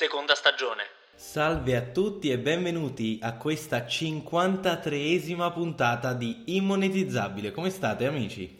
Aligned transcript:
seconda 0.00 0.34
stagione. 0.34 0.84
Salve 1.14 1.76
a 1.76 1.82
tutti 1.82 2.30
e 2.30 2.38
benvenuti 2.38 3.18
a 3.20 3.36
questa 3.36 3.80
53esima 3.80 5.52
puntata 5.52 6.14
di 6.14 6.56
Immonetizzabile. 6.56 7.50
Come 7.50 7.68
state 7.68 8.06
amici? 8.06 8.59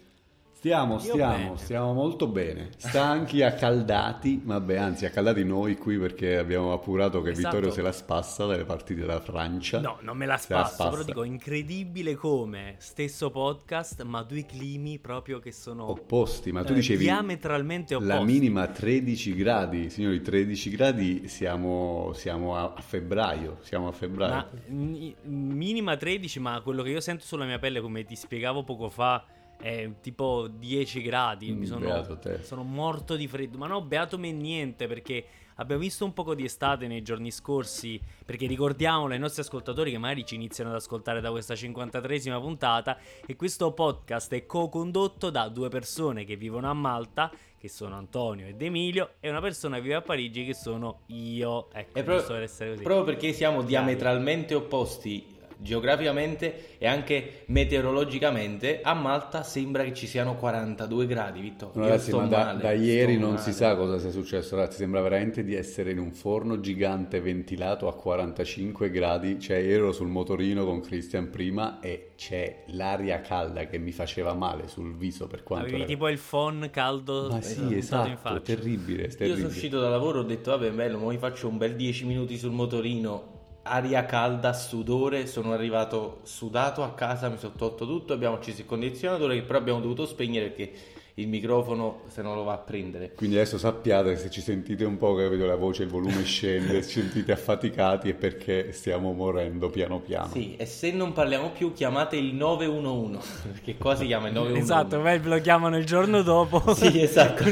Stiamo, 0.60 0.98
stiamo, 0.98 1.56
stiamo 1.56 1.94
molto 1.94 2.26
bene. 2.26 2.68
Stanchi, 2.76 3.40
accaldati, 3.42 4.42
vabbè, 4.44 4.76
anzi, 4.76 5.06
accaldati 5.06 5.42
noi 5.42 5.78
qui 5.78 5.96
perché 5.96 6.36
abbiamo 6.36 6.74
appurato 6.74 7.22
che 7.22 7.30
Esatto. 7.30 7.48
Vittorio 7.48 7.70
se 7.72 7.80
la 7.80 7.92
spassa 7.92 8.44
dalle 8.44 8.64
partite 8.64 9.00
della 9.00 9.20
Francia. 9.20 9.80
No, 9.80 9.96
non 10.02 10.18
me 10.18 10.26
la 10.26 10.36
Se 10.36 10.52
la 10.52 10.64
spasso, 10.64 10.76
però 10.82 10.90
spassa. 10.96 11.06
dico 11.06 11.22
incredibile 11.24 12.14
come 12.14 12.74
stesso 12.76 13.30
podcast, 13.30 14.02
ma 14.02 14.22
due 14.22 14.44
climi 14.44 14.98
proprio 14.98 15.38
che 15.38 15.50
sono 15.50 15.88
Opposti, 15.90 16.52
ma 16.52 16.62
tu 16.62 16.72
eh, 16.72 16.74
dicevi 16.74 17.04
diametralmente 17.04 17.94
opposti. 17.94 18.14
la 18.14 18.22
minima 18.22 18.66
13 18.66 19.34
gradi, 19.34 19.88
signori, 19.88 20.20
13 20.20 20.70
gradi 20.70 21.26
siamo, 21.28 22.12
siamo 22.12 22.54
a, 22.54 22.74
a 22.76 22.80
febbraio, 22.82 23.56
siamo 23.62 23.88
a 23.88 23.92
febbraio. 23.92 24.34
Ma 24.34 24.46
mi- 24.68 25.16
minima 25.22 25.96
13, 25.96 26.38
ma 26.38 26.60
quello 26.60 26.82
che 26.82 26.90
io 26.90 27.00
sento 27.00 27.24
sulla 27.24 27.46
mia 27.46 27.58
pelle, 27.58 27.80
come 27.80 28.04
ti 28.04 28.14
spiegavo 28.14 28.62
poco 28.62 28.90
fa, 28.90 29.24
è 29.60 29.90
tipo 30.00 30.48
10 30.48 31.02
gradi. 31.02 31.50
Mi 31.52 31.60
Mm, 31.60 31.64
sono, 31.64 31.80
beato 31.86 32.18
te. 32.18 32.42
sono 32.42 32.62
morto 32.62 33.16
di 33.16 33.26
freddo. 33.28 33.58
Ma 33.58 33.66
no, 33.66 33.82
beato 33.82 34.18
me 34.18 34.32
niente, 34.32 34.86
perché 34.86 35.24
abbiamo 35.56 35.82
visto 35.82 36.04
un 36.04 36.12
poco 36.12 36.34
di 36.34 36.44
estate 36.44 36.86
nei 36.86 37.02
giorni 37.02 37.30
scorsi. 37.30 38.00
Perché 38.24 38.46
ricordiamolo 38.46 39.12
ai 39.12 39.18
nostri 39.18 39.42
ascoltatori 39.42 39.90
che 39.90 39.98
magari 39.98 40.24
ci 40.24 40.34
iniziano 40.34 40.70
ad 40.70 40.76
ascoltare 40.76 41.20
da 41.20 41.30
questa 41.30 41.54
53esima 41.54 42.40
puntata. 42.40 42.96
E 43.26 43.36
questo 43.36 43.72
podcast 43.72 44.32
è 44.34 44.46
co-condotto 44.46 45.30
da 45.30 45.48
due 45.48 45.68
persone 45.68 46.24
che 46.24 46.36
vivono 46.36 46.68
a 46.70 46.74
Malta. 46.74 47.30
Che 47.60 47.68
sono 47.68 47.94
Antonio 47.96 48.46
ed 48.46 48.62
Emilio, 48.62 49.16
e 49.20 49.28
una 49.28 49.42
persona 49.42 49.76
che 49.76 49.82
vive 49.82 49.94
a 49.96 50.00
Parigi, 50.00 50.46
che 50.46 50.54
sono 50.54 51.00
io. 51.08 51.70
Ecco, 51.72 51.98
E 51.98 52.02
proprio, 52.02 52.48
proprio 52.82 53.04
perché 53.04 53.34
siamo 53.34 53.60
diametralmente 53.62 54.54
opposti 54.54 55.29
geograficamente 55.60 56.76
e 56.78 56.86
anche 56.86 57.42
meteorologicamente, 57.46 58.80
a 58.82 58.94
Malta 58.94 59.42
sembra 59.42 59.82
che 59.84 59.94
ci 59.94 60.06
siano 60.06 60.36
42 60.36 61.06
gradi, 61.06 61.40
Vittorio. 61.40 61.80
No, 61.80 61.86
ragazzi, 61.88 62.12
ma 62.12 62.26
da, 62.26 62.44
male, 62.44 62.62
da 62.62 62.72
ieri 62.72 63.18
non 63.18 63.30
male. 63.32 63.42
si 63.42 63.52
sa 63.52 63.76
cosa 63.76 63.98
sia 63.98 64.10
successo, 64.10 64.56
ragazzi. 64.56 64.78
Sembra 64.78 65.00
veramente 65.00 65.44
di 65.44 65.54
essere 65.54 65.90
in 65.90 65.98
un 65.98 66.12
forno 66.12 66.60
gigante 66.60 67.20
ventilato 67.20 67.88
a 67.88 67.94
45 67.94 68.90
gradi. 68.90 69.38
Cioè, 69.40 69.56
ero 69.58 69.92
sul 69.92 70.08
motorino 70.08 70.64
con 70.64 70.80
Christian 70.80 71.30
prima 71.30 71.80
e 71.80 72.12
c'è 72.16 72.64
l'aria 72.68 73.20
calda 73.20 73.66
che 73.66 73.78
mi 73.78 73.92
faceva 73.92 74.34
male 74.34 74.68
sul 74.68 74.94
viso 74.94 75.26
per 75.26 75.42
quanto 75.42 75.64
Avevi 75.66 75.80
era- 75.82 75.88
tipo 75.90 76.08
il 76.08 76.18
phon 76.18 76.68
caldo 76.70 77.28
Ma 77.30 77.38
eh, 77.38 77.42
sì, 77.42 77.74
esatto, 77.74 78.16
faccia. 78.20 78.40
terribile, 78.40 79.02
Io 79.04 79.08
terribile. 79.08 79.36
sono 79.36 79.48
uscito 79.48 79.80
da 79.80 79.88
lavoro, 79.88 80.20
ho 80.20 80.22
detto 80.24 80.50
vabbè 80.50 80.70
bello, 80.70 80.98
mo 80.98 81.08
mi 81.08 81.18
faccio 81.18 81.48
un 81.48 81.56
bel 81.56 81.74
10 81.76 82.04
minuti 82.06 82.36
sul 82.36 82.50
motorino, 82.52 83.29
aria 83.62 84.04
calda, 84.06 84.52
sudore, 84.52 85.26
sono 85.26 85.52
arrivato 85.52 86.20
sudato 86.22 86.82
a 86.82 86.94
casa, 86.94 87.28
mi 87.28 87.38
sono 87.38 87.54
tolto 87.56 87.86
tutto, 87.86 88.12
abbiamo 88.12 88.36
acceso 88.36 88.60
il 88.62 88.66
condizionatore 88.66 89.36
che 89.36 89.42
però 89.42 89.58
abbiamo 89.58 89.80
dovuto 89.80 90.06
spegnere 90.06 90.48
perché 90.48 90.72
il 91.20 91.28
microfono 91.28 92.02
se 92.08 92.22
non 92.22 92.34
lo 92.34 92.42
va 92.44 92.54
a 92.54 92.58
prendere. 92.58 93.12
Quindi 93.14 93.36
adesso 93.36 93.58
sappiate 93.58 94.10
che 94.10 94.16
se 94.16 94.30
ci 94.30 94.40
sentite 94.40 94.84
un 94.84 94.96
po' 94.96 95.14
che 95.14 95.28
vedo 95.28 95.46
la 95.46 95.56
voce, 95.56 95.82
il 95.84 95.88
volume 95.88 96.22
scende, 96.24 96.82
ci 96.82 97.00
sentite 97.00 97.32
affaticati 97.32 98.10
è 98.10 98.14
perché 98.14 98.72
stiamo 98.72 99.12
morendo 99.12 99.68
piano 99.70 99.98
piano. 100.00 100.30
Sì, 100.32 100.56
e 100.56 100.66
se 100.66 100.90
non 100.92 101.12
parliamo 101.12 101.50
più 101.50 101.72
chiamate 101.72 102.16
il 102.16 102.34
911, 102.34 103.28
perché 103.52 103.76
qua 103.76 103.94
si 103.96 104.06
chiama 104.06 104.28
il 104.28 104.34
911. 104.34 104.62
Esatto, 104.62 105.00
poi 105.00 105.22
lo 105.22 105.40
chiamano 105.40 105.76
il 105.76 105.84
giorno 105.84 106.22
dopo. 106.22 106.58
Sì, 106.80 107.00
esatto. 107.02 107.44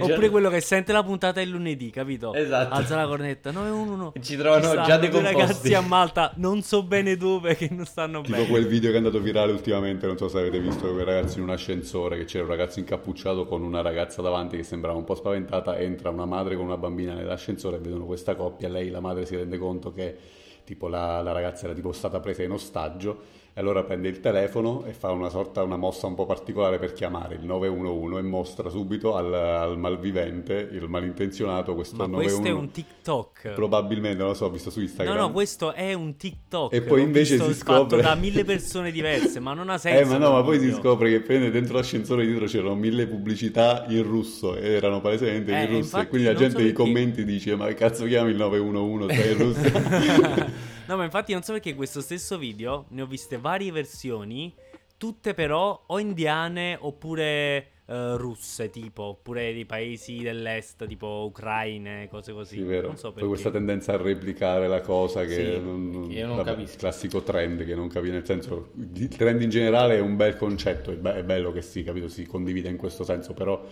Oppure 0.00 0.28
quello 0.30 0.48
che 0.50 0.60
sente 0.60 0.92
la 0.92 1.02
puntata 1.02 1.40
il 1.40 1.48
lunedì, 1.48 1.90
capito? 1.90 2.32
Esatto. 2.34 2.74
Alza 2.74 2.96
la 2.96 3.06
cornetta 3.06 3.50
911. 3.50 4.20
Ci 4.22 4.36
trovano 4.36 4.64
stanno 4.64 4.86
già 4.86 4.96
due 4.98 5.08
decomposti. 5.08 5.36
ragazzi 5.36 5.74
a 5.74 5.80
Malta, 5.80 6.32
non 6.36 6.62
so 6.62 6.82
bene 6.82 7.16
dove, 7.16 7.56
che 7.56 7.68
non 7.70 7.84
stanno 7.86 8.20
Tipo 8.20 8.36
bene. 8.36 8.48
quel 8.48 8.66
video 8.66 8.90
che 8.90 8.94
è 8.94 8.98
andato 8.98 9.18
virale 9.20 9.52
ultimamente, 9.52 10.06
non 10.06 10.16
so 10.16 10.28
se 10.28 10.38
avete 10.38 10.60
visto 10.60 10.92
quei 10.92 11.04
ragazzi 11.04 11.38
in 11.38 11.44
un 11.44 11.50
ascensore, 11.50 12.18
che 12.18 12.24
c'era 12.24 12.44
un 12.44 12.50
ragazzo 12.50 12.58
incappucciato 12.80 13.46
con 13.46 13.62
una 13.62 13.80
ragazza 13.80 14.22
davanti 14.22 14.56
che 14.56 14.62
sembrava 14.62 14.98
un 14.98 15.04
po' 15.04 15.14
spaventata, 15.14 15.78
entra 15.78 16.10
una 16.10 16.26
madre 16.26 16.56
con 16.56 16.64
una 16.64 16.76
bambina 16.76 17.14
nell'ascensore 17.14 17.76
e 17.76 17.80
vedono 17.80 18.04
questa 18.06 18.34
coppia, 18.34 18.68
lei, 18.68 18.90
la 18.90 19.00
madre, 19.00 19.26
si 19.26 19.36
rende 19.36 19.58
conto 19.58 19.92
che 19.92 20.16
tipo 20.64 20.88
la, 20.88 21.22
la 21.22 21.32
ragazza 21.32 21.64
era 21.64 21.74
tipo 21.74 21.92
stata 21.92 22.20
presa 22.20 22.42
in 22.42 22.50
ostaggio 22.50 23.39
allora 23.60 23.84
prende 23.84 24.08
il 24.08 24.20
telefono 24.20 24.84
e 24.86 24.92
fa 24.92 25.10
una 25.12 25.28
sorta, 25.28 25.62
una 25.62 25.76
mossa 25.76 26.06
un 26.06 26.14
po' 26.14 26.26
particolare 26.26 26.78
per 26.78 26.92
chiamare 26.92 27.36
il 27.36 27.44
911 27.44 28.18
e 28.18 28.22
mostra 28.22 28.68
subito 28.70 29.14
al, 29.14 29.32
al 29.32 29.78
malvivente, 29.78 30.68
il 30.72 30.88
malintenzionato, 30.88 31.74
questo 31.74 31.96
Ma 31.96 32.06
911. 32.06 32.40
questo 32.42 32.48
è 32.48 32.60
un 32.60 32.70
TikTok. 32.70 33.48
Probabilmente, 33.54 34.18
non 34.18 34.28
lo 34.28 34.34
so, 34.34 34.46
ho 34.46 34.50
visto 34.50 34.70
su 34.70 34.78
No, 34.78 34.84
Instagram. 34.84 35.16
no, 35.16 35.30
questo 35.32 35.72
è 35.72 35.92
un 35.92 36.16
TikTok. 36.16 36.72
E 36.72 36.82
poi 36.82 37.02
invece 37.02 37.36
si 37.36 37.42
fatto 37.52 37.54
scopre- 37.54 38.02
da 38.02 38.14
mille 38.14 38.44
persone 38.44 38.90
diverse, 38.90 39.40
ma 39.40 39.52
non 39.54 39.68
ha 39.70 39.78
senso. 39.78 39.88
Eh, 40.00 40.04
ma 40.04 40.16
no, 40.18 40.32
ma 40.32 40.42
poi 40.42 40.58
si 40.58 40.72
scopre 40.72 41.10
che 41.10 41.20
prende 41.20 41.50
dentro 41.50 41.76
l'ascensore 41.76 42.24
dietro 42.24 42.46
c'erano 42.46 42.74
mille 42.74 43.06
pubblicità 43.06 43.84
in 43.88 44.02
russo 44.02 44.56
e 44.56 44.72
erano 44.72 45.00
palesemente 45.00 45.52
Eh, 45.52 45.64
in 45.64 45.70
russo. 45.70 45.98
E 45.98 46.06
quindi 46.08 46.26
la 46.26 46.34
gente 46.34 46.56
so 46.56 46.62
nei 46.62 46.72
commenti 46.72 47.24
dice: 47.24 47.56
Ma 47.56 47.66
che 47.66 47.74
cazzo 47.74 48.06
chiami 48.06 48.30
il 48.30 48.36
911? 48.36 49.14
Stai 49.14 49.32
in 49.32 49.38
Russia? 49.38 50.48
No, 50.90 50.96
ma 50.96 51.04
infatti 51.04 51.32
non 51.32 51.42
so 51.42 51.52
perché 51.52 51.76
questo 51.76 52.00
stesso 52.00 52.36
video 52.36 52.86
ne 52.88 53.02
ho 53.02 53.06
viste 53.06 53.38
varie 53.38 53.70
versioni, 53.70 54.52
tutte 54.96 55.34
però 55.34 55.84
o 55.86 56.00
indiane 56.00 56.76
oppure 56.80 57.68
eh, 57.86 58.16
russe, 58.16 58.70
tipo, 58.70 59.02
oppure 59.04 59.52
di 59.52 59.64
paesi 59.64 60.18
dell'est, 60.18 60.84
tipo 60.88 61.26
Ucraine, 61.28 62.08
cose 62.08 62.32
così. 62.32 62.56
sì, 62.56 62.62
vero. 62.62 62.88
Non 62.88 62.96
so 62.96 63.12
perché. 63.12 63.20
Poi 63.20 63.28
questa 63.28 63.50
tendenza 63.52 63.92
a 63.92 63.98
replicare 63.98 64.66
la 64.66 64.80
cosa 64.80 65.24
che 65.26 65.34
Sì, 65.34 65.60
non, 65.60 66.08
che 66.08 66.18
io 66.18 66.26
non 66.26 66.42
capisco. 66.42 66.72
il 66.72 66.76
classico 66.76 67.22
trend 67.22 67.64
che 67.64 67.74
non 67.76 67.86
capisco, 67.88 68.12
nel 68.14 68.26
senso, 68.26 68.70
il 68.94 69.08
trend 69.08 69.42
in 69.42 69.50
generale 69.50 69.96
è 69.96 70.00
un 70.00 70.16
bel 70.16 70.36
concetto, 70.36 70.90
è, 70.90 70.96
be- 70.96 71.14
è 71.14 71.22
bello 71.22 71.52
che 71.52 71.62
si, 71.62 71.84
capito, 71.84 72.08
si 72.08 72.26
condivide 72.26 72.68
in 72.68 72.76
questo 72.76 73.04
senso, 73.04 73.32
però 73.32 73.64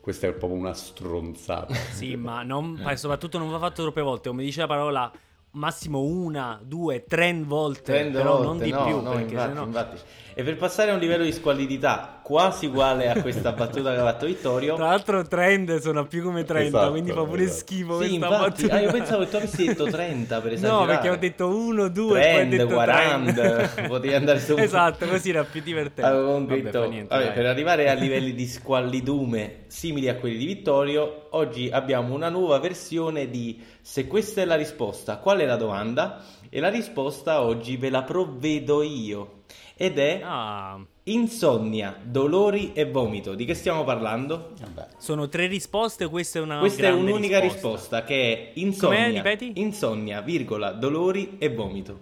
questa 0.00 0.26
è 0.26 0.32
proprio 0.34 0.58
una 0.58 0.74
stronzata. 0.74 1.74
Sì, 1.88 2.16
ma 2.16 2.42
non, 2.44 2.72
ma 2.82 2.94
soprattutto 2.96 3.38
non 3.38 3.48
va 3.50 3.58
fatto 3.58 3.80
troppe 3.82 4.02
volte, 4.02 4.28
come 4.28 4.42
dice 4.44 4.60
la 4.60 4.66
parola, 4.66 5.10
massimo 5.52 6.02
una, 6.02 6.60
due, 6.62 7.04
tre 7.04 7.32
volte, 7.42 7.82
Trend 7.82 8.12
però 8.12 8.42
volte, 8.42 8.46
non 8.46 8.58
di 8.58 8.70
no, 8.70 8.84
più, 8.84 9.00
no, 9.00 9.10
perché 9.12 9.32
infatti, 9.32 9.48
sennò... 9.48 9.64
infatti. 9.64 10.00
E 10.38 10.42
per 10.42 10.58
passare 10.58 10.90
a 10.90 10.92
un 10.94 11.00
livello 11.00 11.24
di 11.24 11.32
squallidità 11.32 12.20
quasi 12.22 12.66
uguale 12.66 13.08
a 13.08 13.22
questa 13.22 13.52
battuta 13.52 13.94
che 13.94 14.00
ha 14.00 14.04
fatto 14.04 14.26
Vittorio, 14.26 14.74
Tra 14.74 14.88
l'altro 14.88 15.26
trend 15.26 15.78
sono 15.80 16.04
più 16.06 16.22
come 16.22 16.44
30, 16.44 16.66
Esatto, 16.76 16.90
quindi 16.90 17.10
fa 17.10 17.24
pure 17.24 17.44
esatto. 17.44 17.58
schifo 17.58 18.02
sì, 18.02 18.14
infatti, 18.16 18.64
ah, 18.66 18.80
io 18.80 18.90
pensavo 18.90 19.22
che 19.24 19.30
tu 19.30 19.36
avessi 19.36 19.64
detto 19.64 19.84
30 19.86 20.40
per 20.42 20.52
esagerare. 20.52 20.78
No, 20.84 20.86
perché 20.86 21.08
ho 21.08 21.16
detto 21.16 21.48
1, 21.56 21.88
2, 21.88 22.06
poi 22.06 22.18
ho 22.18 22.20
Trend, 22.34 22.50
detto 22.50 22.66
40, 22.66 23.32
30. 23.32 23.82
potevi 23.88 24.14
andare 24.14 24.40
su 24.40 24.54
Esatto, 24.58 25.06
così 25.06 25.30
era 25.30 25.44
più 25.44 25.62
divertente. 25.62 26.02
Avevo 26.02 26.32
Vabbè, 26.32 26.60
detto- 26.60 26.80
fa 26.82 26.86
niente, 26.86 27.14
vabbè, 27.16 27.32
per 27.32 27.46
arrivare 27.46 27.88
a 27.88 27.94
livelli 27.98 28.34
di 28.34 28.46
squallidume 28.46 29.64
simili 29.68 30.10
a 30.10 30.16
quelli 30.16 30.36
di 30.36 30.44
Vittorio, 30.44 31.28
oggi 31.30 31.70
abbiamo 31.72 32.12
una 32.14 32.28
nuova 32.28 32.58
versione 32.58 33.30
di 33.30 33.58
Se 33.80 34.06
questa 34.06 34.42
è 34.42 34.44
la 34.44 34.56
risposta, 34.56 35.16
qual 35.16 35.38
è 35.38 35.46
la 35.46 35.56
domanda? 35.56 36.22
E 36.50 36.60
la 36.60 36.68
risposta 36.68 37.40
oggi 37.40 37.78
ve 37.78 37.88
la 37.88 38.02
provvedo 38.02 38.82
io. 38.82 39.30
Ed 39.78 39.98
è 39.98 40.20
Ah, 40.24 40.78
insonnia, 41.04 41.98
dolori 42.02 42.72
e 42.72 42.86
vomito. 42.90 43.34
Di 43.34 43.44
che 43.44 43.52
stiamo 43.54 43.84
parlando? 43.84 44.52
Vabbè. 44.60 44.86
sono 44.96 45.28
tre 45.28 45.46
risposte, 45.46 46.08
questa 46.08 46.38
è 46.38 46.42
una 46.42 46.58
Questa 46.58 46.86
è 46.86 46.92
un'unica 46.92 47.38
risposta. 47.40 47.98
risposta. 47.98 48.04
che 48.04 48.32
è 48.32 48.50
insonnia, 48.54 48.98
Com'è? 49.06 49.12
Ripeti? 49.12 49.52
insonnia, 49.60 50.20
virgola, 50.22 50.72
dolori 50.72 51.36
e 51.38 51.50
vomito. 51.50 52.00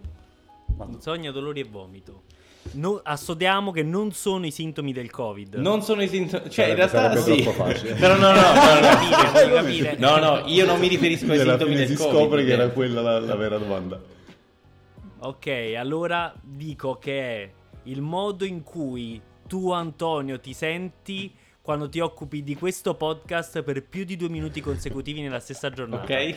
Insonnia, 0.88 1.32
dolori 1.32 1.60
e 1.60 1.64
vomito. 1.64 2.22
No, 2.72 3.00
assodiamo 3.02 3.72
che 3.72 3.82
non 3.82 4.12
sono 4.12 4.46
i 4.46 4.50
sintomi 4.50 4.92
del 4.92 5.10
Covid. 5.10 5.54
Non 5.56 5.82
sono 5.82 6.02
i 6.02 6.08
sintomi, 6.08 6.48
cioè 6.50 6.66
in 6.68 6.76
Sarebbe- 6.76 7.08
realtà 7.12 7.22
sarebbe 7.22 7.76
sì. 7.76 7.92
Però 8.00 8.14
no, 8.16 8.32
no, 8.32 8.40
no, 8.40 9.48
no, 9.48 9.54
capire. 9.54 9.96
No, 9.98 10.16
no, 10.18 10.42
io 10.46 10.64
non 10.64 10.78
mi 10.78 10.86
riferisco 10.88 11.30
ai 11.32 11.38
sintomi 11.40 11.72
fine 11.74 11.86
del 11.86 11.88
si 11.88 11.96
Covid. 11.96 12.12
scopre 12.16 12.44
che 12.44 12.52
era 12.52 12.64
eh. 12.64 12.72
quella 12.72 13.00
la, 13.00 13.18
la 13.20 13.34
vera 13.36 13.58
domanda. 13.58 14.00
Ok, 15.18 15.72
allora 15.78 16.34
dico 16.42 16.98
che 16.98 17.20
è 17.42 17.50
il 17.84 18.00
modo 18.00 18.44
in 18.44 18.62
cui 18.62 19.20
tu, 19.46 19.70
Antonio, 19.72 20.40
ti 20.40 20.52
senti 20.52 21.32
quando 21.64 21.88
ti 21.88 21.98
occupi 21.98 22.42
di 22.42 22.54
questo 22.56 22.94
podcast 22.94 23.62
per 23.62 23.82
più 23.86 24.04
di 24.04 24.16
due 24.16 24.28
minuti 24.28 24.60
consecutivi 24.60 25.22
nella 25.22 25.40
stessa 25.40 25.70
giornata. 25.70 26.02
Ok? 26.02 26.34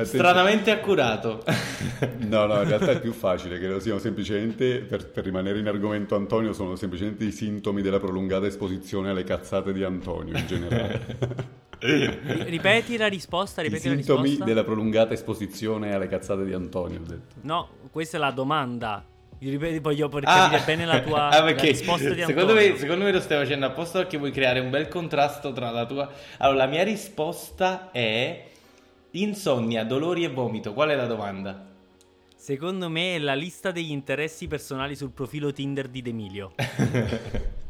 Stranamente 0.04 0.70
accurato. 0.70 1.44
No, 2.20 2.46
no, 2.46 2.62
in 2.62 2.68
realtà 2.68 2.92
è 2.92 3.00
più 3.00 3.12
facile, 3.12 3.58
che 3.58 3.68
lo 3.68 3.80
siano 3.80 3.98
semplicemente, 3.98 4.78
per, 4.80 5.10
per 5.10 5.24
rimanere 5.24 5.58
in 5.58 5.68
argomento 5.68 6.14
Antonio, 6.14 6.54
sono 6.54 6.74
semplicemente 6.74 7.24
i 7.24 7.32
sintomi 7.32 7.82
della 7.82 7.98
prolungata 7.98 8.46
esposizione 8.46 9.10
alle 9.10 9.24
cazzate 9.24 9.74
di 9.74 9.84
Antonio 9.84 10.38
in 10.38 10.46
generale. 10.46 11.18
Ri- 11.80 12.18
Ripeti 12.48 12.96
la 12.96 13.08
risposta, 13.08 13.60
I 13.60 13.64
ripeti 13.64 13.88
la 13.88 13.94
sintomi 13.96 14.22
risposta. 14.22 14.44
della 14.46 14.64
prolungata 14.64 15.12
esposizione 15.12 15.92
alle 15.94 16.08
cazzate 16.08 16.46
di 16.46 16.54
Antonio, 16.54 16.98
ho 16.98 17.04
detto. 17.06 17.34
No, 17.42 17.68
questa 17.90 18.16
è 18.16 18.20
la 18.20 18.30
domanda. 18.30 19.04
Ripeti, 19.50 19.78
voglio 19.80 20.08
per 20.08 20.22
Ah, 20.26 20.48
capire 20.50 20.62
bene 20.64 20.84
la 20.86 21.00
tua 21.00 21.28
ah, 21.30 21.42
la 21.42 21.50
risposta 21.52 22.10
di 22.10 22.20
secondo 22.22 22.52
Antonio. 22.52 22.72
me, 22.72 22.78
secondo 22.78 23.04
me 23.04 23.12
lo 23.12 23.20
stai 23.20 23.38
facendo 23.38 23.66
apposta 23.66 23.98
perché 23.98 24.16
vuoi 24.18 24.30
creare 24.30 24.60
un 24.60 24.70
bel 24.70 24.88
contrasto 24.88 25.52
tra 25.52 25.70
la 25.70 25.86
tua. 25.86 26.10
Allora, 26.38 26.64
la 26.64 26.66
mia 26.70 26.82
risposta 26.84 27.90
è 27.90 28.44
Insonnia, 29.12 29.84
dolori 29.84 30.24
e 30.24 30.28
vomito, 30.28 30.72
qual 30.72 30.90
è 30.90 30.94
la 30.94 31.06
domanda? 31.06 31.66
Secondo 32.36 32.88
me 32.88 33.14
è 33.14 33.18
la 33.18 33.34
lista 33.34 33.70
degli 33.70 33.90
interessi 33.92 34.48
personali 34.48 34.96
sul 34.96 35.10
profilo 35.10 35.52
Tinder 35.52 35.88
di 35.88 36.02
D'Emilio. 36.02 36.52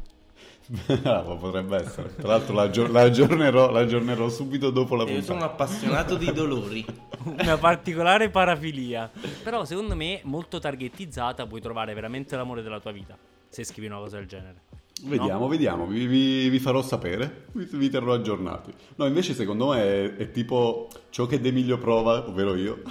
Bravo, 1.02 1.36
potrebbe 1.36 1.76
essere. 1.76 2.14
Tra 2.16 2.28
l'altro 2.28 2.54
la, 2.54 2.70
la 2.88 3.00
aggiornerò, 3.02 3.70
la 3.70 3.80
aggiornerò 3.80 4.28
subito 4.30 4.70
dopo 4.70 4.94
la 4.96 5.02
Io 5.02 5.08
puntata. 5.10 5.32
sono 5.32 5.44
appassionato 5.44 6.16
di 6.16 6.32
dolori. 6.32 6.84
Una 7.24 7.58
particolare 7.58 8.30
parafilia. 8.30 9.10
Però 9.42 9.64
secondo 9.66 9.94
me 9.94 10.20
molto 10.24 10.58
targetizzata 10.58 11.46
puoi 11.46 11.60
trovare 11.60 11.92
veramente 11.92 12.36
l'amore 12.36 12.62
della 12.62 12.80
tua 12.80 12.90
vita. 12.92 13.16
Se 13.48 13.64
scrivi 13.64 13.86
una 13.88 13.98
cosa 13.98 14.16
del 14.16 14.26
genere. 14.26 14.60
Vediamo, 15.04 15.48
vediamo, 15.48 15.86
vi, 15.86 16.06
vi- 16.06 16.48
vi 16.48 16.58
farò 16.60 16.80
sapere, 16.80 17.46
vi, 17.52 17.66
vi 17.72 17.90
terrò 17.90 18.14
aggiornati. 18.14 18.72
No, 18.96 19.06
invece 19.06 19.34
secondo 19.34 19.70
me 19.70 19.82
è, 19.82 20.16
è 20.16 20.30
tipo 20.30 20.88
ciò 21.10 21.26
che 21.26 21.40
D'Emilio 21.40 21.76
prova, 21.76 22.24
ovvero 22.28 22.54
io, 22.54 22.82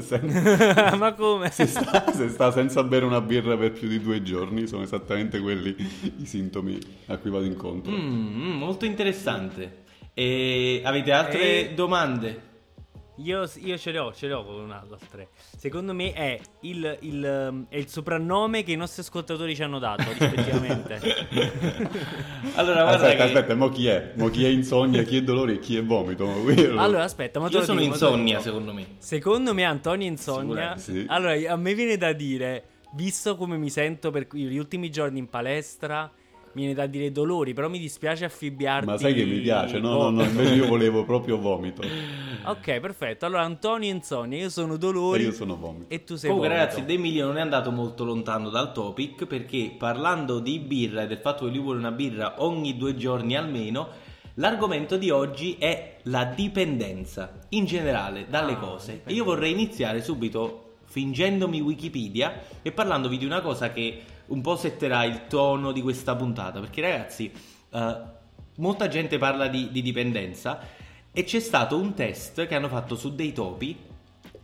se, 0.00 0.20
Ma 0.96 1.12
come? 1.14 1.50
se 1.50 1.66
sta, 1.66 2.12
se 2.12 2.28
sta 2.28 2.50
senza 2.52 2.82
bere 2.84 3.04
una 3.04 3.20
birra 3.20 3.56
per 3.56 3.72
più 3.72 3.88
di 3.88 4.00
due 4.00 4.22
giorni, 4.22 4.66
sono 4.66 4.82
esattamente 4.82 5.40
quelli 5.40 5.74
i 6.18 6.26
sintomi 6.26 6.78
a 7.06 7.16
cui 7.16 7.30
vado 7.30 7.44
incontro. 7.44 7.92
Mm, 7.92 7.96
mm, 7.96 8.50
molto 8.58 8.84
interessante. 8.84 9.80
E 10.14 10.82
avete 10.84 11.12
altre 11.12 11.70
E- 11.70 11.74
domande? 11.74 12.50
Io, 13.22 13.48
io 13.56 13.78
ce 13.78 13.90
le 13.90 13.98
ho, 13.98 14.12
ce 14.12 14.26
le 14.26 14.32
ho 14.34 14.44
con 14.44 14.54
un'altra. 14.54 14.98
Secondo 15.56 15.94
me 15.94 16.12
è 16.12 16.40
il, 16.60 16.98
il, 17.00 17.48
um, 17.50 17.66
è 17.68 17.76
il 17.76 17.88
soprannome 17.88 18.62
che 18.62 18.72
i 18.72 18.76
nostri 18.76 19.02
ascoltatori 19.02 19.54
ci 19.54 19.62
hanno 19.62 19.78
dato, 19.78 20.04
rispettivamente. 20.08 21.00
Allora, 22.54 22.82
guarda 22.82 23.06
Aspetta, 23.06 23.16
che 23.16 23.22
aspetta, 23.22 23.54
mo 23.54 23.68
chi 23.70 23.86
è? 23.86 24.12
Mo 24.16 24.28
chi 24.28 24.44
è 24.44 24.48
insonnia, 24.48 25.02
chi 25.04 25.16
è 25.16 25.22
dolore 25.22 25.54
e 25.54 25.58
chi 25.58 25.76
è 25.76 25.84
vomito? 25.84 26.28
Allora, 26.76 27.04
aspetta, 27.04 27.40
ma 27.40 27.48
io 27.48 27.62
sono 27.62 27.80
dico, 27.80 27.92
insonnia, 27.92 28.36
dico. 28.36 28.42
secondo 28.42 28.72
me. 28.72 28.86
Secondo 28.98 29.54
me 29.54 29.64
Antonio 29.64 30.06
Insonnia. 30.06 30.76
Sicuramente, 30.76 30.82
sì. 30.82 31.06
Allora, 31.08 31.52
a 31.52 31.56
me 31.56 31.74
viene 31.74 31.96
da 31.96 32.12
dire, 32.12 32.64
visto 32.94 33.36
come 33.36 33.56
mi 33.56 33.70
sento 33.70 34.10
per 34.10 34.26
gli 34.32 34.56
ultimi 34.56 34.90
giorni 34.90 35.18
in 35.18 35.28
palestra, 35.28 36.10
mi 36.54 36.62
viene 36.62 36.74
da 36.74 36.86
dire 36.86 37.10
dolori, 37.12 37.52
però 37.54 37.68
mi 37.68 37.78
dispiace 37.78 38.24
affibbiarti. 38.24 38.86
Ma 38.86 38.98
sai 38.98 39.14
che 39.14 39.24
mi 39.24 39.38
piace? 39.40 39.78
No, 39.78 39.94
no, 39.96 40.10
no, 40.10 40.22
invece 40.28 40.54
io 40.54 40.66
volevo 40.66 41.04
proprio 41.04 41.38
vomito. 41.38 41.82
Ok, 42.44 42.80
perfetto. 42.80 43.24
Allora, 43.26 43.42
Antonio 43.42 43.90
Insonnia, 43.90 44.38
io 44.38 44.48
sono 44.50 44.74
E 44.74 44.78
dolori. 44.78 45.22
io 45.22 45.32
sono 45.32 45.56
vomito. 45.56 45.86
E 45.88 46.04
tu 46.04 46.16
sei 46.16 46.28
Comunque, 46.30 46.54
vomito. 46.54 46.70
ragazzi, 46.70 46.84
De 46.86 46.92
Emilio 46.94 47.26
non 47.26 47.38
è 47.38 47.40
andato 47.40 47.70
molto 47.70 48.04
lontano 48.04 48.50
dal 48.50 48.72
topic 48.72 49.26
perché 49.26 49.74
parlando 49.78 50.38
di 50.40 50.58
birra 50.58 51.02
e 51.02 51.06
del 51.06 51.18
fatto 51.18 51.44
che 51.44 51.50
lui 51.52 51.60
vuole 51.60 51.78
una 51.78 51.92
birra 51.92 52.34
ogni 52.38 52.76
due 52.76 52.96
giorni 52.96 53.36
almeno, 53.36 53.88
l'argomento 54.34 54.96
di 54.96 55.10
oggi 55.10 55.56
è 55.58 55.98
la 56.04 56.24
dipendenza 56.24 57.38
in 57.50 57.64
generale 57.64 58.26
dalle 58.28 58.52
Ah, 58.52 58.56
cose. 58.56 59.02
E 59.06 59.12
io 59.12 59.24
vorrei 59.24 59.52
iniziare 59.52 60.02
subito 60.02 60.74
fingendomi 60.84 61.60
Wikipedia 61.60 62.42
e 62.60 62.72
parlandovi 62.72 63.16
di 63.18 63.24
una 63.24 63.40
cosa 63.40 63.72
che 63.72 64.00
un 64.32 64.40
po' 64.40 64.56
setterà 64.56 65.04
il 65.04 65.26
tono 65.28 65.72
di 65.72 65.82
questa 65.82 66.16
puntata. 66.16 66.58
Perché, 66.60 66.80
ragazzi, 66.80 67.30
eh, 67.70 67.96
molta 68.56 68.88
gente 68.88 69.18
parla 69.18 69.46
di, 69.48 69.70
di 69.70 69.82
dipendenza 69.82 70.60
e 71.12 71.24
c'è 71.24 71.40
stato 71.40 71.76
un 71.76 71.94
test 71.94 72.46
che 72.46 72.54
hanno 72.54 72.68
fatto 72.68 72.96
su 72.96 73.14
dei 73.14 73.32
topi 73.32 73.90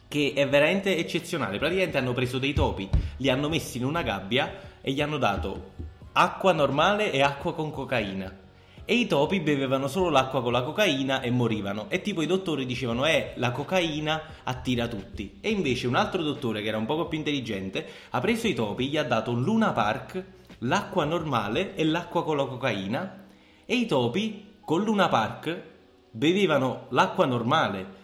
che 0.07 0.33
è 0.35 0.49
veramente 0.49 0.97
eccezionale. 0.97 1.59
Praticamente 1.59 1.99
hanno 1.99 2.13
preso 2.13 2.39
dei 2.39 2.53
topi, 2.53 2.89
li 3.17 3.31
hanno 3.31 3.49
messi 3.49 3.79
in 3.79 3.85
una 3.85 4.03
gabbia 4.03 4.53
e 4.81 4.93
gli 4.93 5.01
hanno 5.01 5.19
dato 5.19 5.73
acqua 6.13 6.53
normale 6.53 7.13
e 7.13 7.23
acqua 7.23 7.55
con 7.55 7.71
cocaina. 7.71 8.47
E 8.91 8.95
i 8.95 9.07
topi 9.07 9.41
bevevano 9.41 9.87
solo 9.87 10.09
l'acqua 10.09 10.41
con 10.41 10.51
la 10.51 10.63
cocaina 10.63 11.21
e 11.21 11.31
morivano. 11.31 11.91
E 11.91 12.01
tipo 12.01 12.23
i 12.23 12.27
dottori 12.27 12.65
dicevano, 12.65 13.05
eh, 13.05 13.33
la 13.35 13.51
cocaina 13.51 14.23
attira 14.45 14.89
tutti. 14.89 15.37
E 15.43 15.51
invece 15.51 15.87
un 15.87 15.95
altro 15.95 16.23
dottore 16.23 16.63
che 16.63 16.69
era 16.69 16.79
un 16.79 16.87
poco 16.87 17.07
più 17.07 17.19
intelligente 17.19 17.87
ha 18.09 18.19
preso 18.21 18.47
i 18.47 18.55
topi, 18.55 18.89
gli 18.89 18.97
ha 18.97 19.03
dato 19.03 19.31
un 19.31 19.43
Luna 19.43 19.73
Park, 19.73 20.25
l'acqua 20.61 21.05
normale 21.05 21.75
e 21.75 21.85
l'acqua 21.85 22.25
con 22.25 22.39
la 22.39 22.47
cocaina. 22.47 23.27
E 23.67 23.75
i 23.75 23.85
topi 23.85 24.55
con 24.65 24.83
Luna 24.83 25.11
Park 25.11 25.63
bevevano 26.11 26.87
l'acqua 26.89 27.27
normale. 27.27 27.97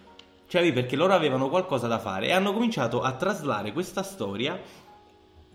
Cioè, 0.47 0.71
perché 0.75 0.97
loro 0.97 1.15
avevano 1.15 1.49
qualcosa 1.49 1.87
da 1.87 1.99
fare 1.99 2.27
e 2.27 2.33
hanno 2.33 2.53
cominciato 2.53 3.01
a 3.01 3.13
traslare 3.13 3.73
questa 3.73 4.03
storia 4.03 4.61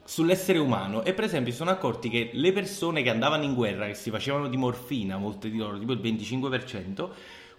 sull'essere 0.09 0.57
umano 0.57 1.03
e 1.03 1.13
per 1.13 1.25
esempio 1.25 1.51
si 1.51 1.59
sono 1.59 1.69
accorti 1.69 2.09
che 2.09 2.31
le 2.33 2.51
persone 2.51 3.03
che 3.03 3.11
andavano 3.11 3.43
in 3.43 3.53
guerra, 3.53 3.85
che 3.85 3.93
si 3.93 4.09
facevano 4.09 4.47
di 4.47 4.57
morfina, 4.57 5.17
molte 5.17 5.51
di 5.51 5.57
loro, 5.59 5.77
tipo 5.77 5.91
il 5.91 5.99
25%, 5.99 7.09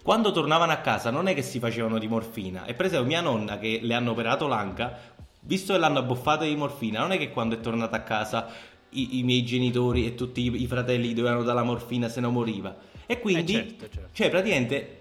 quando 0.03 0.33
tornavano 0.33 0.73
a 0.73 0.77
casa 0.79 1.11
non 1.11 1.29
è 1.29 1.33
che 1.33 1.43
si 1.43 1.59
facevano 1.59 1.97
di 1.97 2.09
morfina. 2.09 2.65
E 2.65 2.73
per 2.73 2.87
esempio 2.87 3.07
mia 3.07 3.21
nonna 3.21 3.57
che 3.57 3.79
le 3.81 3.93
hanno 3.93 4.11
operato 4.11 4.47
l'anca, 4.47 4.99
visto 5.39 5.71
che 5.71 5.79
l'hanno 5.79 5.99
abboffata 5.99 6.43
di 6.43 6.53
morfina, 6.57 6.99
non 6.99 7.13
è 7.13 7.17
che 7.17 7.29
quando 7.29 7.55
è 7.55 7.61
tornata 7.61 7.95
a 7.95 8.01
casa 8.01 8.49
i, 8.89 9.19
i 9.19 9.23
miei 9.23 9.45
genitori 9.45 10.05
e 10.05 10.15
tutti 10.15 10.41
i, 10.41 10.61
i 10.61 10.67
fratelli 10.67 11.13
dovevano 11.13 11.43
dare 11.43 11.55
la 11.57 11.63
morfina 11.63 12.09
se 12.09 12.19
no 12.19 12.31
moriva. 12.31 12.75
E 13.05 13.21
quindi, 13.21 13.53
Eh, 13.53 13.59
certo, 13.59 13.89
certo. 13.89 14.09
cioè 14.11 14.29
praticamente 14.29 14.97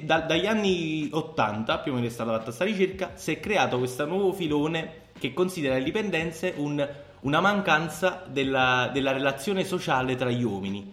da- 0.00 0.20
dagli 0.20 0.46
anni 0.46 1.10
80, 1.12 1.78
più 1.80 1.92
o 1.92 1.96
meno 1.96 2.06
è 2.06 2.10
stata 2.10 2.30
fatta 2.30 2.44
questa 2.44 2.64
ricerca, 2.64 3.10
si 3.16 3.32
è 3.32 3.38
creato 3.38 3.76
questo 3.76 4.06
nuovo 4.06 4.32
filone 4.32 5.04
che 5.18 5.32
considera 5.32 5.74
le 5.76 5.82
dipendenze 5.84 6.52
un- 6.56 6.86
una 7.20 7.40
mancanza 7.40 8.24
della, 8.28 8.90
della 8.92 9.12
relazione 9.12 9.64
sociale 9.64 10.14
tra 10.16 10.30
gli 10.30 10.42
uomini, 10.44 10.92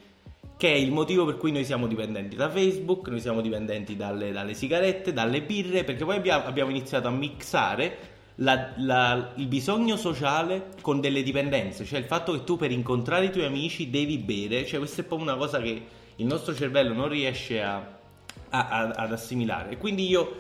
che 0.58 0.72
è 0.72 0.76
il 0.76 0.92
motivo 0.92 1.26
per 1.26 1.38
cui 1.38 1.52
noi 1.52 1.66
siamo 1.66 1.88
dipendenti 1.88 2.36
da 2.36 2.50
Facebook, 2.50 3.08
noi 3.10 3.20
siamo 3.20 3.42
dipendenti 3.42 3.96
dalle, 3.96 4.32
dalle 4.32 4.54
sigarette, 4.54 5.14
dalle 5.14 5.42
birre, 5.42 5.84
perché 5.84 6.06
poi 6.06 6.16
abbiamo, 6.16 6.46
abbiamo 6.46 6.70
iniziato 6.72 7.08
a 7.08 7.12
mixare 7.12 7.98
la- 8.38 8.72
la- 8.78 9.32
il 9.36 9.48
bisogno 9.48 9.96
sociale 9.96 10.70
con 10.82 11.00
delle 11.02 11.22
dipendenze, 11.22 11.86
cioè 11.86 12.00
il 12.00 12.06
fatto 12.06 12.32
che 12.34 12.44
tu 12.44 12.56
per 12.58 12.72
incontrare 12.72 13.26
i 13.26 13.32
tuoi 13.32 13.46
amici 13.46 13.90
devi 13.92 14.18
bere, 14.18 14.66
cioè 14.66 14.80
questa 14.80 15.02
è 15.02 15.06
proprio 15.06 15.30
una 15.30 15.38
cosa 15.38 15.60
che 15.62 15.82
il 16.16 16.26
nostro 16.26 16.56
cervello 16.56 16.94
non 16.94 17.10
riesce 17.10 17.62
a, 17.62 17.76
a- 17.76 18.68
a- 18.70 18.90
ad 18.96 19.12
assimilare. 19.12 19.78
Quindi 19.78 20.08
io, 20.08 20.38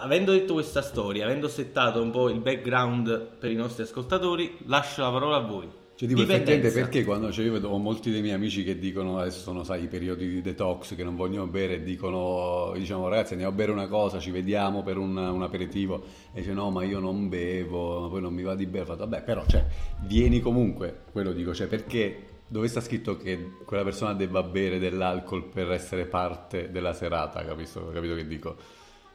avendo 0.00 0.32
detto 0.32 0.54
questa 0.54 0.82
storia, 0.82 1.24
avendo 1.24 1.48
settato 1.48 2.00
un 2.00 2.10
po' 2.10 2.28
il 2.30 2.40
background 2.40 3.36
per 3.38 3.50
i 3.50 3.54
nostri 3.54 3.82
ascoltatori, 3.82 4.58
lascio 4.66 5.02
la 5.02 5.10
parola 5.10 5.36
a 5.36 5.40
voi. 5.40 5.80
Cioè, 5.94 6.08
tipo, 6.08 6.22
effettivamente 6.22 6.72
perché 6.72 7.04
quando 7.04 7.30
cioè, 7.30 7.44
io 7.44 7.52
vedo 7.52 7.76
molti 7.76 8.10
dei 8.10 8.22
miei 8.22 8.34
amici 8.34 8.64
che 8.64 8.78
dicono 8.78 9.18
adesso 9.18 9.40
sono 9.40 9.62
sai 9.62 9.84
i 9.84 9.88
periodi 9.88 10.26
di 10.26 10.40
detox 10.40 10.96
che 10.96 11.04
non 11.04 11.14
vogliono 11.14 11.46
bere 11.46 11.74
e 11.74 11.82
dicono 11.82 12.72
diciamo 12.74 13.08
ragazzi 13.08 13.34
andiamo 13.34 13.52
a 13.52 13.56
bere 13.56 13.72
una 13.72 13.86
cosa 13.86 14.18
ci 14.18 14.30
vediamo 14.30 14.82
per 14.82 14.96
un, 14.96 15.14
un 15.16 15.42
aperitivo 15.42 16.02
e 16.32 16.40
dice 16.40 16.54
no 16.54 16.70
ma 16.70 16.82
io 16.82 16.98
non 16.98 17.28
bevo 17.28 18.08
poi 18.08 18.22
non 18.22 18.32
mi 18.32 18.42
va 18.42 18.54
di 18.54 18.66
bere 18.66 18.86
fatto, 18.86 19.00
vabbè 19.06 19.22
però 19.22 19.44
cioè 19.46 19.66
vieni 20.00 20.40
comunque 20.40 21.02
quello 21.12 21.30
dico 21.30 21.54
cioè 21.54 21.66
perché 21.66 22.40
dove 22.48 22.68
sta 22.68 22.80
scritto 22.80 23.18
che 23.18 23.58
quella 23.64 23.84
persona 23.84 24.14
debba 24.14 24.42
bere 24.42 24.78
dell'alcol 24.78 25.44
per 25.44 25.70
essere 25.70 26.06
parte 26.06 26.70
della 26.70 26.94
serata 26.94 27.44
capito, 27.44 27.90
capito 27.92 28.14
che 28.14 28.26
dico 28.26 28.56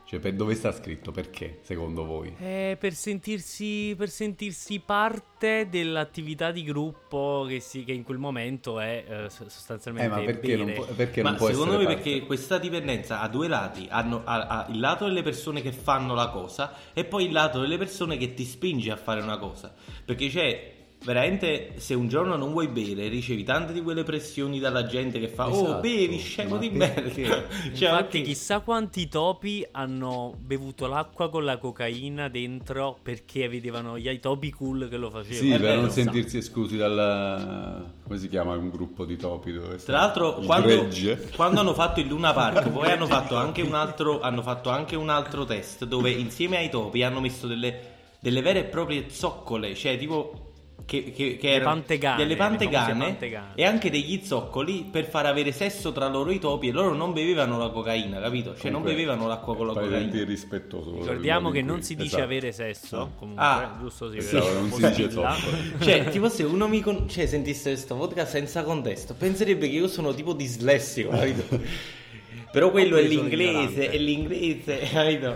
cioè 0.07 0.19
per 0.19 0.33
dove 0.35 0.55
sta 0.55 0.71
scritto 0.71 1.11
perché 1.11 1.59
secondo 1.63 2.05
voi 2.05 2.33
Eh, 2.39 2.77
per, 2.79 2.93
sentirsi, 2.93 3.93
per 3.97 4.09
sentirsi 4.09 4.79
parte 4.79 5.67
dell'attività 5.69 6.51
di 6.51 6.63
gruppo 6.63 7.45
che, 7.47 7.59
si, 7.59 7.83
che 7.83 7.91
in 7.93 8.03
quel 8.03 8.17
momento 8.17 8.79
è 8.79 9.03
eh, 9.25 9.29
so- 9.29 9.45
eh 9.45 9.49
sostanzialmente 9.49 10.07
ma 10.07 10.21
perché 10.21 10.55
non 10.55 10.65
bere. 10.67 10.73
può, 10.73 10.85
perché 10.85 11.23
Ma 11.23 11.31
non 11.31 11.35
può 11.35 11.47
secondo 11.47 11.73
essere 11.73 11.77
me 11.77 11.85
parte? 11.85 12.03
perché 12.11 12.25
questa 12.25 12.57
dipendenza 12.57 13.19
ha 13.21 13.27
due 13.27 13.47
lati, 13.47 13.87
hanno, 13.89 14.21
ha, 14.25 14.47
ha 14.47 14.67
il 14.71 14.79
lato 14.79 15.05
delle 15.05 15.23
persone 15.23 15.61
che 15.61 15.71
fanno 15.71 16.13
la 16.13 16.29
cosa 16.29 16.73
e 16.93 17.03
poi 17.05 17.25
il 17.25 17.31
lato 17.31 17.59
delle 17.59 17.77
persone 17.77 18.17
che 18.17 18.33
ti 18.33 18.45
spinge 18.45 18.91
a 18.91 18.95
fare 18.97 19.21
una 19.21 19.37
cosa. 19.37 19.73
Perché 20.05 20.29
c'è 20.29 20.75
veramente 21.03 21.73
se 21.77 21.93
un 21.93 22.07
giorno 22.07 22.35
non 22.35 22.51
vuoi 22.51 22.67
bere 22.67 23.07
ricevi 23.07 23.43
tante 23.43 23.71
di 23.71 23.81
quelle 23.81 24.03
pressioni 24.03 24.59
dalla 24.59 24.85
gente 24.85 25.19
che 25.19 25.27
fa 25.27 25.47
oh 25.47 25.63
Esatto. 25.63 25.79
bevi 25.81 26.17
scemo 26.17 26.57
di 26.57 26.69
merda. 26.69 27.09
Cioè, 27.11 27.45
Infatti, 27.71 28.17
ok. 28.19 28.23
chissà 28.23 28.59
quanti 28.59 29.07
topi 29.07 29.65
hanno 29.71 30.35
bevuto 30.37 30.87
l'acqua 30.87 31.29
con 31.29 31.45
la 31.45 31.57
cocaina 31.57 32.27
dentro 32.29 32.97
perché 33.01 33.47
vedevano 33.47 33.97
gli 33.97 34.07
i 34.07 34.19
topi 34.19 34.51
cool 34.51 34.87
che 34.89 34.97
lo 34.97 35.09
facevano. 35.09 35.37
Sì, 35.37 35.49
È 35.49 35.59
per 35.59 35.61
vero. 35.61 35.81
non 35.81 35.89
sentirsi 35.91 36.37
esclusi 36.37 36.77
dal... 36.77 37.91
come 38.03 38.17
si 38.17 38.27
chiama 38.29 38.55
un 38.55 38.69
gruppo 38.69 39.05
di 39.05 39.17
topi 39.17 39.51
dove? 39.53 39.77
Tra 39.77 39.97
l'altro, 39.99 40.35
quando, 40.35 40.87
quando 41.35 41.59
hanno 41.59 41.73
fatto 41.73 41.99
il 41.99 42.07
Luna 42.07 42.33
Park, 42.33 42.69
poi 42.71 42.89
hanno 42.91 43.05
fatto 43.05 43.35
anche 43.35 43.61
un 43.61 43.73
altro, 43.73 44.19
hanno 44.21 44.41
fatto 44.41 44.69
anche 44.69 44.95
un 44.95 45.09
altro 45.09 45.45
test 45.45 45.85
dove 45.85 46.09
insieme 46.09 46.57
ai 46.57 46.69
topi 46.69 47.03
hanno 47.03 47.19
messo 47.19 47.47
delle, 47.47 47.79
delle 48.19 48.41
vere 48.41 48.59
e 48.59 48.63
proprie 48.63 49.05
zoccole, 49.09 49.75
cioè 49.75 49.97
tipo 49.97 50.46
che, 50.85 51.11
che, 51.11 51.37
che 51.37 51.47
Le 51.49 51.53
erano 51.55 51.71
pantegane, 51.71 52.17
delle 52.17 52.35
pantegane, 52.37 52.97
pantegane. 53.05 53.51
e 53.55 53.65
anche 53.65 53.89
degli 53.89 54.21
zoccoli 54.23 54.87
per 54.89 55.05
far 55.05 55.25
avere 55.25 55.51
sesso 55.51 55.91
tra 55.91 56.07
loro 56.07 56.31
i 56.31 56.39
topi 56.39 56.69
e 56.69 56.71
loro 56.71 56.93
non 56.93 57.11
bevevano 57.11 57.57
la 57.57 57.69
cocaina, 57.69 58.21
capito? 58.21 58.51
Cioè 58.55 58.69
non 58.71 58.81
Comunque, 58.81 58.91
bevevano 58.93 59.27
l'acqua 59.27 59.55
con 59.55 59.67
la 59.67 59.73
cocaina. 59.73 60.15
irrispettoso. 60.15 60.93
Ricordiamo 60.93 61.49
che 61.49 61.61
non 61.61 61.81
si 61.81 61.95
dice 61.95 62.07
esatto. 62.07 62.23
avere 62.23 62.51
sesso. 62.53 63.11
Comunque, 63.19 63.43
Ah. 63.43 63.77
giusto 63.81 64.09
sì, 64.11 64.17
per- 64.17 64.43
non 64.53 64.71
si 64.71 64.87
dice 64.87 65.07
troppo. 65.09 65.49
Cioè, 65.83 66.09
tipo 66.09 66.29
se 66.29 66.43
uno 66.43 66.67
mi 66.69 66.79
con- 66.79 67.09
cioè, 67.09 67.25
sentisse 67.25 67.71
questo 67.71 67.95
podcast 67.95 68.31
senza 68.31 68.63
contesto, 68.63 69.13
penserebbe 69.13 69.67
che 69.67 69.75
io 69.75 69.87
sono 69.89 70.13
tipo 70.13 70.31
dislessico, 70.33 71.09
capito? 71.09 71.59
Però 72.49 72.71
quello 72.71 72.95
è 72.95 73.01
l'inglese, 73.03 73.89
è 73.89 73.97
l'inglese, 73.97 74.79
capito? 74.89 75.35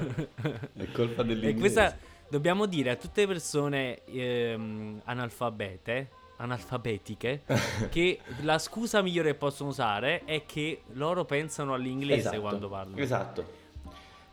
È 0.78 0.86
colpa 0.94 1.24
E 1.24 1.26
dell'inglese. 1.26 1.60
questa 1.60 1.98
dobbiamo 2.32 2.66
dire 2.66 2.92
a 2.92 2.96
tutte 2.96 3.22
le 3.22 3.28
persone 3.28 4.00
ehm, 4.06 5.02
analfabete, 5.04 6.08
analfabetiche, 6.38 7.42
che 7.92 8.20
la 8.42 8.58
scusa 8.58 9.02
migliore 9.02 9.32
che 9.32 9.36
possono 9.38 9.70
usare 9.70 10.22
è 10.24 10.44
che 10.46 10.84
loro 10.94 11.26
pensano 11.26 11.74
all'inglese 11.74 12.20
Esatto, 12.30 12.40
quando 12.42 12.70
parlano. 12.70 13.02
Esatto. 13.02 13.60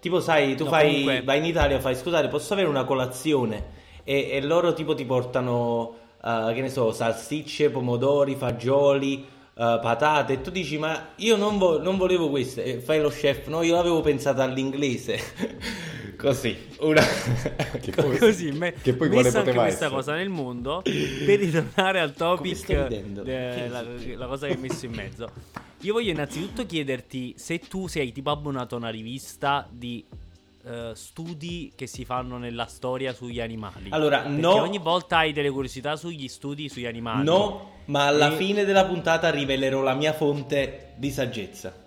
Tipo, 0.01 0.21
sai, 0.21 0.55
tu 0.55 0.63
No, 0.65 0.71
fai, 0.71 0.89
comunque- 0.91 1.23
vai 1.23 1.39
in 1.39 1.45
Italia, 1.45 1.81
fai, 1.81 1.97
scusate, 1.97 2.29
posso 2.29 2.53
avere 2.53 2.69
una 2.69 2.85
colazione? 2.85 3.77
E, 4.05 4.31
e 4.31 4.41
loro 4.43 4.73
tipo 4.73 4.95
ti 4.95 5.05
portano, 5.05 5.97
eh, 6.25 6.53
che 6.55 6.61
ne 6.61 6.71
so, 6.71 6.93
salsicce, 6.93 7.69
pomodori, 7.71 8.37
fagioli, 8.37 9.23
eh, 9.25 9.79
patate, 9.83 10.35
e 10.35 10.41
tu 10.41 10.51
dici, 10.51 10.79
ma 10.79 11.09
io 11.17 11.37
non, 11.37 11.59
vo- 11.59 11.83
non 11.83 11.97
volevo 11.97 12.31
queste. 12.31 12.63
E 12.63 12.79
fai 12.81 13.01
lo 13.01 13.09
chef, 13.09 13.49
no, 13.49 13.63
io 13.63 13.77
avevo 13.77 14.01
pensato 14.03 14.41
all'inglese. 14.41 15.19
Così, 16.19 16.57
una... 16.81 17.01
Che 17.81 17.93
poi- 17.93 18.19
Così, 18.19 18.51
me- 18.51 18.73
che 18.83 18.93
poi 18.95 19.07
quale 19.09 19.23
messa 19.23 19.39
anche 19.39 19.51
poteva 19.51 19.63
questa 19.67 19.85
essere? 19.85 19.95
cosa 20.01 20.15
nel 20.15 20.29
mondo 20.29 20.83
per 20.83 21.39
ritornare 21.39 22.01
al 22.01 22.13
topic 22.15 22.69
eh, 22.71 22.87
Che 23.25 23.69
la, 23.69 23.85
la 24.17 24.27
cosa 24.27 24.47
che 24.49 24.55
hai 24.55 24.59
messo 24.59 24.87
in 24.87 24.93
mezzo 24.95 25.31
io 25.83 25.93
voglio 25.93 26.11
innanzitutto 26.11 26.67
chiederti 26.67 27.35
se 27.37 27.61
tu 27.61 27.87
sei 27.87 28.11
tipo 28.11 28.31
abbonato 28.31 28.75
a 28.75 28.79
una 28.79 28.89
rivista 28.91 29.69
di 29.71 30.05
eh, 30.65 30.91
studi 30.95 31.73
che 31.77 31.87
si 31.87 32.05
fanno 32.05 32.37
nella 32.37 32.67
storia 32.67 33.13
sugli 33.13 33.41
animali 33.41 33.87
Allora, 33.91 34.19
Perché 34.23 34.41
no. 34.41 34.61
ogni 34.61 34.79
volta 34.79 35.19
hai 35.19 35.33
delle 35.33 35.51
curiosità 35.51 35.95
sugli 35.95 36.27
studi 36.27 36.69
sugli 36.69 36.87
animali 36.87 37.25
No, 37.25 37.75
ma 37.87 38.07
alla 38.07 38.33
E- 38.33 38.37
fine 38.37 38.65
della 38.65 38.85
puntata 38.87 39.31
rivelerò 39.31 39.83
la 39.83 39.95
mia 39.95 40.13
fonte 40.13 40.95
di 40.97 41.13
saggezza. 41.13 41.87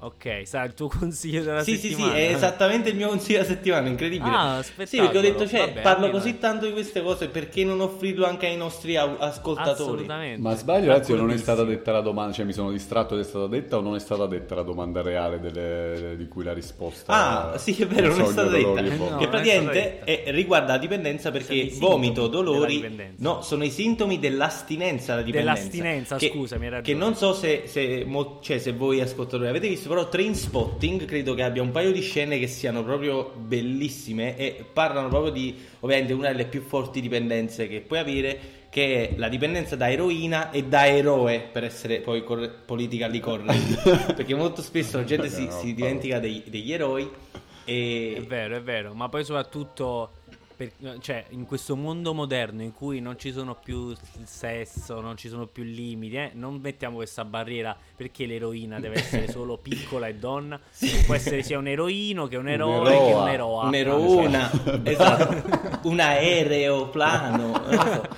Ok 0.00 0.42
sarà 0.44 0.64
il 0.64 0.74
tuo 0.74 0.88
consiglio 0.98 1.42
della 1.42 1.62
Sì, 1.62 1.72
sì, 1.72 1.78
sì, 1.80 1.88
settimana 1.90 2.14
è 2.16 2.34
esattamente 2.34 2.88
il 2.90 2.96
mio 2.96 3.08
consiglio 3.08 3.38
della 3.42 3.50
settimana, 3.50 3.88
incredibile. 3.88 4.30
Ah, 4.34 4.62
Sì, 4.62 4.96
perché 4.96 5.18
ho 5.18 5.20
detto, 5.20 5.46
cioè, 5.46 5.60
Vabbè, 5.60 5.80
parlo 5.82 6.10
così 6.10 6.38
tanto 6.38 6.66
di 6.66 6.72
queste 6.72 7.02
cose, 7.02 7.28
perché 7.28 7.64
non 7.64 7.80
offrirlo 7.80 8.26
anche 8.26 8.46
ai 8.46 8.56
nostri 8.56 8.96
ascoltatori? 8.96 9.72
assolutamente 9.72 10.40
Ma 10.40 10.54
sbaglio, 10.54 10.88
ragazzi, 10.88 11.12
o 11.12 11.16
non 11.16 11.30
è 11.30 11.36
stata 11.36 11.64
detta 11.64 11.92
la 11.92 12.00
domanda, 12.00 12.32
cioè 12.32 12.44
mi 12.44 12.52
sono 12.52 12.70
distratto 12.70 13.14
ed 13.14 13.20
è 13.20 13.24
stata 13.24 13.46
detta 13.46 13.76
o 13.76 13.80
non 13.80 13.94
è 13.94 14.00
stata 14.00 14.26
detta 14.26 14.54
la 14.54 14.62
domanda 14.62 15.02
reale 15.02 15.38
delle- 15.40 16.16
di 16.16 16.28
cui 16.28 16.44
la 16.44 16.52
risposta 16.52 17.52
Ah, 17.52 17.58
sì, 17.58 17.76
è 17.82 17.86
vero, 17.86 18.08
non 18.08 18.20
è 18.20 18.24
stata 18.24 18.48
dolori 18.48 18.82
detta. 18.88 18.94
Eh, 18.94 18.96
no, 18.98 19.04
che 19.04 19.10
non 19.10 19.22
è 19.22 19.28
praticamente 19.28 19.80
stata 19.80 20.04
detta. 20.04 20.04
è- 20.28 20.32
riguarda 20.32 20.72
la 20.72 20.78
dipendenza 20.78 21.30
perché 21.30 21.70
vomito, 21.78 22.26
dolori, 22.28 23.14
no, 23.18 23.42
sono 23.42 23.64
i 23.64 23.70
sintomi 23.70 24.18
dell'astinenza 24.18 25.12
alla 25.12 25.22
dipendenza. 25.22 25.60
Dell'astinenza, 25.60 26.16
Che- 26.16 26.30
scusami. 26.30 26.68
Che 26.82 26.94
non 26.94 27.14
so 27.14 27.32
se, 27.34 27.64
se, 27.66 28.04
mo- 28.06 28.38
cioè, 28.42 28.58
se 28.58 28.72
voi 28.72 29.00
ascoltatori 29.00 29.48
avete 29.48 29.68
visto, 29.68 29.88
però 29.90 30.08
Train 30.08 30.36
Spotting 30.36 31.04
credo 31.04 31.34
che 31.34 31.42
abbia 31.42 31.62
un 31.62 31.72
paio 31.72 31.90
di 31.90 32.00
scene 32.00 32.38
che 32.38 32.46
siano 32.46 32.84
proprio 32.84 33.32
bellissime 33.36 34.36
e 34.36 34.64
parlano 34.72 35.08
proprio 35.08 35.32
di, 35.32 35.52
ovviamente, 35.80 36.12
una 36.12 36.28
delle 36.28 36.44
più 36.44 36.62
forti 36.62 37.00
dipendenze 37.00 37.66
che 37.66 37.80
puoi 37.80 37.98
avere, 37.98 38.38
che 38.70 39.08
è 39.08 39.14
la 39.16 39.28
dipendenza 39.28 39.74
da 39.74 39.90
eroina 39.90 40.52
e 40.52 40.62
da 40.62 40.86
eroe, 40.86 41.40
per 41.40 41.64
essere 41.64 41.98
poi 41.98 42.22
corre- 42.22 42.50
politically 42.64 43.18
correct. 43.18 44.14
perché 44.14 44.36
molto 44.36 44.62
spesso 44.62 44.96
la 44.96 45.02
gente 45.02 45.28
si, 45.28 45.48
si 45.50 45.74
dimentica 45.74 46.20
dei- 46.20 46.44
degli 46.46 46.72
eroi 46.72 47.10
e... 47.64 48.14
È 48.16 48.22
vero, 48.22 48.54
è 48.54 48.62
vero, 48.62 48.94
ma 48.94 49.08
poi 49.08 49.24
soprattutto 49.24 50.10
per- 50.68 50.98
cioè, 51.00 51.24
in 51.30 51.46
questo 51.46 51.74
mondo 51.74 52.12
moderno 52.12 52.60
in 52.62 52.74
cui 52.74 53.00
non 53.00 53.18
ci 53.18 53.32
sono 53.32 53.54
più 53.54 53.88
il 53.88 53.98
sesso, 54.26 55.00
non 55.00 55.16
ci 55.16 55.28
sono 55.30 55.46
più 55.46 55.62
limiti, 55.62 56.16
eh, 56.16 56.32
non 56.34 56.58
mettiamo 56.60 56.96
questa 56.96 57.24
barriera 57.24 57.74
perché 57.96 58.26
l'eroina 58.26 58.78
deve 58.78 58.96
essere 58.96 59.26
solo 59.32 59.56
piccola 59.56 60.06
e 60.06 60.16
donna, 60.16 60.60
può 61.06 61.14
essere 61.14 61.42
sia 61.42 61.56
un 61.56 61.66
eroino 61.66 62.26
che 62.26 62.36
un 62.36 62.48
eroe 62.48 62.90
che 62.90 62.96
Un'eroa. 63.14 63.22
un 63.22 63.28
eroa. 63.28 63.64
Un'eroina, 63.68 64.50
esatto, 64.82 65.78
un 65.88 65.98
aereoplano, 66.00 67.52
so. 67.70 68.08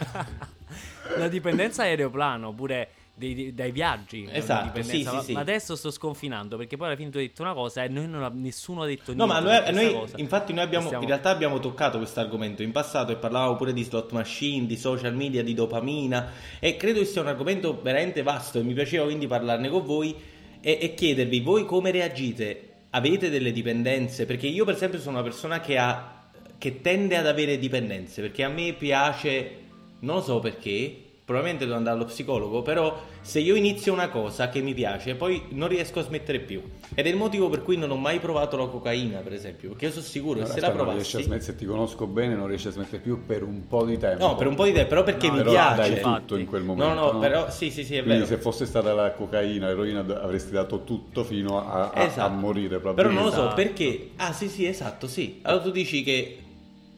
La 1.18 1.28
dipendenza 1.28 1.82
aeroplano 1.82 2.52
pure 2.52 2.88
dei- 3.14 3.54
dai 3.54 3.70
viaggi. 3.72 4.26
Esatto, 4.30 4.82
sì, 4.82 5.02
ma, 5.04 5.20
sì. 5.22 5.32
ma 5.32 5.40
adesso 5.40 5.76
sto 5.76 5.90
sconfinando 5.90 6.56
perché 6.56 6.76
poi 6.76 6.86
alla 6.88 6.96
fine 6.96 7.10
tu 7.10 7.18
hai 7.18 7.26
detto 7.26 7.42
una 7.42 7.52
cosa 7.54 7.84
e 7.84 7.88
noi 7.88 8.08
non 8.08 8.22
ha- 8.22 8.30
nessuno 8.34 8.82
ha 8.82 8.86
detto 8.86 9.14
No, 9.14 9.26
niente. 9.26 9.42
ma 9.44 9.64
su 9.66 9.72
noi, 9.72 9.84
noi- 9.84 9.94
cosa. 9.94 10.16
infatti 10.18 10.52
noi 10.52 10.64
abbiamo, 10.64 10.86
Stiamo- 10.86 11.02
in 11.02 11.08
realtà 11.08 11.30
abbiamo 11.30 11.58
toccato 11.60 11.98
questo 11.98 12.20
argomento 12.20 12.62
in 12.62 12.72
passato 12.72 13.12
e 13.12 13.16
parlavamo 13.16 13.56
pure 13.56 13.72
di 13.72 13.82
slot 13.84 14.12
machine, 14.12 14.66
di 14.66 14.76
social 14.76 15.14
media, 15.14 15.42
di 15.42 15.54
dopamina 15.54 16.30
e 16.58 16.76
credo 16.76 17.00
che 17.00 17.04
sia 17.06 17.20
un 17.20 17.28
argomento 17.28 17.80
veramente 17.82 18.22
vasto 18.22 18.58
e 18.58 18.62
mi 18.62 18.72
piaceva 18.74 19.04
quindi 19.04 19.26
parlarne 19.26 19.68
con 19.68 19.84
voi 19.84 20.14
e, 20.60 20.78
e 20.80 20.94
chiedervi 20.94 21.40
voi 21.40 21.64
come 21.64 21.90
reagite? 21.90 22.68
Avete 22.90 23.30
delle 23.30 23.52
dipendenze? 23.52 24.26
Perché 24.26 24.46
io 24.46 24.64
per 24.64 24.74
esempio 24.74 24.98
sono 24.98 25.16
una 25.18 25.22
persona 25.24 25.60
che 25.60 25.78
ha 25.78 26.20
che 26.58 26.80
tende 26.80 27.16
ad 27.16 27.26
avere 27.26 27.58
dipendenze 27.58 28.20
perché 28.22 28.44
a 28.44 28.48
me 28.48 28.72
piace, 28.74 29.56
non 30.00 30.16
lo 30.16 30.22
so 30.22 30.38
perché, 30.38 31.01
probabilmente 31.24 31.64
devo 31.64 31.76
andare 31.76 31.96
allo 31.96 32.06
psicologo, 32.06 32.62
però 32.62 33.00
se 33.20 33.38
io 33.38 33.54
inizio 33.54 33.92
una 33.92 34.08
cosa 34.08 34.48
che 34.48 34.60
mi 34.60 34.74
piace, 34.74 35.14
poi 35.14 35.42
non 35.50 35.68
riesco 35.68 36.00
a 36.00 36.02
smettere 36.02 36.40
più. 36.40 36.60
Ed 36.94 37.06
è 37.06 37.08
il 37.08 37.16
motivo 37.16 37.48
per 37.48 37.62
cui 37.62 37.76
non 37.76 37.90
ho 37.90 37.96
mai 37.96 38.18
provato 38.18 38.56
la 38.56 38.66
cocaina, 38.66 39.20
per 39.20 39.32
esempio, 39.32 39.70
perché 39.70 39.86
io 39.86 39.90
sono 39.92 40.04
sicuro 40.04 40.40
che 40.40 40.46
se 40.46 40.60
la 40.60 40.66
Aspetta, 40.66 40.82
non 40.82 40.92
riesci 40.94 41.16
a 41.16 41.20
provassi... 41.20 41.22
smettere, 41.22 41.52
se 41.52 41.56
ti 41.56 41.64
conosco 41.64 42.06
bene, 42.06 42.34
non 42.34 42.46
riesci 42.48 42.66
a 42.68 42.70
smettere 42.72 42.98
più 43.00 43.24
per 43.24 43.44
un 43.44 43.66
po' 43.68 43.84
di 43.84 43.96
tempo. 43.98 44.26
No, 44.26 44.34
per 44.34 44.46
un 44.48 44.54
po' 44.56 44.64
di 44.64 44.72
tempo, 44.72 44.88
però 44.88 45.02
perché 45.04 45.28
No, 45.28 45.32
mi 45.34 45.38
Però 45.38 45.50
piace. 45.52 46.00
dai 46.00 46.00
tutto 46.00 46.36
in 46.36 46.46
quel 46.46 46.62
No, 46.64 46.74
momento. 46.74 47.12
no, 47.12 47.18
però 47.18 47.50
sì, 47.50 47.70
sì, 47.70 47.84
sì, 47.84 47.96
è 47.96 48.02
Quindi 48.02 48.24
vero. 48.24 48.26
se 48.26 48.38
fosse 48.38 48.66
stata 48.66 48.92
la 48.92 49.12
cocaina, 49.12 49.68
l'eroina, 49.68 50.00
avresti 50.00 50.50
dato 50.50 50.82
tutto 50.84 51.22
fino 51.24 51.64
a, 51.66 51.90
a- 51.92 52.02
Esatto. 52.02 52.26
a 52.32 52.36
morire 52.36 52.78
Però 52.80 53.10
non 53.10 53.24
lo 53.24 53.30
so 53.30 53.42
Esatto. 53.42 53.54
perché. 53.54 54.10
Ah, 54.16 54.32
sì, 54.32 54.48
sì, 54.48 54.66
esatto, 54.66 55.06
sì. 55.06 55.38
Allora 55.42 55.62
tu 55.62 55.70
dici 55.70 56.02
che 56.02 56.38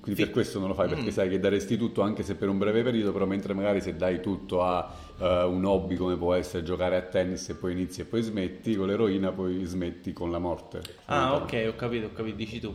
Quindi 0.04 0.20
Fi- 0.20 0.26
per 0.26 0.34
questo 0.34 0.58
non 0.58 0.68
lo 0.68 0.74
fai, 0.74 0.86
perché 0.86 1.06
Mm. 1.08 1.12
sai 1.14 1.30
che 1.30 1.40
daresti 1.40 1.78
tutto 1.78 2.02
anche 2.02 2.22
se 2.22 2.34
per 2.34 2.50
un 2.50 2.58
breve 2.58 2.82
periodo, 2.82 3.10
però 3.10 3.24
mentre 3.24 3.54
magari 3.54 3.80
se 3.80 3.96
dai 3.96 4.20
tutto 4.20 4.62
a 4.62 4.94
eh, 5.18 5.42
un 5.44 5.64
hobby 5.64 5.96
come 5.96 6.14
può 6.16 6.34
essere 6.34 6.62
giocare 6.62 6.96
a 6.96 7.00
tennis 7.00 7.48
e 7.48 7.54
poi 7.54 7.72
inizi 7.72 8.02
e 8.02 8.04
poi 8.04 8.20
smetti, 8.20 8.76
con 8.76 8.86
l'eroina 8.88 9.32
poi 9.32 9.64
smetti 9.64 10.12
con 10.12 10.30
la 10.30 10.38
morte. 10.38 10.82
Ah, 11.06 11.36
ok, 11.36 11.64
ho 11.68 11.74
capito, 11.74 12.06
ho 12.06 12.12
capito, 12.12 12.36
dici 12.36 12.60
tu. 12.60 12.74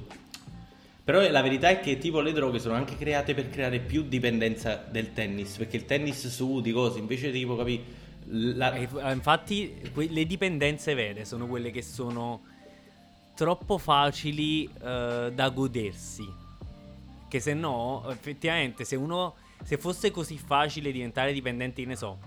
Però 1.03 1.21
la 1.29 1.41
verità 1.43 1.69
è 1.69 1.79
che 1.79 1.99
tipo 1.99 2.19
le 2.21 2.31
droghe 2.31 2.57
sono 2.57 2.73
anche 2.73 2.95
create 2.97 3.35
per 3.35 3.49
creare 3.49 3.79
più 3.79 4.01
dipendenza 4.03 4.83
del 4.89 5.13
tennis, 5.13 5.55
perché 5.57 5.77
il 5.77 5.85
tennis 5.85 6.27
sudi 6.29 6.71
cose, 6.71 6.97
invece 6.97 7.31
tipo, 7.31 7.55
capi, 7.55 7.83
la- 8.29 8.73
eh, 8.73 8.87
infatti, 9.13 9.75
que- 9.93 10.09
le 10.09 10.25
dipendenze 10.25 10.95
vere 10.95 11.25
sono 11.25 11.45
quelle 11.45 11.69
che 11.69 11.83
sono 11.83 12.41
troppo 13.35 13.77
facili 13.77 14.65
eh, 14.65 15.31
da 15.33 15.49
godersi. 15.49 16.38
Che 17.29 17.39
se 17.39 17.53
no, 17.53 18.03
effettivamente, 18.09 18.83
se 18.83 18.95
uno. 18.97 19.35
Se 19.61 19.77
fosse 19.77 20.09
così 20.09 20.37
facile 20.37 20.91
diventare 20.91 21.33
dipendente, 21.33 21.83
ne 21.85 21.95
so, 21.97 22.17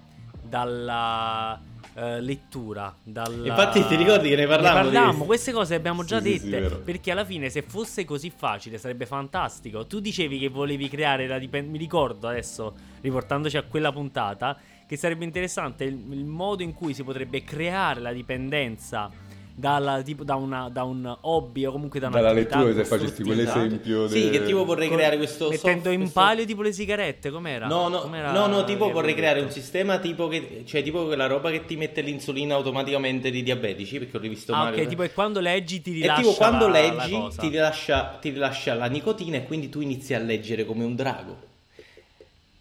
dalla 0.43 1.59
eh, 1.95 2.21
lettura, 2.21 2.95
dalla... 3.03 3.47
Infatti 3.47 3.87
ti 3.87 3.97
ricordi 3.97 4.29
che 4.29 4.37
ne 4.37 4.47
parlavamo 4.47 4.89
di 4.89 4.95
parlammo, 4.95 5.09
questo? 5.11 5.25
queste 5.27 5.53
cose 5.53 5.71
le 5.73 5.79
abbiamo 5.79 6.05
già 6.05 6.21
Sì, 6.21 6.33
sì, 6.33 6.39
sì, 6.39 6.49
dette. 6.51 6.61
vero. 6.61 6.79
perché 6.79 7.11
alla 7.11 7.25
fine, 7.25 7.51
se 7.51 7.63
fosse 7.63 8.05
così 8.05 8.31
facile, 8.35 8.79
sarebbe 8.79 9.07
fantastico. 9.07 9.87
Tu 9.87 10.01
dicevi 10.01 10.39
che 10.39 10.49
volevi 10.49 10.89
creare 10.89 11.27
la 11.27 11.39
dipendenza. 11.39 11.73
Mi 11.73 11.79
ricordo 11.79 12.29
adesso, 12.29 12.75
riportandoci 13.01 13.57
a 13.57 13.63
quella 13.63 13.93
puntata, 13.93 14.59
che 14.87 14.97
sarebbe 14.97 15.25
interessante 15.25 15.85
il, 15.85 15.99
il 16.11 16.25
modo 16.25 16.63
in 16.63 16.75
cui 16.75 16.95
si 16.95 17.03
potrebbe 17.03 17.45
creare 17.45 18.01
la 18.01 18.13
dipendenza 18.13 19.11
dalla- 19.55 20.03
tipo, 20.03 20.25
da, 20.25 20.35
una- 20.37 20.69
da 20.69 20.83
un 20.85 21.17
hobby 21.23 21.65
o 21.65 21.73
comunque 21.73 22.01
da 22.01 22.09
una 22.09 22.17
Dalla 22.21 22.33
lettura, 22.33 22.73
se 22.73 22.85
facessi 22.85 23.23
quell'esempio 23.23 24.09
Sì, 24.09 24.25
de- 24.25 24.31
che 24.39 24.45
tipo 24.45 24.65
vorrei 24.65 24.89
creare 24.89 25.17
questo 25.17 25.49
mettendo 25.51 25.83
soft- 25.85 25.93
in 25.95 26.01
questo- 26.01 26.21
palio 26.21 26.45
tipo 26.45 26.63
le 26.63 26.73
sigarette 26.73 27.31
com'era? 27.31 27.67
No, 27.67 27.89
no, 27.89 28.01
Com'era 28.01 28.33
no, 28.33 28.47
no, 28.47 28.65
tipo 28.65 28.91
vorrei 28.91 29.15
creare 29.15 29.41
un 29.41 29.51
sistema 29.51 29.99
tipo 29.99 30.29
che, 30.29 30.65
cioè 30.67 30.83
tipo 30.83 31.05
quella 31.05 31.27
roba 31.27 31.51
che 31.51 31.65
ti 31.65 31.77
mette 31.77 32.01
l'insulina 32.01 32.55
automaticamente 32.55 33.31
di 33.31 33.43
diabetici, 33.43 33.99
perché 33.99 34.17
ho 34.17 34.21
rivisto 34.21 34.53
Ah, 34.53 34.65
Mario. 34.65 34.83
ok, 34.83 34.89
tipo 34.89 35.03
e 35.03 35.13
quando 35.13 35.41
leggi 35.41 35.81
ti 35.83 35.91
E 35.91 35.95
rilascia 35.95 36.21
tipo 36.23 36.35
quando 36.35 36.69
la- 36.69 36.81
la 36.81 36.95
leggi 36.95 37.11
cosa. 37.11 37.41
ti 37.43 37.49
rilascia, 37.49 38.19
ti 38.21 38.31
rilascia 38.31 38.75
la 38.75 38.87
nicotina 38.87 39.37
e 39.37 39.45
quindi 39.45 39.69
tu 39.69 39.81
inizi 39.81 40.15
a 40.15 40.19
leggere 40.19 40.65
come 40.65 40.85
un 40.85 40.95
drago. 40.95 41.37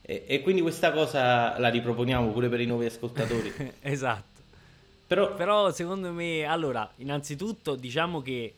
E, 0.04 0.24
e 0.28 0.42
quindi 0.42 0.62
questa 0.62 0.92
cosa 0.92 1.58
la 1.60 1.70
riproponiamo 1.70 2.32
pure 2.32 2.50
per 2.50 2.60
i 2.60 2.66
nuovi 2.66 2.86
ascoltatori. 2.86 3.54
esatto. 3.82 4.31
Però, 5.12 5.34
Però 5.34 5.72
secondo 5.74 6.10
me, 6.14 6.46
allora, 6.46 6.90
innanzitutto 7.00 7.76
diciamo 7.76 8.22
che 8.22 8.54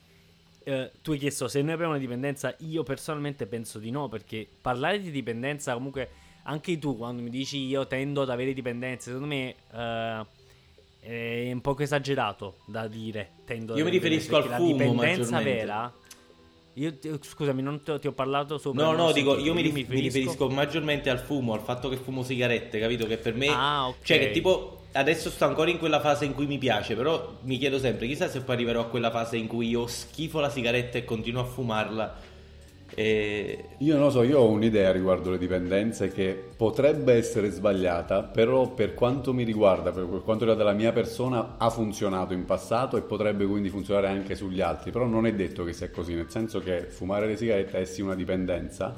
eh, 0.64 0.92
tu 1.02 1.14
hai 1.14 1.18
chiesto 1.18 1.48
se 1.48 1.64
noi 1.64 1.74
abbiamo 1.74 1.94
una 1.94 2.00
dipendenza, 2.00 2.54
io 2.60 2.84
personalmente 2.84 3.48
penso 3.48 3.80
di 3.80 3.90
no, 3.90 4.08
perché 4.08 4.48
parlare 4.62 5.02
di 5.02 5.10
dipendenza 5.10 5.74
comunque, 5.74 6.10
anche 6.44 6.78
tu 6.78 6.96
quando 6.96 7.24
mi 7.24 7.32
dici 7.32 7.58
io 7.58 7.88
tendo 7.88 8.22
ad 8.22 8.30
avere 8.30 8.54
dipendenze, 8.54 9.06
secondo 9.06 9.26
me 9.26 9.56
eh, 9.72 10.26
è 11.00 11.52
un 11.52 11.62
poco 11.62 11.82
esagerato 11.82 12.58
da 12.66 12.86
dire. 12.86 13.32
Tendo 13.46 13.76
Io 13.76 13.84
mi 13.84 13.90
riferisco 13.90 14.38
al 14.38 14.44
fumo, 14.44 14.58
La 14.58 14.64
dipendenza 14.66 15.40
vera... 15.40 15.92
Io 16.74 16.98
ti- 17.00 17.18
scusami, 17.20 17.64
non 17.64 17.82
ti, 17.82 17.98
ti 18.00 18.06
ho 18.06 18.12
parlato 18.14 18.60
sopra. 18.60 18.84
no, 18.84 18.92
no, 18.94 19.12
dico, 19.12 19.40
io 19.40 19.56
mi, 19.56 19.62
Io 19.64 19.74
rif- 19.74 19.90
mi 19.90 20.00
riferisco 20.02 20.48
maggiormente 20.50 21.10
al 21.10 21.20
fumo, 21.20 21.54
al 21.54 21.62
fatto 21.62 21.90
che 21.90 21.98
fumo 21.98 22.22
sigarette, 22.22 22.80
capito? 22.80 23.08
Che 23.08 23.18
per 23.18 23.34
me, 23.34 23.48
Ah, 23.48 23.88
ok. 23.88 23.96
cioè 24.04 24.20
che 24.20 24.30
tipo 24.32 24.83
adesso 24.94 25.30
sto 25.30 25.46
ancora 25.46 25.70
in 25.70 25.78
quella 25.78 26.00
fase 26.00 26.26
in 26.26 26.34
cui 26.34 26.46
mi 26.46 26.58
piace, 26.58 26.96
però 26.96 27.38
mi 27.42 27.58
chiedo 27.58 27.80
sempre, 27.80 28.08
chissà 28.08 28.28
se 28.30 28.42
poi 28.42 28.56
arriverò 28.56 28.82
a 28.82 28.86
quella 28.86 29.12
fase 29.12 29.38
in 29.38 29.48
cui 29.48 29.68
io 29.70 29.88
schifo 29.88 30.40
la 30.40 30.50
sigaretta 30.50 30.98
e 30.98 31.06
continuo 31.06 31.42
a 31.42 31.46
fumarla. 31.46 32.32
E... 32.96 33.70
Io 33.80 33.96
non 33.96 34.04
lo 34.04 34.10
so, 34.12 34.22
io 34.22 34.40
ho 34.40 34.48
un'idea 34.50 34.92
riguardo 34.92 35.32
le 35.32 35.40
dipendenze 35.40 36.10
che 36.10 36.40
potrebbe 36.56 37.14
essere 37.14 37.50
sbagliata, 37.50 38.22
però 38.22 38.70
per 38.70 38.94
quanto 38.94 39.34
mi 39.34 39.44
riguarda, 39.44 39.92
per 39.92 40.06
quanto 40.24 40.46
riguarda 40.46 40.64
la 40.64 40.78
mia 40.78 40.92
persona, 40.92 41.56
ha 41.58 41.70
funzionato 41.72 42.34
in 42.34 42.46
passato 42.46 42.96
e 42.96 43.02
potrebbe 43.02 43.46
quindi 43.46 43.70
funzionare 43.70 44.08
anche 44.08 44.36
sugli 44.36 44.62
altri, 44.62 44.92
però 44.92 45.06
non 45.06 45.26
è 45.26 45.34
detto 45.34 45.64
che 45.64 45.74
sia 45.74 45.90
così, 45.90 46.14
nel 46.14 46.30
senso 46.30 46.60
che 46.60 46.84
fumare 46.84 47.26
le 47.26 47.36
sigarette 47.36 47.80
è 47.80 47.86
sì 47.86 48.02
una 48.02 48.16
dipendenza, 48.16 48.94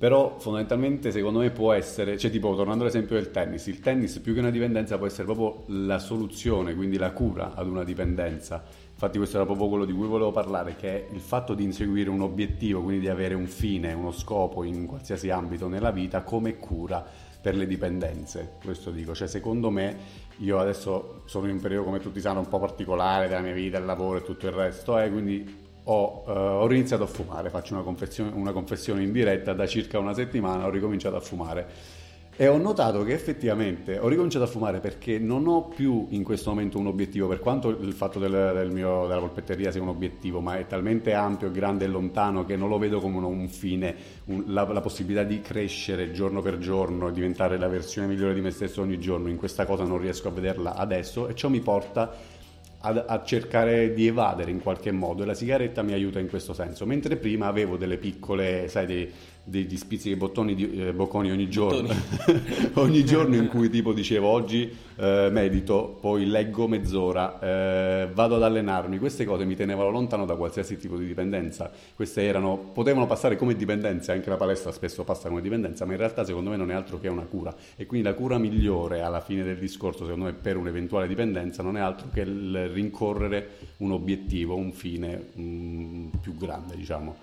però 0.00 0.38
fondamentalmente 0.38 1.12
secondo 1.12 1.40
me 1.40 1.50
può 1.50 1.74
essere, 1.74 2.16
cioè 2.16 2.30
tipo 2.30 2.56
tornando 2.56 2.84
all'esempio 2.84 3.16
del 3.16 3.30
tennis, 3.30 3.66
il 3.66 3.80
tennis 3.80 4.18
più 4.18 4.32
che 4.32 4.40
una 4.40 4.50
dipendenza 4.50 4.96
può 4.96 5.06
essere 5.06 5.24
proprio 5.24 5.64
la 5.66 5.98
soluzione, 5.98 6.74
quindi 6.74 6.96
la 6.96 7.12
cura 7.12 7.52
ad 7.54 7.68
una 7.68 7.84
dipendenza 7.84 8.64
Infatti 9.00 9.16
questo 9.16 9.36
era 9.38 9.46
proprio 9.46 9.68
quello 9.68 9.86
di 9.86 9.94
cui 9.94 10.06
volevo 10.06 10.30
parlare, 10.30 10.76
che 10.76 11.08
è 11.08 11.14
il 11.14 11.20
fatto 11.20 11.54
di 11.54 11.64
inseguire 11.64 12.10
un 12.10 12.20
obiettivo, 12.20 12.82
quindi 12.82 13.00
di 13.00 13.08
avere 13.08 13.32
un 13.32 13.46
fine, 13.46 13.94
uno 13.94 14.12
scopo 14.12 14.62
in 14.62 14.84
qualsiasi 14.84 15.30
ambito 15.30 15.68
nella 15.68 15.90
vita 15.90 16.20
come 16.20 16.58
cura 16.58 17.02
per 17.40 17.56
le 17.56 17.66
dipendenze. 17.66 18.56
Questo 18.62 18.90
dico, 18.90 19.14
cioè 19.14 19.26
secondo 19.26 19.70
me 19.70 19.96
io 20.40 20.58
adesso 20.58 21.22
sono 21.24 21.46
in 21.46 21.54
un 21.54 21.60
periodo 21.60 21.84
come 21.84 21.98
tutti 21.98 22.20
sanno 22.20 22.40
un 22.40 22.48
po' 22.48 22.58
particolare 22.58 23.26
della 23.26 23.40
mia 23.40 23.54
vita, 23.54 23.78
il 23.78 23.86
lavoro 23.86 24.18
e 24.18 24.22
tutto 24.22 24.46
il 24.46 24.52
resto, 24.52 24.98
eh, 24.98 25.10
quindi 25.10 25.69
ho, 25.90 26.22
uh, 26.24 26.30
ho, 26.30 26.72
iniziato 26.72 27.02
a 27.02 27.06
fumare, 27.06 27.50
faccio 27.50 27.74
una 27.74 27.82
confessione, 27.82 28.30
una 28.34 28.52
confessione 28.52 29.02
in 29.02 29.12
diretta, 29.12 29.52
da 29.52 29.66
circa 29.66 29.98
una 29.98 30.14
settimana 30.14 30.66
ho 30.66 30.70
ricominciato 30.70 31.16
a 31.16 31.20
fumare. 31.20 31.98
E 32.36 32.48
ho 32.48 32.56
notato 32.56 33.02
che 33.02 33.12
effettivamente 33.12 33.98
ho 33.98 34.08
ricominciato 34.08 34.44
a 34.44 34.48
fumare 34.48 34.78
perché 34.78 35.18
non 35.18 35.46
ho 35.46 35.64
più 35.64 36.06
in 36.10 36.22
questo 36.22 36.48
momento 36.50 36.78
un 36.78 36.86
obiettivo, 36.86 37.26
per 37.26 37.38
quanto 37.38 37.68
il 37.68 37.92
fatto 37.92 38.18
del, 38.18 38.30
del 38.30 38.70
mio, 38.70 39.06
della 39.08 39.20
polpetteria 39.20 39.70
sia 39.70 39.82
un 39.82 39.88
obiettivo, 39.88 40.40
ma 40.40 40.56
è 40.56 40.66
talmente 40.66 41.12
ampio, 41.12 41.50
grande 41.50 41.84
e 41.84 41.88
lontano 41.88 42.46
che 42.46 42.56
non 42.56 42.70
lo 42.70 42.78
vedo 42.78 42.98
come 43.00 43.18
un, 43.18 43.48
fine, 43.48 43.94
un, 44.26 44.44
la, 44.46 44.62
la, 44.72 44.80
possibilità 44.80 45.22
di 45.24 45.42
crescere 45.42 46.12
giorno 46.12 46.40
per 46.40 46.56
giorno 46.56 47.08
e 47.08 47.12
diventare 47.12 47.58
la 47.58 47.68
versione 47.68 48.06
migliore 48.06 48.32
di 48.32 48.40
me 48.40 48.52
stesso 48.52 48.80
ogni 48.80 48.98
giorno, 48.98 49.28
in 49.28 49.36
questa 49.36 49.66
cosa 49.66 49.84
non 49.84 49.98
riesco 49.98 50.28
a 50.28 50.30
vederla 50.30 50.76
adesso 50.76 51.28
e 51.28 51.34
ciò 51.34 51.50
mi 51.50 51.60
porta 51.60 52.38
a, 52.80 53.04
a, 53.06 53.22
cercare 53.24 53.92
di 53.92 54.06
evadere 54.06 54.50
in 54.50 54.60
qualche 54.60 54.90
modo 54.90 55.22
e 55.22 55.26
la 55.26 55.34
sigaretta 55.34 55.82
mi 55.82 55.92
aiuta 55.92 56.18
in 56.18 56.28
questo 56.28 56.54
senso, 56.54 56.86
mentre 56.86 57.16
prima 57.16 57.46
avevo 57.46 57.76
delle 57.76 57.98
piccole, 57.98 58.68
sai, 58.68 58.86
dei, 58.86 59.12
degli 59.50 59.76
spizzichi 59.76 60.14
bottoni 60.14 60.54
di, 60.54 60.80
eh, 60.80 60.92
bocconi 60.92 61.30
ogni 61.30 61.48
giorno. 61.48 61.88
Ogni 62.74 63.04
giorno 63.04 63.34
in 63.34 63.48
cui 63.48 63.68
tipo 63.68 63.92
dicevo 63.92 64.28
oggi 64.28 64.72
eh, 64.96 65.28
medito 65.30 65.98
poi 66.00 66.26
leggo 66.26 66.68
mezz'ora 66.68 67.38
eh, 67.40 68.08
vado 68.12 68.36
ad 68.36 68.44
allenarmi. 68.44 68.98
Queste 68.98 69.24
cose 69.24 69.44
mi 69.44 69.56
tenevano 69.56 69.90
lontano 69.90 70.24
da 70.24 70.36
qualsiasi 70.36 70.76
tipo 70.76 70.96
di 70.96 71.04
dipendenza. 71.04 71.70
Queste 71.94 72.22
erano 72.22 72.56
potevano 72.72 73.06
passare 73.06 73.36
come 73.36 73.56
dipendenze 73.56 74.12
anche 74.12 74.30
la 74.30 74.36
palestra 74.36 74.70
spesso 74.70 75.02
passa 75.02 75.28
come 75.28 75.40
dipendenza 75.40 75.84
ma 75.84 75.92
in 75.92 75.98
realtà 75.98 76.24
secondo 76.24 76.50
me 76.50 76.56
non 76.56 76.70
è 76.70 76.74
altro 76.74 77.00
che 77.00 77.08
una 77.08 77.24
cura. 77.24 77.54
E 77.76 77.86
quindi 77.86 78.06
la 78.06 78.14
cura 78.14 78.38
migliore 78.38 79.02
alla 79.02 79.20
fine 79.20 79.42
del 79.42 79.58
discorso 79.58 80.04
secondo 80.04 80.26
me 80.26 80.32
per 80.32 80.56
un'eventuale 80.56 81.08
dipendenza 81.08 81.64
non 81.64 81.76
è 81.76 81.80
altro 81.80 82.08
che 82.12 82.20
il 82.20 82.68
rincorrere 82.68 83.48
un 83.78 83.90
obiettivo 83.90 84.54
un 84.54 84.72
fine 84.72 85.30
mh, 85.34 85.42
mm, 85.42 86.08
più 86.22 86.36
grande 86.36 86.76
diciamo. 86.76 87.16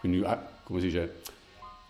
Quindi 0.00 0.22
ah, 0.24 0.52
come 0.62 0.80
si 0.80 0.86
dice 0.86 1.32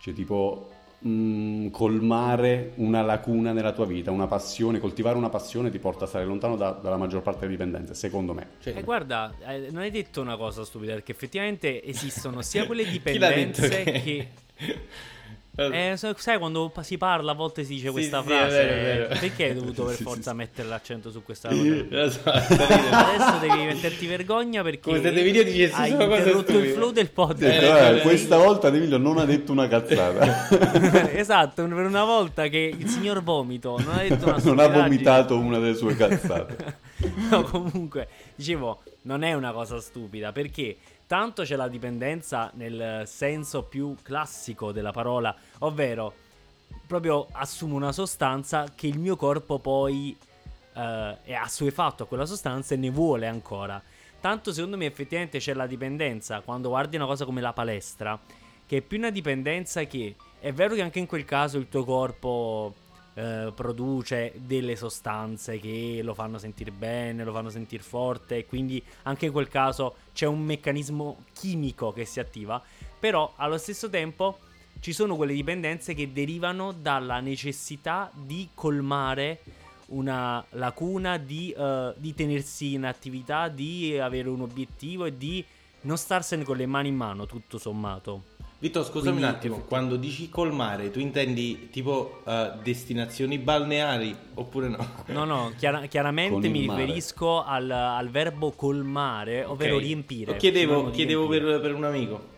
cioè 0.04 0.12
tipo 0.12 0.68
mh, 0.98 1.08
mm, 1.08 1.68
colmare 1.68 2.72
una 2.76 3.00
lacuna 3.00 3.52
nella 3.52 3.72
tua 3.72 3.86
vita, 3.86 4.10
una 4.10 4.26
passione, 4.26 4.78
coltivare 4.78 5.16
una 5.16 5.30
passione 5.30 5.70
ti 5.70 5.78
porta 5.78 6.04
a 6.04 6.06
stare 6.06 6.26
lontano 6.26 6.56
da, 6.56 6.72
dalla 6.72 6.98
maggior 6.98 7.22
parte 7.22 7.40
delle 7.40 7.52
dipendenze, 7.52 7.94
secondo 7.94 8.34
me. 8.34 8.48
Cioè, 8.60 8.76
eh, 8.76 8.82
guarda, 8.82 9.32
eh, 9.48 9.70
non 9.70 9.80
hai 9.80 9.90
detto 9.90 10.20
una 10.20 10.36
cosa 10.36 10.62
stupida, 10.62 10.92
perché 10.92 11.12
effettivamente 11.12 11.82
esistono 11.82 12.42
sia 12.42 12.66
quelle 12.68 12.84
dipendenze 12.84 13.82
che... 13.82 14.28
Eh, 15.56 15.96
sai 15.96 16.38
quando 16.38 16.72
si 16.80 16.98
parla 16.98 17.30
a 17.30 17.34
volte 17.34 17.62
si 17.62 17.74
dice 17.74 17.86
sì, 17.86 17.92
questa 17.92 18.22
sì, 18.22 18.26
frase 18.26 18.60
è 18.60 18.66
vero, 18.66 19.04
è 19.04 19.08
vero. 19.08 19.20
perché 19.20 19.44
hai 19.44 19.54
dovuto 19.58 19.84
per 19.84 19.94
forza 19.94 20.30
sì, 20.30 20.36
mettere 20.36 20.68
l'accento 20.68 21.12
su 21.12 21.22
questa 21.22 21.48
cosa? 21.48 22.10
so, 22.10 22.20
adesso 22.24 23.38
devi 23.40 23.64
metterti 23.64 24.06
vergogna 24.06 24.62
perché 24.62 24.80
come 24.80 25.00
se 25.00 25.12
De 25.12 25.22
Video 25.22 25.44
dicesse 25.44 25.74
hai 25.76 25.90
interrotto 25.92 26.58
il 26.58 26.70
flow 26.70 26.90
del 26.90 27.10
podcast. 27.10 27.62
Eh, 27.62 27.96
eh, 27.98 28.00
questa 28.00 28.36
volta 28.36 28.68
De 28.68 28.80
Video 28.80 28.98
non 28.98 29.18
ha 29.18 29.24
detto 29.24 29.52
una 29.52 29.68
cazzata. 29.68 30.48
Esatto 31.14 31.62
per 31.64 31.86
una 31.86 32.04
volta 32.04 32.48
che 32.48 32.74
il 32.76 32.88
signor 32.88 33.22
Vomito 33.22 33.78
non 33.78 33.94
ha 33.94 34.02
detto 34.02 34.26
una 34.26 34.38
non 34.42 34.58
ha 34.58 34.66
vomitato 34.66 35.38
una 35.38 35.58
delle 35.58 35.76
sue 35.76 35.94
cazzate. 35.94 36.78
No 37.30 37.42
comunque 37.42 38.08
dicevo 38.34 38.82
non 39.02 39.22
è 39.22 39.34
una 39.34 39.52
cosa 39.52 39.80
stupida 39.80 40.32
perché 40.32 40.76
Tanto 41.06 41.42
c'è 41.42 41.56
la 41.56 41.68
dipendenza 41.68 42.50
nel 42.54 43.02
senso 43.06 43.64
più 43.64 43.94
classico 44.02 44.72
della 44.72 44.92
parola, 44.92 45.34
ovvero 45.58 46.14
proprio 46.86 47.26
assumo 47.32 47.76
una 47.76 47.92
sostanza 47.92 48.72
che 48.74 48.86
il 48.86 48.98
mio 48.98 49.16
corpo 49.16 49.58
poi 49.58 50.16
eh, 50.74 51.16
è 51.22 51.34
assuefatto 51.34 52.04
a 52.04 52.06
quella 52.06 52.26
sostanza 52.26 52.74
e 52.74 52.78
ne 52.78 52.90
vuole 52.90 53.26
ancora. 53.26 53.80
Tanto 54.20 54.52
secondo 54.52 54.78
me 54.78 54.86
effettivamente 54.86 55.38
c'è 55.38 55.52
la 55.52 55.66
dipendenza 55.66 56.40
quando 56.40 56.70
guardi 56.70 56.96
una 56.96 57.06
cosa 57.06 57.26
come 57.26 57.42
la 57.42 57.52
palestra, 57.52 58.18
che 58.66 58.78
è 58.78 58.80
più 58.80 58.96
una 58.96 59.10
dipendenza 59.10 59.84
che 59.84 60.14
è 60.40 60.52
vero 60.52 60.74
che 60.74 60.82
anche 60.82 60.98
in 60.98 61.06
quel 61.06 61.26
caso 61.26 61.58
il 61.58 61.68
tuo 61.68 61.84
corpo 61.84 62.74
eh, 63.14 63.52
produce 63.54 64.32
delle 64.36 64.76
sostanze 64.76 65.58
che 65.60 66.00
lo 66.02 66.14
fanno 66.14 66.38
sentire 66.38 66.70
bene, 66.70 67.24
lo 67.24 67.32
fanno 67.32 67.50
sentire 67.50 67.82
forte 67.82 68.46
quindi 68.46 68.82
anche 69.02 69.26
in 69.26 69.32
quel 69.32 69.48
caso 69.48 69.94
c'è 70.14 70.26
un 70.26 70.40
meccanismo 70.40 71.24
chimico 71.34 71.92
che 71.92 72.06
si 72.06 72.20
attiva, 72.20 72.62
però 72.98 73.34
allo 73.36 73.58
stesso 73.58 73.90
tempo 73.90 74.38
ci 74.80 74.92
sono 74.92 75.16
quelle 75.16 75.34
dipendenze 75.34 75.92
che 75.92 76.12
derivano 76.12 76.72
dalla 76.72 77.20
necessità 77.20 78.10
di 78.14 78.48
colmare 78.54 79.40
una 79.86 80.44
lacuna, 80.50 81.18
di, 81.18 81.54
uh, 81.56 81.92
di 81.96 82.14
tenersi 82.14 82.74
in 82.74 82.84
attività, 82.84 83.48
di 83.48 83.98
avere 83.98 84.28
un 84.28 84.40
obiettivo 84.40 85.04
e 85.04 85.16
di 85.16 85.44
non 85.82 85.98
starsene 85.98 86.44
con 86.44 86.56
le 86.56 86.66
mani 86.66 86.88
in 86.88 86.96
mano, 86.96 87.26
tutto 87.26 87.58
sommato. 87.58 88.33
Vito, 88.64 88.82
scusami 88.82 89.18
Quindi, 89.18 89.22
un 89.24 89.28
attimo, 89.28 89.58
quando 89.68 89.96
dici 89.96 90.30
colmare, 90.30 90.90
tu 90.90 90.98
intendi 90.98 91.68
tipo 91.68 92.22
uh, 92.24 92.62
destinazioni 92.62 93.36
balneari 93.36 94.16
oppure 94.32 94.68
no? 94.68 94.88
No, 95.08 95.26
no, 95.26 95.52
chiara- 95.58 95.84
chiaramente 95.84 96.48
mi 96.48 96.60
riferisco 96.60 97.44
al, 97.44 97.70
al, 97.70 98.08
verbo 98.08 98.52
colmare, 98.52 99.44
ovvero 99.44 99.74
okay. 99.74 99.86
riempire. 99.86 100.32
Lo 100.32 100.38
chiedevo, 100.38 100.88
chiedevo 100.92 101.28
per, 101.28 101.60
per, 101.60 101.74
un 101.74 101.84
amico. 101.84 102.32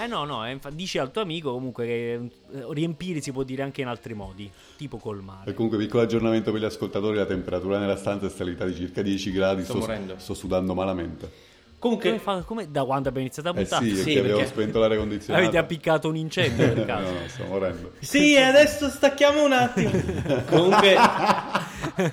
Eh 0.00 0.06
no, 0.06 0.24
no, 0.24 0.46
eh, 0.46 0.58
dici 0.72 0.96
al 0.96 1.10
tuo 1.10 1.20
amico 1.20 1.52
comunque 1.52 1.84
che 1.84 2.12
eh, 2.14 2.30
riempire 2.70 3.20
si 3.20 3.30
può 3.30 3.42
dire 3.42 3.62
anche 3.62 3.82
in 3.82 3.88
altri 3.88 4.14
modi, 4.14 4.50
tipo 4.78 4.96
colmare. 4.96 5.50
E 5.50 5.52
comunque 5.52 5.76
piccolo 5.76 6.04
aggiornamento 6.04 6.52
per 6.52 6.60
gli 6.62 6.64
ascoltatori, 6.64 7.18
la 7.18 7.26
temperatura 7.26 7.78
nella 7.78 7.98
stanza 7.98 8.24
è 8.24 8.30
salita 8.30 8.64
di 8.64 8.74
circa 8.74 9.02
10 9.02 9.30
gradi, 9.30 9.62
sto, 9.62 9.82
sto, 9.82 10.14
sto 10.16 10.32
sudando 10.32 10.72
malamente. 10.72 11.45
Comunque, 11.86 12.08
come 12.10 12.20
fa, 12.20 12.42
come, 12.42 12.70
da 12.70 12.84
quando 12.84 13.08
abbiamo 13.08 13.26
iniziato 13.26 13.48
a 13.48 13.52
buttare? 13.52 13.86
Eh 13.86 13.88
sì, 13.88 13.96
sì 13.96 14.14
perché 14.14 14.32
avevo 14.32 14.46
spento 14.46 14.78
l'aria 14.78 14.98
condizionata. 14.98 15.42
Avete 15.42 15.58
appiccato 15.58 16.08
un 16.08 16.16
incendio 16.16 16.72
per 16.72 16.84
caso? 16.86 17.12
no, 17.12 17.20
no, 17.20 17.28
sto 17.28 17.44
morendo. 17.44 17.92
Sì, 18.00 18.36
adesso 18.36 18.88
stacchiamo 18.88 19.44
un 19.44 19.52
attimo. 19.52 19.90
Comunque, 20.50 20.96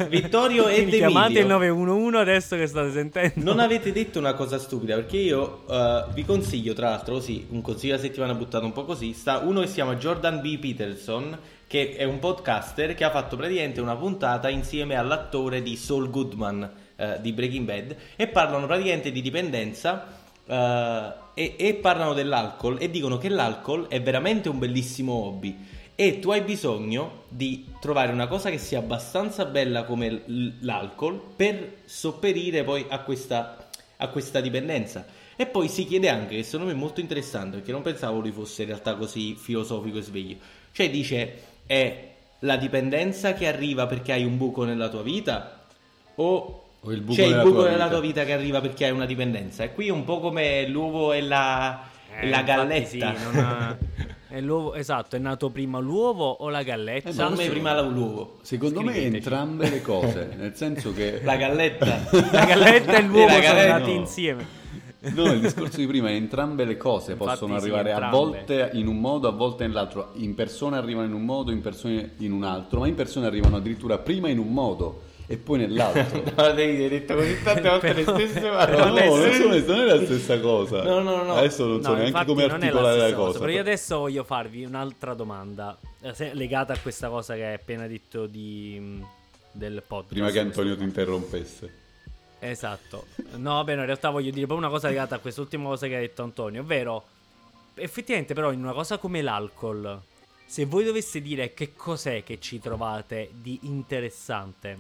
Vittorio 0.10 0.68
e 0.68 0.86
De 0.86 0.98
chiamate 0.98 1.40
il 1.40 1.48
911 1.48 2.18
adesso 2.18 2.56
che 2.56 2.68
state 2.68 2.92
sentendo. 2.92 3.34
Non 3.36 3.60
avete 3.60 3.92
detto 3.92 4.20
una 4.20 4.34
cosa 4.34 4.60
stupida, 4.60 4.96
perché 4.96 5.18
io 5.18 5.64
uh, 5.68 6.12
vi 6.14 6.24
consiglio, 6.24 6.74
tra 6.74 6.90
l'altro, 6.90 7.16
così, 7.16 7.48
un 7.50 7.62
consiglio 7.62 7.94
alla 7.94 8.04
settimana 8.04 8.34
buttato 8.34 8.66
un 8.66 8.74
po' 8.74 8.86
così, 8.86 9.14
sta 9.14 9.40
uno 9.40 9.62
che 9.62 9.68
si 9.68 9.74
chiama 9.74 9.96
Jordan 9.96 10.42
B. 10.42 10.58
Peterson, 10.60 11.38
che 11.68 11.96
è 11.96 12.04
un 12.04 12.20
podcaster 12.20 12.94
che 12.94 13.04
ha 13.04 13.10
fatto 13.10 13.36
praticamente 13.36 13.82
una 13.82 13.96
puntata 13.96 14.50
insieme 14.50 14.96
all'attore 14.96 15.62
di 15.62 15.76
Saul 15.76 16.10
Goodman 16.10 16.82
eh, 17.04 17.22
di 17.22 17.34
Breaking 17.34 17.66
Bad 17.66 17.96
e 18.16 18.28
parlano 18.28 18.66
praticamente 18.66 19.12
di 19.12 19.22
dipendenza 19.22 20.22
eh, 20.46 21.12
e, 21.34 21.56
e 21.58 21.74
parlano 21.76 22.14
dell'alcol 22.14 22.78
e 22.80 22.90
dicono 22.90 23.18
che 23.18 23.30
l'alcol 23.30 23.88
è 23.88 24.02
veramente 24.02 24.50
un 24.50 24.60
bellissimo 24.60 25.14
hobby. 25.14 25.58
E 25.96 26.20
tu 26.20 26.32
hai 26.32 26.42
bisogno 26.42 27.24
di 27.28 27.68
trovare 27.80 28.12
una 28.12 28.28
cosa 28.28 28.50
che 28.50 28.58
sia 28.58 28.80
abbastanza 28.80 29.46
bella 29.46 29.84
come 29.84 30.24
l'alcol 30.62 31.22
per 31.36 31.82
sopperire 31.86 32.64
poi 32.64 32.86
a 32.90 33.00
questa, 33.02 33.70
a 33.98 34.08
questa 34.08 34.42
dipendenza. 34.42 35.06
E 35.36 35.46
poi 35.46 35.68
si 35.68 35.86
chiede 35.86 36.10
anche, 36.10 36.38
che 36.38 36.44
secondo 36.44 36.68
me 36.68 36.74
è 36.74 36.80
molto 36.80 37.00
interessante, 37.00 37.58
perché 37.58 37.72
non 37.72 37.82
pensavo 37.84 38.20
lui 38.20 38.32
fosse 38.32 38.64
in 38.64 38.70
realtà 38.70 38.96
così 38.96 39.36
filosofico 39.36 39.98
e 39.98 40.02
sveglio, 40.02 40.36
cioè 40.72 40.90
dice 40.90 41.42
è 41.66 42.12
la 42.40 42.58
dipendenza 42.58 43.34
che 43.34 43.48
arriva 43.48 43.86
perché 43.88 44.14
hai 44.14 44.26
un 44.26 44.38
buco 44.38 44.64
nella 44.64 44.90
tua 44.90 45.02
vita? 45.02 45.66
O 46.16 46.63
o 46.86 46.92
il 46.92 47.02
buco 47.02 47.16
C'è 47.16 47.26
il 47.26 47.42
buco 47.42 47.64
nella 47.66 47.88
tua 47.88 48.00
vita 48.00 48.26
che 48.26 48.34
arriva 48.34 48.60
perché 48.60 48.86
hai 48.86 48.92
una 48.92 49.06
dipendenza. 49.06 49.64
E 49.64 49.74
qui 49.74 49.88
è 49.88 49.92
un 49.92 50.04
po' 50.04 50.20
come 50.20 50.68
l'uovo 50.68 51.14
e 51.14 51.22
la, 51.22 51.82
eh, 52.20 52.26
e 52.26 52.30
la 52.30 52.42
galletta. 52.44 52.88
Sì, 52.88 53.02
ha... 53.02 53.78
È 54.34 54.42
l'uovo, 54.42 54.74
esatto, 54.74 55.16
è 55.16 55.20
nato 55.20 55.52
prima 55.52 55.78
l'uovo 55.78 56.28
o 56.28 56.50
la 56.50 56.64
galletta? 56.64 57.10
Eh, 57.10 57.14
Secondo 57.14 57.40
me 57.40 57.50
prima 57.50 57.80
l'uovo. 57.82 58.40
Secondo 58.42 58.82
me 58.82 58.94
Scriveteci. 58.94 59.16
entrambe 59.18 59.70
le 59.70 59.82
cose, 59.84 60.34
nel 60.36 60.56
senso 60.56 60.92
che... 60.92 61.22
La 61.22 61.36
galletta. 61.36 62.02
La 62.32 62.44
galletta 62.44 62.98
e 62.98 63.02
l'uovo 63.06 63.30
sono 63.30 63.42
galletta, 63.42 63.78
nati 63.78 63.94
no. 63.94 64.00
insieme. 64.00 64.46
No, 65.02 65.32
il 65.32 65.40
discorso 65.40 65.78
di 65.78 65.86
prima 65.86 66.10
è 66.10 66.14
entrambe 66.14 66.66
le 66.66 66.78
cose 66.78 67.12
Infatti 67.12 67.30
possono 67.30 67.60
sì, 67.60 67.66
arrivare 67.66 67.92
a 67.92 67.94
entrambe. 67.94 68.18
volte 68.18 68.70
in 68.74 68.88
un 68.88 69.00
modo, 69.00 69.28
a 69.28 69.32
volte 69.32 69.68
nell'altro. 69.68 70.14
In 70.14 70.34
persone 70.34 70.78
arrivano 70.78 71.06
in 71.06 71.14
un 71.14 71.26
modo, 71.26 71.52
in 71.52 71.62
persone 71.62 72.14
in 72.18 72.32
un 72.32 72.44
altro, 72.44 72.80
ma 72.80 72.88
in 72.88 72.96
persone 72.96 73.28
arrivano 73.28 73.58
addirittura 73.58 74.00
prima 74.00 74.30
in 74.30 74.40
un 74.40 74.52
modo 74.52 75.02
e 75.28 75.38
poi 75.38 75.60
nell'altro. 75.60 76.22
No, 76.36 76.52
devi 76.52 76.84
hai 76.84 76.90
detto 76.90 77.16
così 77.16 77.42
tante 77.44 77.62
volte 77.70 77.94
le 77.94 78.02
stesse 78.04 78.40
però 78.40 78.52
No, 78.52 78.66
parole. 78.66 79.02
adesso- 79.08 79.48
non, 79.48 79.62
sono- 79.64 79.66
non 79.76 79.80
è 79.90 79.96
la 80.00 80.06
stessa 80.06 80.40
cosa. 80.40 80.84
No, 80.84 81.00
no, 81.02 81.24
no. 81.24 81.36
Adesso 81.36 81.66
non 81.66 81.82
so 81.84 81.90
No, 81.92 81.96
neanche 81.98 82.26
come 82.26 82.46
non 82.48 82.56
è 82.58 82.60
la 82.60 82.66
articolare 82.66 82.98
la 82.98 83.04
stessa 83.04 83.16
cosa. 83.18 83.40
Però 83.40 83.52
io 83.52 83.60
adesso 83.60 83.98
voglio 84.00 84.24
farvi 84.24 84.66
un'altra 84.66 85.14
domanda 85.14 85.78
eh, 86.02 86.34
legata 86.34 86.74
a 86.74 86.78
questa 86.78 87.10
cosa 87.10 87.36
che 87.36 87.46
hai 87.46 87.54
appena 87.54 87.88
detto 87.88 88.26
di, 88.26 88.78
mh, 88.80 89.06
del 89.52 89.84
podcast. 89.86 90.14
Prima 90.14 90.30
che 90.32 90.40
Antonio 90.40 90.76
ti 90.76 90.84
interrompesse. 90.84 91.74
Esatto. 92.40 93.06
No, 93.38 93.54
vabbè, 93.54 93.74
no, 93.76 93.80
in 93.82 93.86
realtà 93.86 94.10
voglio 94.10 94.30
dire 94.32 94.46
proprio 94.46 94.58
una 94.68 94.70
cosa 94.70 94.90
legata 94.90 95.16
a 95.16 95.20
quest'ultima 95.20 95.64
cosa 95.70 95.88
che 95.88 95.96
ha 95.96 96.00
detto 96.00 96.24
Antonio, 96.24 96.62
ovvero 96.62 97.06
effettivamente 97.76 98.34
però 98.34 98.52
in 98.52 98.60
una 98.62 98.74
cosa 98.74 98.98
come 98.98 99.22
l'alcol, 99.22 100.00
se 100.46 100.66
voi 100.66 100.84
doveste 100.84 101.22
dire 101.22 101.54
che 101.54 101.74
cos'è 101.74 102.22
che 102.24 102.40
ci 102.42 102.60
trovate 102.60 103.30
di 103.32 103.60
interessante, 103.64 104.80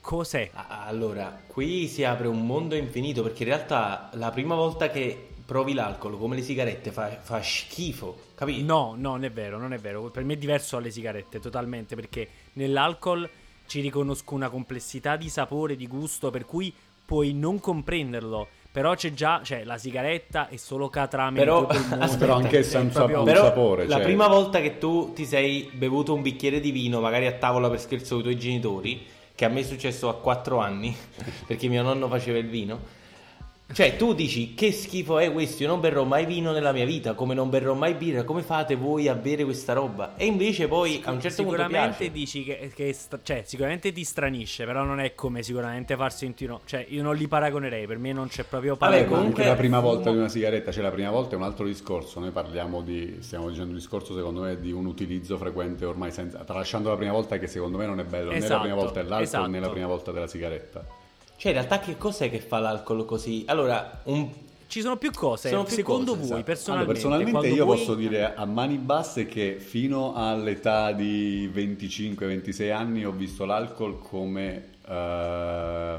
cos'è? 0.00 0.50
Ah, 0.54 0.84
Allora, 0.86 1.40
qui 1.46 1.86
si 1.88 2.04
apre 2.04 2.28
un 2.28 2.44
mondo 2.46 2.74
infinito 2.74 3.22
perché 3.22 3.42
in 3.42 3.48
realtà 3.50 4.10
la 4.14 4.30
prima 4.30 4.54
volta 4.54 4.90
che 4.90 5.28
provi 5.44 5.72
l'alcol 5.72 6.18
come 6.18 6.36
le 6.36 6.42
sigarette 6.42 6.90
fa, 6.92 7.08
fa 7.22 7.40
schifo, 7.42 8.18
capito? 8.34 8.64
No, 8.64 8.94
no, 8.96 9.10
non 9.12 9.24
è 9.24 9.30
vero, 9.30 9.58
non 9.58 9.72
è 9.72 9.78
vero. 9.78 10.02
Per 10.10 10.22
me 10.24 10.34
è 10.34 10.36
diverso 10.36 10.76
dalle 10.76 10.90
sigarette, 10.90 11.40
totalmente, 11.40 11.94
perché 11.94 12.28
nell'alcol 12.54 13.28
ci 13.66 13.80
riconosco 13.80 14.34
una 14.34 14.50
complessità 14.50 15.16
di 15.16 15.28
sapore, 15.28 15.76
di 15.76 15.86
gusto, 15.86 16.30
per 16.30 16.44
cui 16.44 16.72
puoi 17.04 17.32
non 17.32 17.58
comprenderlo. 17.60 18.48
Però 18.70 18.94
c'è 18.94 19.12
già, 19.14 19.40
cioè 19.42 19.64
la 19.64 19.78
sigaretta 19.78 20.48
è 20.48 20.56
solo 20.56 20.90
catrame 20.90 21.38
Però- 21.38 21.64
Però 22.18 22.34
ha 22.36 22.38
un 22.38 22.48
proprio- 22.48 22.62
sapore. 22.62 23.22
Però 23.24 23.42
sapore, 23.44 23.86
la 23.86 23.96
cioè- 23.96 24.04
prima 24.04 24.28
volta 24.28 24.60
che 24.60 24.76
tu 24.78 25.12
ti 25.14 25.24
sei 25.24 25.70
bevuto 25.72 26.12
un 26.14 26.20
bicchiere 26.22 26.60
di 26.60 26.70
vino, 26.70 27.00
magari 27.00 27.26
a 27.26 27.32
tavola 27.32 27.70
per 27.70 27.80
scherzo 27.80 28.10
con 28.16 28.20
i 28.20 28.22
tuoi 28.24 28.38
genitori, 28.38 29.06
che 29.38 29.44
a 29.44 29.48
me 29.48 29.60
è 29.60 29.62
successo 29.62 30.08
a 30.08 30.16
4 30.16 30.58
anni, 30.58 30.92
perché 31.46 31.68
mio 31.68 31.80
nonno 31.82 32.08
faceva 32.08 32.38
il 32.38 32.48
vino. 32.48 32.80
Cioè, 33.70 33.96
tu 33.96 34.14
dici 34.14 34.54
che 34.54 34.72
schifo 34.72 35.18
è 35.18 35.30
questo? 35.30 35.62
Io 35.62 35.68
non 35.68 35.78
berrò 35.78 36.02
mai 36.04 36.24
vino 36.24 36.52
nella 36.52 36.72
mia 36.72 36.86
vita, 36.86 37.12
come 37.12 37.34
non 37.34 37.50
berrò 37.50 37.74
mai 37.74 37.92
birra. 37.94 38.24
Come 38.24 38.40
fate 38.42 38.76
voi 38.76 39.08
a 39.08 39.14
bere 39.14 39.44
questa 39.44 39.74
roba? 39.74 40.16
E 40.16 40.24
invece 40.24 40.66
poi 40.68 41.02
a 41.04 41.10
un 41.10 41.20
certo 41.20 41.42
punto 41.42 41.58
sicuramente 41.60 42.10
dici 42.10 42.44
che, 42.44 42.72
che 42.74 42.92
sta- 42.94 43.20
cioè, 43.22 43.42
sicuramente 43.44 43.92
ti 43.92 44.04
stranisce, 44.04 44.64
però 44.64 44.84
non 44.84 45.00
è 45.00 45.14
come 45.14 45.42
sicuramente 45.42 45.96
farsi 45.96 46.24
un 46.24 46.32
tiro. 46.32 46.62
Cioè, 46.64 46.86
io 46.88 47.02
non 47.02 47.14
li 47.14 47.28
paragonerei, 47.28 47.86
per 47.86 47.98
me 47.98 48.12
non 48.14 48.28
c'è 48.28 48.44
proprio 48.44 48.74
Vabbè, 48.74 48.90
paragone. 48.92 49.16
comunque- 49.18 49.42
anche 49.42 49.54
la 49.54 49.60
prima 49.60 49.80
volta 49.80 50.10
di 50.10 50.16
una 50.16 50.28
sigaretta, 50.28 50.72
cioè 50.72 50.82
la 50.82 50.90
prima 50.90 51.10
volta 51.10 51.34
è 51.34 51.36
un 51.36 51.44
altro 51.44 51.66
discorso. 51.66 52.20
Noi 52.20 52.30
parliamo 52.30 52.80
di, 52.80 53.18
stiamo 53.20 53.48
dicendo 53.50 53.68
un 53.72 53.76
discorso 53.76 54.14
secondo 54.14 54.40
me 54.40 54.58
di 54.58 54.72
un 54.72 54.86
utilizzo 54.86 55.36
frequente 55.36 55.84
ormai 55.84 56.10
senza, 56.10 56.38
tralasciando 56.38 56.88
la 56.88 56.96
prima 56.96 57.12
volta 57.12 57.36
che 57.38 57.46
secondo 57.46 57.76
me 57.76 57.84
non 57.84 58.00
è 58.00 58.04
bello 58.04 58.30
né 58.30 58.38
la 58.38 58.44
Esatto, 58.46 58.60
prima 58.62 58.74
volta 58.76 59.02
dell'alcol 59.02 59.22
esatto. 59.24 59.46
né 59.46 59.60
la 59.60 59.68
prima 59.68 59.86
volta 59.86 60.10
della 60.10 60.26
sigaretta. 60.26 60.86
Cioè, 61.38 61.52
in 61.52 61.58
realtà, 61.58 61.78
che 61.78 61.96
cos'è 61.96 62.28
che 62.28 62.40
fa 62.40 62.58
l'alcol 62.58 63.04
così? 63.04 63.44
Allora, 63.46 64.00
un 64.06 64.28
Ci 64.66 64.80
sono 64.80 64.96
più 64.96 65.12
cose. 65.12 65.48
Sono 65.50 65.62
più 65.62 65.76
Secondo 65.76 66.10
cose, 66.10 66.18
voi, 66.18 66.26
esatto. 66.26 66.42
personalmente, 66.42 67.00
Allora, 67.00 67.16
personalmente 67.22 67.56
io 67.56 67.64
voi- 67.64 67.76
posso 67.78 67.94
dire 67.94 68.34
a 68.34 68.44
mani 68.44 68.76
basse 68.76 69.26
che 69.26 69.56
fino 69.60 70.14
all'età 70.14 70.90
di 70.92 71.48
25-26 71.54 72.72
anni 72.72 73.04
ho 73.04 73.12
visto 73.12 73.44
l'alcol 73.44 73.98
come 74.00 74.64
eh, 74.86 75.96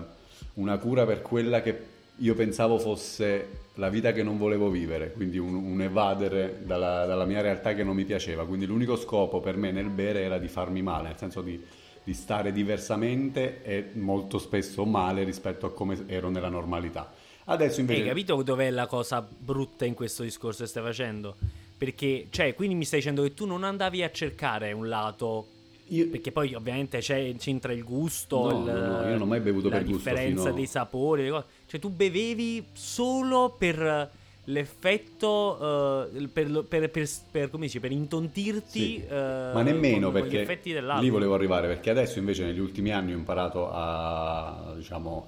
una 0.55 0.77
cura 0.77 1.05
per 1.05 1.21
quella 1.21 1.61
che 1.61 1.83
io 2.17 2.35
pensavo 2.35 2.77
fosse 2.77 3.47
la 3.75 3.87
vita 3.89 4.11
che 4.11 4.23
non 4.23 4.37
volevo 4.37 4.69
vivere, 4.69 5.13
quindi 5.13 5.37
un, 5.37 5.53
un 5.55 5.81
evadere 5.81 6.59
dalla, 6.65 7.05
dalla 7.05 7.23
mia 7.23 7.39
realtà 7.39 7.73
che 7.73 7.83
non 7.85 7.95
mi 7.95 8.03
piaceva. 8.03 8.45
Quindi 8.45 8.65
l'unico 8.65 8.97
scopo 8.97 9.39
per 9.39 9.55
me 9.55 9.71
nel 9.71 9.87
bere 9.89 10.19
era 10.21 10.37
di 10.37 10.49
farmi 10.49 10.81
male, 10.81 11.07
nel 11.07 11.17
senso 11.17 11.41
di, 11.41 11.63
di 12.03 12.13
stare 12.13 12.51
diversamente 12.51 13.61
e 13.63 13.89
molto 13.93 14.37
spesso 14.39 14.85
male 14.85 15.23
rispetto 15.23 15.65
a 15.65 15.71
come 15.73 16.03
ero 16.07 16.29
nella 16.29 16.49
normalità. 16.49 17.11
Adesso 17.45 17.79
invece... 17.79 18.01
Hai 18.01 18.07
capito 18.07 18.41
dov'è 18.43 18.69
la 18.69 18.87
cosa 18.87 19.27
brutta 19.27 19.85
in 19.85 19.93
questo 19.93 20.23
discorso 20.23 20.63
che 20.63 20.69
stai 20.69 20.83
facendo? 20.83 21.35
Perché, 21.77 22.27
cioè, 22.29 22.53
quindi 22.55 22.75
mi 22.75 22.85
stai 22.85 22.99
dicendo 22.99 23.23
che 23.23 23.33
tu 23.33 23.45
non 23.45 23.63
andavi 23.63 24.03
a 24.03 24.11
cercare 24.11 24.71
un 24.71 24.87
lato. 24.87 25.47
Io- 25.91 26.07
Perché 26.09 26.31
poi 26.31 26.53
ovviamente 26.53 26.99
c'entra 26.99 27.71
il 27.73 27.83
gusto, 27.83 28.41
No, 28.41 28.49
il- 28.59 28.65
no, 28.79 28.87
no, 28.97 29.01
io 29.03 29.09
non 29.09 29.21
ho 29.21 29.25
mai 29.25 29.39
bevuto 29.39 29.69
la 29.69 29.77
per 29.77 29.85
gusto 29.85 30.09
differenza 30.09 30.43
fino- 30.43 30.55
dei 30.55 30.65
sapori. 30.67 31.27
Cioè, 31.65 31.79
tu 31.79 31.89
bevevi 31.89 32.65
solo 32.73 33.55
per 33.57 34.11
l'effetto, 34.49 36.07
eh, 36.13 36.27
per, 36.27 36.65
per, 36.67 36.89
per, 36.89 37.09
per- 37.31 37.49
come 37.49 37.65
dici, 37.65 37.79
per 37.79 37.91
intontirti. 37.91 38.79
Sì, 38.79 39.05
eh, 39.07 39.51
ma 39.53 39.61
nemmeno 39.61 40.11
con- 40.11 40.21
con 40.21 40.29
perché 40.45 40.73
dell'alcol. 40.73 41.03
lì 41.03 41.09
volevo 41.09 41.33
arrivare 41.33 41.67
perché 41.67 41.89
adesso 41.89 42.19
invece 42.19 42.45
negli 42.45 42.59
ultimi 42.59 42.91
anni 42.91 43.13
ho 43.13 43.17
imparato 43.17 43.69
a 43.71 44.73
diciamo 44.75 45.27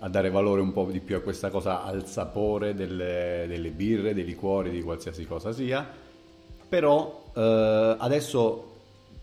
a 0.00 0.08
dare 0.08 0.28
valore 0.30 0.60
un 0.60 0.72
po' 0.72 0.88
di 0.90 1.00
più 1.00 1.16
a 1.16 1.20
questa 1.20 1.48
cosa 1.50 1.82
al 1.82 2.06
sapore 2.06 2.74
delle, 2.74 3.46
delle 3.48 3.70
birre, 3.70 4.12
dei 4.12 4.24
liquori, 4.24 4.70
di 4.70 4.82
qualsiasi 4.82 5.24
cosa 5.26 5.52
sia 5.52 6.02
però 6.68 7.30
eh, 7.34 7.96
adesso 7.98 8.72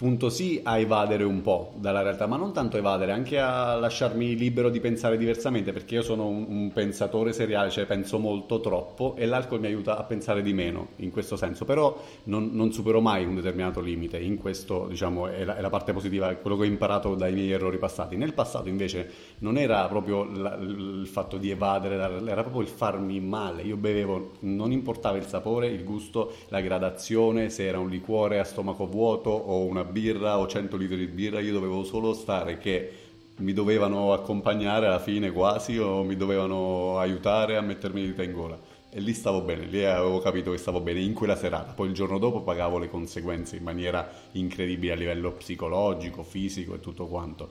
punto 0.02 0.32
sì 0.32 0.60
a 0.64 0.80
evadere 0.80 1.24
un 1.24 1.44
po' 1.44 1.74
dalla 1.76 2.02
realtà, 2.02 2.26
ma 2.26 2.36
non 2.36 2.54
tanto 2.54 2.76
evadere, 2.76 3.12
anche 3.12 3.40
a 3.40 3.76
lasciarmi 3.76 4.36
libero 4.36 4.72
di 4.72 4.80
pensare 4.80 5.16
diversamente, 5.16 5.72
perché 5.72 5.94
io 5.94 6.02
sono 6.02 6.26
un, 6.26 6.44
un 6.50 6.72
pensatore 6.74 7.34
seriale, 7.34 7.70
cioè 7.70 7.86
penso 7.86 8.18
molto 8.18 8.62
troppo 8.62 9.14
e 9.16 9.28
l'alcol 9.28 9.60
mi 9.60 9.68
aiuta 9.68 10.00
a 10.00 10.04
pensare 10.04 10.42
di 10.42 10.54
meno 10.54 10.88
in 10.96 11.12
questo 11.12 11.36
senso, 11.36 11.66
però 11.66 11.96
non, 12.24 12.50
non 12.52 12.72
supero 12.72 13.00
mai 13.00 13.26
un 13.26 13.36
determinato 13.36 13.80
limite, 13.80 14.18
in 14.18 14.40
questo 14.40 14.88
diciamo 14.90 15.28
è 15.28 15.44
la, 15.44 15.56
è 15.58 15.62
la 15.62 15.70
parte 15.70 15.94
positiva, 15.94 16.32
è 16.32 16.42
quello 16.42 16.58
che 16.58 16.64
ho 16.64 16.66
imparato 16.66 17.14
dai 17.14 17.34
miei 17.34 17.52
errori 17.52 17.78
passati. 17.78 18.18
Nel 18.18 18.34
passato 18.34 18.70
invece 18.70 19.08
non 19.40 19.56
era 19.56 19.88
proprio 19.88 20.24
la- 20.24 20.56
il 20.56 21.06
fatto 21.06 21.38
di 21.38 21.52
evadere, 21.52 21.94
era 22.28 22.42
proprio 22.42 22.64
il 22.64 22.70
farmi 22.70 23.20
male, 23.20 23.62
io 23.62 23.78
bevevo, 23.78 24.32
non 24.40 24.72
importava 24.72 25.18
il 25.18 25.28
sapore, 25.28 25.68
il 25.68 25.84
gusto, 25.84 26.34
la 26.48 26.60
gradazione, 26.60 27.52
se 27.52 27.68
era 27.68 27.78
un 27.78 27.90
liquore 27.90 28.40
a 28.40 28.44
stomaco 28.44 28.88
vuoto 28.88 29.30
o 29.30 29.64
una 29.64 29.90
birra 29.92 30.38
o 30.40 30.48
100 30.48 30.78
litri 30.78 30.98
di 30.98 31.08
birra, 31.08 31.40
io 31.40 31.54
dovevo 31.54 31.84
solo 31.84 32.14
stare 32.14 32.58
che 32.58 32.92
mi 33.38 33.54
dovevano 33.54 34.14
accompagnare 34.14 34.86
alla 34.88 35.00
fine 35.00 35.32
quasi 35.32 35.78
o 35.78 36.04
mi 36.04 36.16
dovevano 36.16 36.98
aiutare 37.00 37.58
a 37.58 37.62
mettermi 37.62 38.02
le 38.02 38.08
dita 38.08 38.24
in 38.24 38.34
gola. 38.34 38.60
E 38.94 39.00
lì 39.00 39.14
stavo 39.14 39.42
bene, 39.42 39.66
lì 39.66 39.84
avevo 39.86 40.20
capito 40.20 40.52
che 40.52 40.58
stavo 40.58 40.82
bene 40.82 41.00
in 41.00 41.14
quella 41.14 41.36
serata. 41.38 41.72
Poi 41.72 41.88
il 41.88 41.94
giorno 41.94 42.18
dopo 42.18 42.42
pagavo 42.42 42.78
le 42.78 42.90
conseguenze 42.90 43.56
in 43.56 43.64
maniera 43.64 44.10
incredibile 44.34 44.92
a 44.92 44.96
livello 44.96 45.32
psicologico, 45.32 46.24
fisico 46.24 46.76
e 46.76 46.80
tutto 46.82 47.08
quanto. 47.08 47.50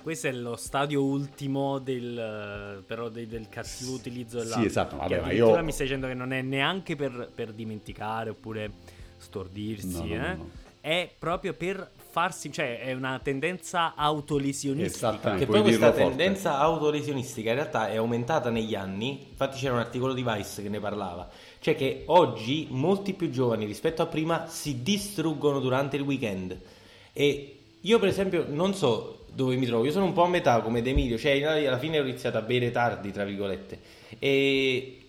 Questo 0.00 0.28
è 0.28 0.32
lo 0.32 0.54
stadio 0.54 1.02
ultimo 1.02 1.80
del, 1.80 2.16
eh, 2.16 2.82
però 2.86 3.08
de- 3.08 3.26
del 3.26 3.48
cattivo 3.48 3.94
utilizzo 3.94 4.38
Sì, 4.38 4.44
dell'alcol. 4.44 4.66
esatto, 4.68 4.96
vabbè, 4.96 5.20
ma 5.20 5.32
io- 5.32 5.62
mi 5.64 5.72
stai 5.72 5.86
dicendo 5.86 6.06
che 6.06 6.14
non 6.14 6.32
è 6.32 6.42
neanche 6.42 6.94
per, 6.94 7.28
per 7.34 7.52
dimenticare 7.52 8.30
oppure 8.30 8.70
stordirsi, 9.16 9.88
no, 9.92 10.04
no, 10.04 10.14
eh? 10.14 10.34
no. 10.34 10.50
È 10.86 11.10
proprio 11.18 11.52
per 11.52 11.90
farsi, 11.96 12.52
cioè 12.52 12.78
è 12.78 12.92
una 12.92 13.18
tendenza 13.20 13.94
autolesionistica. 13.96 15.08
Esattamente. 15.08 15.44
Che 15.44 15.50
poi 15.50 15.62
questa 15.62 15.92
forte. 15.92 16.02
tendenza 16.02 16.58
autolesionistica 16.58 17.48
in 17.48 17.56
realtà 17.56 17.88
è 17.88 17.96
aumentata 17.96 18.50
negli 18.50 18.76
anni, 18.76 19.26
infatti 19.30 19.58
c'era 19.58 19.72
un 19.72 19.80
articolo 19.80 20.14
di 20.14 20.22
Vice 20.22 20.62
che 20.62 20.68
ne 20.68 20.78
parlava, 20.78 21.28
cioè 21.58 21.74
che 21.74 22.04
oggi 22.06 22.68
molti 22.70 23.14
più 23.14 23.30
giovani 23.30 23.64
rispetto 23.64 24.00
a 24.02 24.06
prima 24.06 24.46
si 24.46 24.84
distruggono 24.84 25.58
durante 25.58 25.96
il 25.96 26.02
weekend 26.02 26.56
e 27.12 27.58
io 27.80 27.98
per 27.98 28.08
esempio 28.08 28.46
non 28.48 28.72
so 28.72 29.24
dove 29.26 29.56
mi 29.56 29.66
trovo, 29.66 29.84
io 29.84 29.90
sono 29.90 30.04
un 30.04 30.12
po' 30.12 30.22
a 30.22 30.28
metà 30.28 30.60
come 30.60 30.82
De 30.82 30.90
Emilio, 30.90 31.18
cioè 31.18 31.42
alla 31.42 31.78
fine 31.78 31.98
ho 31.98 32.02
iniziato 32.02 32.38
a 32.38 32.42
bere 32.42 32.70
tardi 32.70 33.10
tra 33.10 33.24
virgolette 33.24 33.80
e 34.20 35.00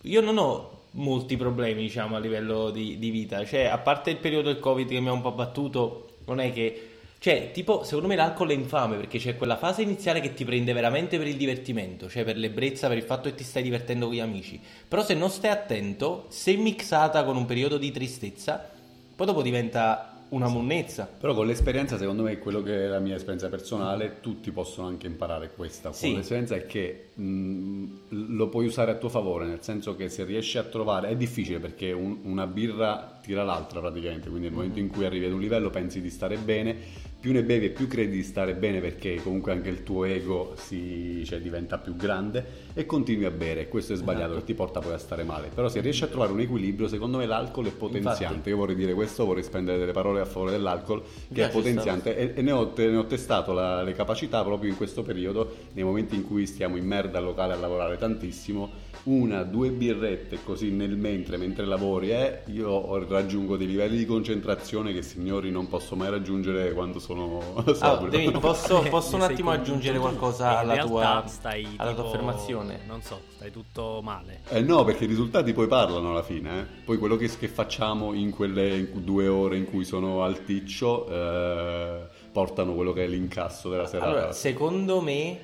io 0.00 0.20
non 0.20 0.36
ho 0.36 0.80
molti 0.92 1.36
problemi 1.36 1.82
diciamo 1.82 2.16
a 2.16 2.18
livello 2.18 2.70
di, 2.70 2.98
di 2.98 3.10
vita, 3.10 3.44
cioè 3.44 3.64
a 3.64 3.78
parte 3.78 4.10
il 4.10 4.16
periodo 4.18 4.52
del 4.52 4.60
covid 4.60 4.88
che 4.88 5.00
mi 5.00 5.08
ha 5.08 5.12
un 5.12 5.20
po' 5.20 5.32
battuto, 5.32 6.16
non 6.26 6.40
è 6.40 6.52
che 6.52 6.88
cioè, 7.22 7.52
tipo, 7.52 7.84
secondo 7.84 8.08
me 8.08 8.16
l'alcol 8.16 8.50
è 8.50 8.52
infame 8.52 8.96
perché 8.96 9.20
c'è 9.20 9.36
quella 9.36 9.56
fase 9.56 9.82
iniziale 9.82 10.20
che 10.20 10.34
ti 10.34 10.44
prende 10.44 10.72
veramente 10.72 11.18
per 11.18 11.28
il 11.28 11.36
divertimento, 11.36 12.08
cioè 12.08 12.24
per 12.24 12.36
l'ebbrezza, 12.36 12.88
per 12.88 12.96
il 12.96 13.04
fatto 13.04 13.28
che 13.28 13.36
ti 13.36 13.44
stai 13.44 13.62
divertendo 13.62 14.06
con 14.06 14.14
gli 14.16 14.18
amici. 14.18 14.60
Però 14.88 15.04
se 15.04 15.14
non 15.14 15.30
stai 15.30 15.50
attento, 15.52 16.24
se 16.30 16.56
mixata 16.56 17.22
con 17.22 17.36
un 17.36 17.44
periodo 17.44 17.78
di 17.78 17.92
tristezza, 17.92 18.68
poi 19.14 19.24
dopo 19.24 19.40
diventa 19.40 20.11
una 20.32 20.48
monnezza. 20.48 21.08
Però 21.18 21.34
con 21.34 21.46
l'esperienza, 21.46 21.96
secondo 21.98 22.22
me, 22.22 22.38
quello 22.38 22.62
che 22.62 22.84
è 22.84 22.86
la 22.88 22.98
mia 22.98 23.14
esperienza 23.16 23.48
personale, 23.48 24.18
tutti 24.20 24.50
possono 24.50 24.86
anche 24.88 25.06
imparare 25.06 25.50
questa. 25.54 25.88
Con 25.90 25.98
Sì. 25.98 26.14
l'esperienza 26.14 26.54
è 26.54 26.66
che 26.66 27.10
mh, 27.14 27.84
lo 28.08 28.48
puoi 28.48 28.66
usare 28.66 28.90
a 28.92 28.94
tuo 28.96 29.08
favore, 29.08 29.46
nel 29.46 29.62
senso 29.62 29.94
che 29.96 30.08
se 30.08 30.24
riesci 30.24 30.58
a 30.58 30.62
trovare, 30.64 31.08
è 31.08 31.16
difficile 31.16 31.58
perché 31.58 31.92
un- 31.92 32.20
una 32.24 32.46
birra 32.46 33.11
attira 33.22 33.44
l'altra 33.44 33.78
praticamente, 33.78 34.28
quindi 34.28 34.48
nel 34.48 34.56
momento 34.56 34.80
in 34.80 34.88
cui 34.88 35.04
arrivi 35.04 35.26
ad 35.26 35.32
un 35.32 35.40
livello 35.40 35.70
pensi 35.70 36.00
di 36.00 36.10
stare 36.10 36.36
bene, 36.36 36.76
più 37.20 37.30
ne 37.30 37.44
bevi 37.44 37.66
e 37.66 37.70
più 37.70 37.86
credi 37.86 38.16
di 38.16 38.22
stare 38.24 38.52
bene 38.54 38.80
perché 38.80 39.14
comunque 39.22 39.52
anche 39.52 39.68
il 39.68 39.84
tuo 39.84 40.04
ego 40.04 40.54
si, 40.56 41.22
cioè, 41.24 41.40
diventa 41.40 41.78
più 41.78 41.94
grande 41.94 42.44
e 42.74 42.84
continui 42.84 43.24
a 43.24 43.30
bere. 43.30 43.68
Questo 43.68 43.92
è 43.92 43.96
sbagliato 43.96 44.32
Esatto. 44.32 44.44
ti 44.46 44.54
porta 44.54 44.80
poi 44.80 44.94
a 44.94 44.98
stare 44.98 45.22
male. 45.22 45.50
Però 45.54 45.68
se 45.68 45.80
riesci 45.80 46.02
a 46.02 46.08
trovare 46.08 46.32
un 46.32 46.40
equilibrio, 46.40 46.88
secondo 46.88 47.18
me 47.18 47.26
l'alcol 47.26 47.66
è 47.66 47.70
potenziante. 47.70 48.24
Infatti. 48.24 48.48
Io 48.48 48.56
vorrei 48.56 48.74
dire 48.74 48.92
questo, 48.92 49.24
vorrei 49.24 49.44
spendere 49.44 49.78
delle 49.78 49.92
parole 49.92 50.20
a 50.20 50.24
favore 50.24 50.50
dell'alcol 50.50 51.00
che 51.32 51.46
è 51.46 51.48
potenziante 51.50 52.16
e, 52.16 52.32
e 52.34 52.42
ne, 52.42 52.50
ho, 52.50 52.72
ne 52.76 52.96
ho 52.96 53.06
testato 53.06 53.52
la- 53.52 53.84
le 53.84 53.92
capacità 53.92 54.42
proprio 54.42 54.68
in 54.70 54.76
questo 54.76 55.02
periodo, 55.02 55.48
nei 55.74 55.84
momenti 55.84 56.16
in 56.16 56.26
cui 56.26 56.44
stiamo 56.44 56.76
in 56.76 56.84
merda 56.84 57.18
al 57.18 57.24
locale 57.24 57.52
a 57.52 57.56
lavorare 57.56 57.96
tantissimo. 57.98 58.81
Una, 59.04 59.42
due 59.42 59.70
birrette 59.70 60.38
così 60.44 60.70
nel 60.70 60.96
mentre, 60.96 61.36
mentre 61.36 61.64
lavori, 61.66 62.12
eh, 62.12 62.42
io 62.46 63.04
raggiungo 63.08 63.56
dei 63.56 63.66
livelli 63.66 63.96
di 63.96 64.06
concentrazione 64.06 64.92
che 64.92 65.02
signori 65.02 65.50
non 65.50 65.66
posso 65.66 65.96
mai 65.96 66.08
raggiungere 66.10 66.72
quando 66.72 67.00
sono 67.00 67.40
Ah, 67.66 67.74
sobrio. 67.74 68.10
David, 68.10 68.38
posso, 68.38 68.80
posso 68.90 69.16
un 69.16 69.22
attimo 69.22 69.50
aggiungere 69.50 69.98
qualcosa 69.98 70.58
alla 70.58 70.84
tua, 70.84 71.24
stai 71.26 71.66
alla 71.76 71.94
tua 71.94 72.04
affermazione? 72.04 72.80
Non 72.86 73.02
so, 73.02 73.20
stai 73.34 73.50
tutto 73.50 74.00
male. 74.02 74.40
Eh 74.48 74.60
no, 74.60 74.84
perché 74.84 75.04
i 75.04 75.08
risultati 75.08 75.52
poi 75.52 75.66
parlano 75.66 76.10
alla 76.10 76.22
fine. 76.22 76.60
eh. 76.60 76.64
Poi 76.84 76.96
quello 76.98 77.16
che, 77.16 77.28
che 77.36 77.48
facciamo 77.48 78.12
in 78.12 78.30
quelle 78.30 78.76
in 78.76 78.88
due 79.04 79.26
ore 79.26 79.56
in 79.56 79.64
cui 79.64 79.84
sono 79.84 80.22
al 80.22 80.44
ticcio 80.44 81.08
eh, 81.08 82.00
portano 82.30 82.74
quello 82.74 82.92
che 82.92 83.04
è 83.04 83.08
l'incasso 83.08 83.68
della 83.68 83.86
serata. 83.86 84.10
Allora, 84.10 84.32
secondo 84.32 85.00
me, 85.00 85.38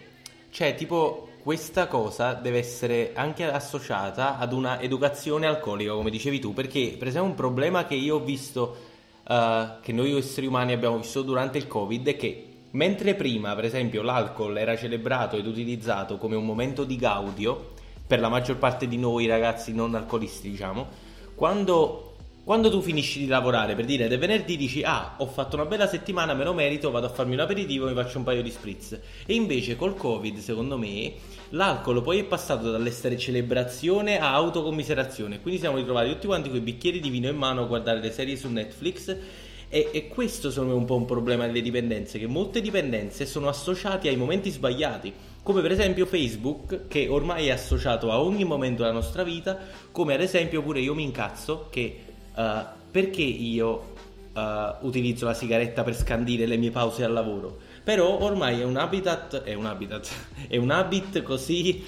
cioè, 0.51 0.75
tipo, 0.77 1.28
questa 1.42 1.87
cosa 1.87 2.35
deve 2.35 2.59
essere 2.59 3.12
anche 3.14 3.44
associata 3.44 4.38
ad 4.38 4.53
una 4.53 4.81
educazione 4.81 5.46
alcolica, 5.46 5.92
come 5.92 6.11
dicevi 6.11 6.38
tu, 6.38 6.53
perché, 6.53 6.96
per 6.98 7.09
esempio, 7.09 7.31
un 7.31 7.37
problema 7.37 7.87
che 7.87 7.94
io 7.94 8.16
ho 8.16 8.20
visto, 8.20 8.77
eh, 9.27 9.68
che 9.81 9.92
noi 9.92 10.16
esseri 10.16 10.46
umani 10.46 10.72
abbiamo 10.72 10.98
visto 10.98 11.22
durante 11.22 11.59
il 11.59 11.66
Covid, 11.66 12.07
è 12.09 12.16
che 12.16 12.46
mentre 12.70 13.14
prima, 13.14 13.55
per 13.55 13.64
esempio, 13.64 14.03
l'alcol 14.03 14.59
era 14.59 14.77
celebrato 14.77 15.37
ed 15.37 15.46
utilizzato 15.46 16.18
come 16.18 16.37
un 16.37 16.44
momento 16.44 16.85
di 16.85 16.96
gaudio, 16.96 17.72
per 18.07 18.20
la 18.20 18.29
maggior 18.29 18.57
parte 18.57 18.88
di 18.88 18.96
noi 18.96 19.27
ragazzi 19.27 19.72
non 19.74 19.94
alcolisti, 19.94 20.51
diciamo, 20.51 20.87
quando 21.35 22.08
quando 22.48 22.70
tu 22.70 22.80
finisci 22.80 23.18
di 23.18 23.26
lavorare, 23.26 23.74
per 23.74 23.84
dire, 23.84 24.08
è 24.08 24.18
venerdì, 24.18 24.56
dici, 24.56 24.82
ah, 24.82 25.16
ho 25.18 25.26
fatto 25.26 25.56
una 25.56 25.66
bella 25.66 25.87
settimana, 25.87 26.32
me 26.32 26.44
lo 26.44 26.54
merito, 26.54 26.90
vado 26.90 27.04
a 27.04 27.11
farmi 27.11 27.34
un 27.34 27.40
aperitivo, 27.40 27.87
mi 27.87 27.92
faccio 27.92 28.16
un 28.16 28.24
paio 28.24 28.40
di 28.40 28.50
spritz. 28.50 28.98
E 29.26 29.34
invece 29.34 29.76
col 29.76 29.94
Covid, 29.94 30.38
secondo 30.38 30.78
me, 30.78 31.12
l'alcol 31.50 32.00
poi 32.00 32.20
è 32.20 32.24
passato 32.24 32.70
dall'essere 32.70 33.18
celebrazione 33.18 34.18
a 34.18 34.32
autocommiserazione. 34.32 35.42
Quindi 35.42 35.61
siamo 35.61 35.76
ritrovati 35.76 36.08
tutti 36.08 36.26
quanti 36.26 36.48
con 36.48 36.56
i 36.56 36.62
bicchieri 36.62 37.00
di 37.00 37.11
vino 37.11 37.28
in 37.28 37.37
mano 37.37 37.64
a 37.64 37.66
guardare 37.66 38.00
le 38.00 38.11
serie 38.11 38.34
su 38.34 38.48
Netflix. 38.48 39.14
E, 39.68 39.90
e 39.92 40.08
questo 40.08 40.48
secondo 40.48 40.72
me 40.72 40.78
è 40.78 40.80
un 40.80 40.87
po' 40.87 40.96
un 40.96 41.04
problema 41.04 41.44
delle 41.44 41.61
dipendenze, 41.61 42.18
che 42.18 42.26
molte 42.26 42.62
dipendenze 42.62 43.26
sono 43.26 43.48
associate 43.48 44.08
ai 44.08 44.16
momenti 44.16 44.48
sbagliati, 44.48 45.12
come 45.42 45.61
per 45.61 45.72
esempio 45.72 46.06
Facebook, 46.06 46.87
che 46.88 47.08
ormai 47.08 47.48
è 47.48 47.50
associato 47.50 48.11
a 48.11 48.22
ogni 48.22 48.44
momento 48.44 48.80
della 48.80 48.94
nostra 48.94 49.22
vita, 49.22 49.58
come 49.92 50.14
ad 50.14 50.22
esempio 50.22 50.62
pure 50.62 50.80
io 50.80 50.94
mi 50.94 51.02
incazzo 51.02 51.66
che 51.68 52.08
eh, 52.38 52.64
perché 52.90 53.22
io 53.22 53.94
eh, 54.33 54.74
utilizzo 54.81 55.27
la 55.27 55.35
sigaretta 55.35 55.83
per 55.83 55.96
scandire 55.96 56.46
le 56.46 56.57
mie 56.57 56.70
pause 56.70 57.03
al 57.05 57.12
lavoro? 57.12 57.59
Però 57.83 58.20
ormai 58.20 58.61
è 58.61 58.64
un 58.64 58.77
habitat, 58.77 59.42
è 59.42 59.55
un 59.55 59.66
habitat, 59.66 60.09
è 60.46 60.57
un 60.57 60.70
habit 60.70 61.22
così 61.22 61.85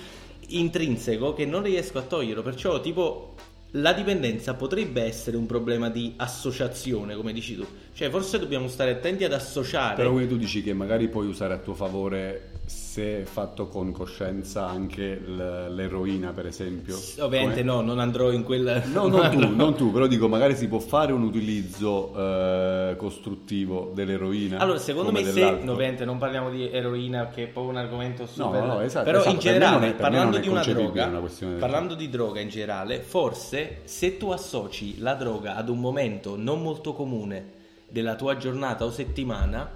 intrinseco 0.48 1.32
che 1.32 1.46
non 1.46 1.62
riesco 1.62 1.98
a 1.98 2.02
toglierlo, 2.02 2.42
perciò 2.42 2.80
tipo 2.80 3.34
la 3.74 3.92
dipendenza 3.92 4.54
potrebbe 4.54 5.02
essere 5.02 5.36
un 5.36 5.46
problema 5.46 5.88
di 5.88 6.14
associazione, 6.16 7.14
come 7.14 7.32
dici 7.32 7.54
tu. 7.54 7.64
Cioè, 7.92 8.10
forse 8.10 8.40
dobbiamo 8.40 8.66
stare 8.66 8.90
attenti 8.90 9.22
ad 9.22 9.32
associare. 9.32 9.94
Però 9.94 10.10
quindi 10.10 10.28
tu 10.28 10.36
dici 10.36 10.60
che 10.62 10.72
magari 10.72 11.08
puoi 11.08 11.28
usare 11.28 11.54
a 11.54 11.58
tuo 11.58 11.74
favore 11.74 12.49
se 12.90 13.24
fatto 13.24 13.66
con 13.66 13.90
coscienza 13.92 14.66
anche 14.68 15.20
l'eroina, 15.20 16.32
per 16.32 16.46
esempio. 16.46 16.96
Ovviamente 17.18 17.60
Come- 17.60 17.72
no, 17.72 17.80
non 17.80 17.98
andrò 17.98 18.30
in 18.30 18.44
quel... 18.44 18.82
No, 18.92 19.08
non 19.08 19.30
tu, 19.30 19.54
non 19.54 19.74
tu, 19.74 19.92
però 19.92 20.06
dico 20.06 20.28
magari 20.28 20.54
si 20.54 20.68
può 20.68 20.78
fare 20.78 21.12
un 21.12 21.22
utilizzo 21.22 22.12
eh, 22.16 22.94
costruttivo 22.96 23.92
dell'eroina. 23.94 24.58
Allora, 24.58 24.78
secondo 24.78 25.10
me 25.12 25.24
se, 25.24 25.40
no, 25.62 25.72
ovviamente 25.72 26.04
non 26.04 26.18
parliamo 26.18 26.50
di 26.50 26.70
eroina 26.70 27.28
che 27.28 27.44
è 27.44 27.46
proprio 27.46 27.72
un 27.72 27.78
argomento 27.78 28.26
super... 28.26 28.60
no, 28.60 28.74
no, 28.74 28.80
esatto, 28.80 29.04
Però 29.04 29.18
esatto, 29.18 29.34
in 29.34 29.40
generale, 29.40 29.88
è- 29.88 29.94
parlando 29.94 30.38
di 30.38 30.48
una 30.48 30.62
droga, 30.62 31.06
una 31.06 31.56
parlando 31.58 31.94
di 31.94 32.08
droga 32.08 32.40
in 32.40 32.48
generale, 32.48 33.00
forse 33.00 33.82
se 33.84 34.16
tu 34.16 34.30
associ 34.30 34.98
la 35.00 35.14
droga 35.14 35.56
ad 35.56 35.68
un 35.68 35.80
momento 35.80 36.36
non 36.36 36.62
molto 36.62 36.92
comune 36.92 37.58
della 37.88 38.14
tua 38.14 38.36
giornata 38.36 38.84
o 38.84 38.90
settimana 38.90 39.70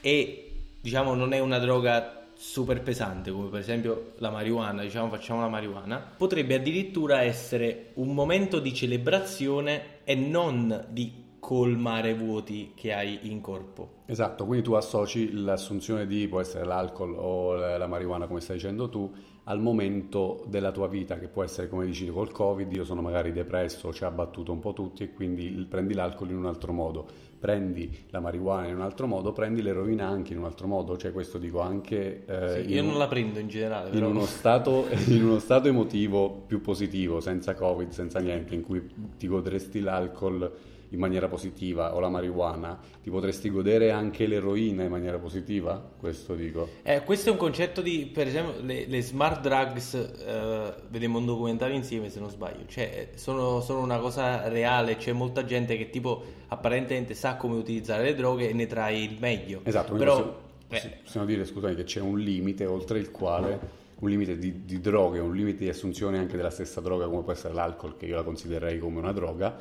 e 0.00 0.52
diciamo 0.80 1.14
non 1.14 1.32
è 1.32 1.38
una 1.38 1.58
droga 1.58 2.23
super 2.46 2.82
pesante 2.82 3.32
come 3.32 3.48
per 3.48 3.58
esempio 3.58 4.12
la 4.18 4.30
marijuana, 4.30 4.82
diciamo 4.82 5.08
facciamo 5.08 5.40
la 5.40 5.48
marijuana, 5.48 5.98
potrebbe 5.98 6.54
addirittura 6.54 7.22
essere 7.22 7.92
un 7.94 8.12
momento 8.12 8.60
di 8.60 8.74
celebrazione 8.74 10.02
e 10.04 10.14
non 10.14 10.86
di 10.90 11.22
colmare 11.40 12.14
vuoti 12.14 12.72
che 12.74 12.92
hai 12.92 13.18
in 13.22 13.40
corpo. 13.40 14.02
Esatto, 14.06 14.44
quindi 14.44 14.64
tu 14.64 14.74
associ 14.74 15.32
l'assunzione 15.32 16.06
di, 16.06 16.28
può 16.28 16.40
essere 16.40 16.64
l'alcol 16.64 17.14
o 17.16 17.54
la 17.54 17.86
marijuana 17.86 18.26
come 18.26 18.40
stai 18.40 18.56
dicendo 18.56 18.88
tu, 18.88 19.12
al 19.44 19.60
momento 19.60 20.44
della 20.46 20.70
tua 20.70 20.86
vita 20.86 21.18
che 21.18 21.28
può 21.28 21.42
essere 21.42 21.68
come 21.68 21.86
dici 21.86 22.06
col 22.08 22.30
covid, 22.30 22.70
io 22.72 22.84
sono 22.84 23.00
magari 23.00 23.32
depresso, 23.32 23.92
ci 23.92 24.04
ha 24.04 24.10
battuto 24.10 24.52
un 24.52 24.60
po' 24.60 24.72
tutti 24.72 25.02
e 25.02 25.12
quindi 25.12 25.66
prendi 25.68 25.92
l'alcol 25.94 26.30
in 26.30 26.36
un 26.36 26.46
altro 26.46 26.72
modo, 26.72 27.06
prendi 27.44 27.94
la 28.08 28.20
marijuana 28.20 28.68
in 28.68 28.76
un 28.76 28.80
altro 28.80 29.06
modo, 29.06 29.34
prendi 29.34 29.60
l'eroina 29.60 30.06
anche 30.08 30.32
in 30.32 30.38
un 30.38 30.46
altro 30.46 30.66
modo, 30.66 30.96
cioè 30.96 31.12
questo 31.12 31.36
dico 31.36 31.60
anche 31.60 32.24
eh, 32.24 32.48
Sì, 32.54 32.60
in 32.62 32.70
io 32.70 32.80
un- 32.80 32.88
non 32.88 32.96
la 32.98 33.06
prendo 33.06 33.38
in 33.38 33.48
generale, 33.48 33.88
in 33.88 33.92
però. 33.96 34.08
uno, 34.08 34.24
stato, 34.24 34.86
in 35.08 35.22
uno 35.22 35.38
stato 35.38 35.68
emotivo 35.68 36.30
più 36.46 36.62
positivo, 36.62 37.20
senza 37.20 37.52
covid, 37.52 37.90
senza 37.90 38.18
niente, 38.20 38.54
in 38.54 38.62
cui 38.62 38.82
ti 39.18 39.26
godresti 39.26 39.80
l'alcol 39.80 40.50
in 40.90 40.98
maniera 40.98 41.28
positiva 41.28 41.94
o 41.94 42.00
la 42.00 42.08
marijuana, 42.08 42.78
ti 43.02 43.10
potresti 43.10 43.50
godere 43.50 43.90
anche 43.90 44.26
l'eroina 44.26 44.84
in 44.84 44.90
maniera 44.90 45.18
positiva? 45.18 45.82
Questo 45.98 46.34
dico. 46.34 46.68
Eh, 46.82 47.02
questo 47.02 47.28
è 47.30 47.32
un 47.32 47.38
concetto 47.38 47.80
di, 47.80 48.10
per 48.12 48.26
esempio, 48.26 48.60
le, 48.62 48.86
le 48.86 49.02
smart 49.02 49.40
drugs, 49.40 49.94
eh, 49.94 50.74
vedemmo 50.88 51.18
un 51.18 51.26
documentario 51.26 51.74
insieme 51.74 52.10
se 52.10 52.20
non 52.20 52.30
sbaglio, 52.30 52.66
cioè 52.66 53.10
sono, 53.14 53.60
sono 53.60 53.80
una 53.80 53.98
cosa 53.98 54.48
reale, 54.48 54.96
c'è 54.96 55.12
molta 55.12 55.44
gente 55.44 55.76
che 55.76 55.90
tipo 55.90 56.22
apparentemente 56.48 57.14
sa 57.14 57.36
come 57.36 57.56
utilizzare 57.56 58.04
le 58.04 58.14
droghe 58.14 58.48
e 58.48 58.52
ne 58.52 58.66
trae 58.66 58.98
il 58.98 59.16
meglio. 59.18 59.60
Esatto, 59.64 59.94
però... 59.94 60.14
possiamo, 60.14 60.36
eh, 60.68 60.76
possi- 60.76 60.92
possiamo 61.02 61.26
dire, 61.26 61.44
scusami, 61.44 61.74
che 61.74 61.84
c'è 61.84 62.00
un 62.00 62.18
limite 62.18 62.66
oltre 62.66 62.98
il 62.98 63.10
quale, 63.10 63.82
un 63.98 64.08
limite 64.08 64.38
di, 64.38 64.64
di 64.64 64.80
droghe, 64.80 65.18
un 65.18 65.34
limite 65.34 65.58
di 65.58 65.68
assunzione 65.68 66.18
anche 66.18 66.36
della 66.36 66.50
stessa 66.50 66.80
droga 66.80 67.06
come 67.06 67.22
può 67.22 67.32
essere 67.32 67.54
l'alcol, 67.54 67.96
che 67.96 68.06
io 68.06 68.16
la 68.16 68.22
considererei 68.22 68.78
come 68.78 68.98
una 68.98 69.12
droga, 69.12 69.56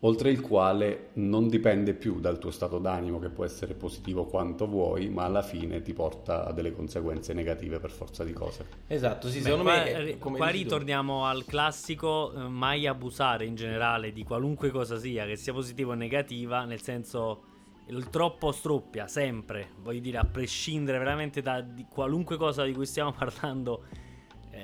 oltre 0.00 0.30
il 0.30 0.40
quale 0.40 1.10
non 1.14 1.48
dipende 1.48 1.94
più 1.94 2.20
dal 2.20 2.38
tuo 2.38 2.50
stato 2.50 2.78
d'animo, 2.78 3.18
che 3.18 3.30
può 3.30 3.44
essere 3.44 3.74
positivo 3.74 4.26
quanto 4.26 4.66
vuoi, 4.68 5.08
ma 5.08 5.24
alla 5.24 5.42
fine 5.42 5.82
ti 5.82 5.92
porta 5.92 6.44
a 6.46 6.52
delle 6.52 6.72
conseguenze 6.72 7.32
negative 7.32 7.78
per 7.80 7.90
forza 7.90 8.24
di 8.24 8.32
cose. 8.32 8.66
esatto, 8.86 9.28
sì, 9.28 9.40
Beh, 9.40 9.42
secondo 9.42 9.64
qua, 9.64 9.74
me... 9.74 9.92
eh, 9.94 10.18
come 10.18 10.36
qua 10.36 10.50
dici 10.50 10.64
tu. 10.64 10.78
ritorniamo 10.78 11.26
al 11.26 11.44
classico 11.44 12.32
eh, 12.32 12.48
mai 12.48 12.86
abusare 12.86 13.44
in 13.44 13.54
generale 13.54 14.12
di 14.12 14.24
qualunque 14.24 14.70
cosa 14.70 14.98
sia, 14.98 15.26
che 15.26 15.36
sia 15.36 15.52
positiva 15.52 15.92
o 15.92 15.94
negativa, 15.94 16.64
nel 16.64 16.80
senso 16.80 17.42
il 17.88 18.08
troppo 18.10 18.52
stroppia 18.52 19.06
sempre, 19.08 19.70
voglio 19.80 20.00
dire 20.00 20.18
a 20.18 20.24
prescindere 20.24 20.98
veramente 20.98 21.40
da 21.42 21.60
di 21.60 21.86
qualunque 21.88 22.36
cosa 22.36 22.64
di 22.64 22.72
cui 22.72 22.86
stiamo 22.86 23.12
parlando, 23.16 23.84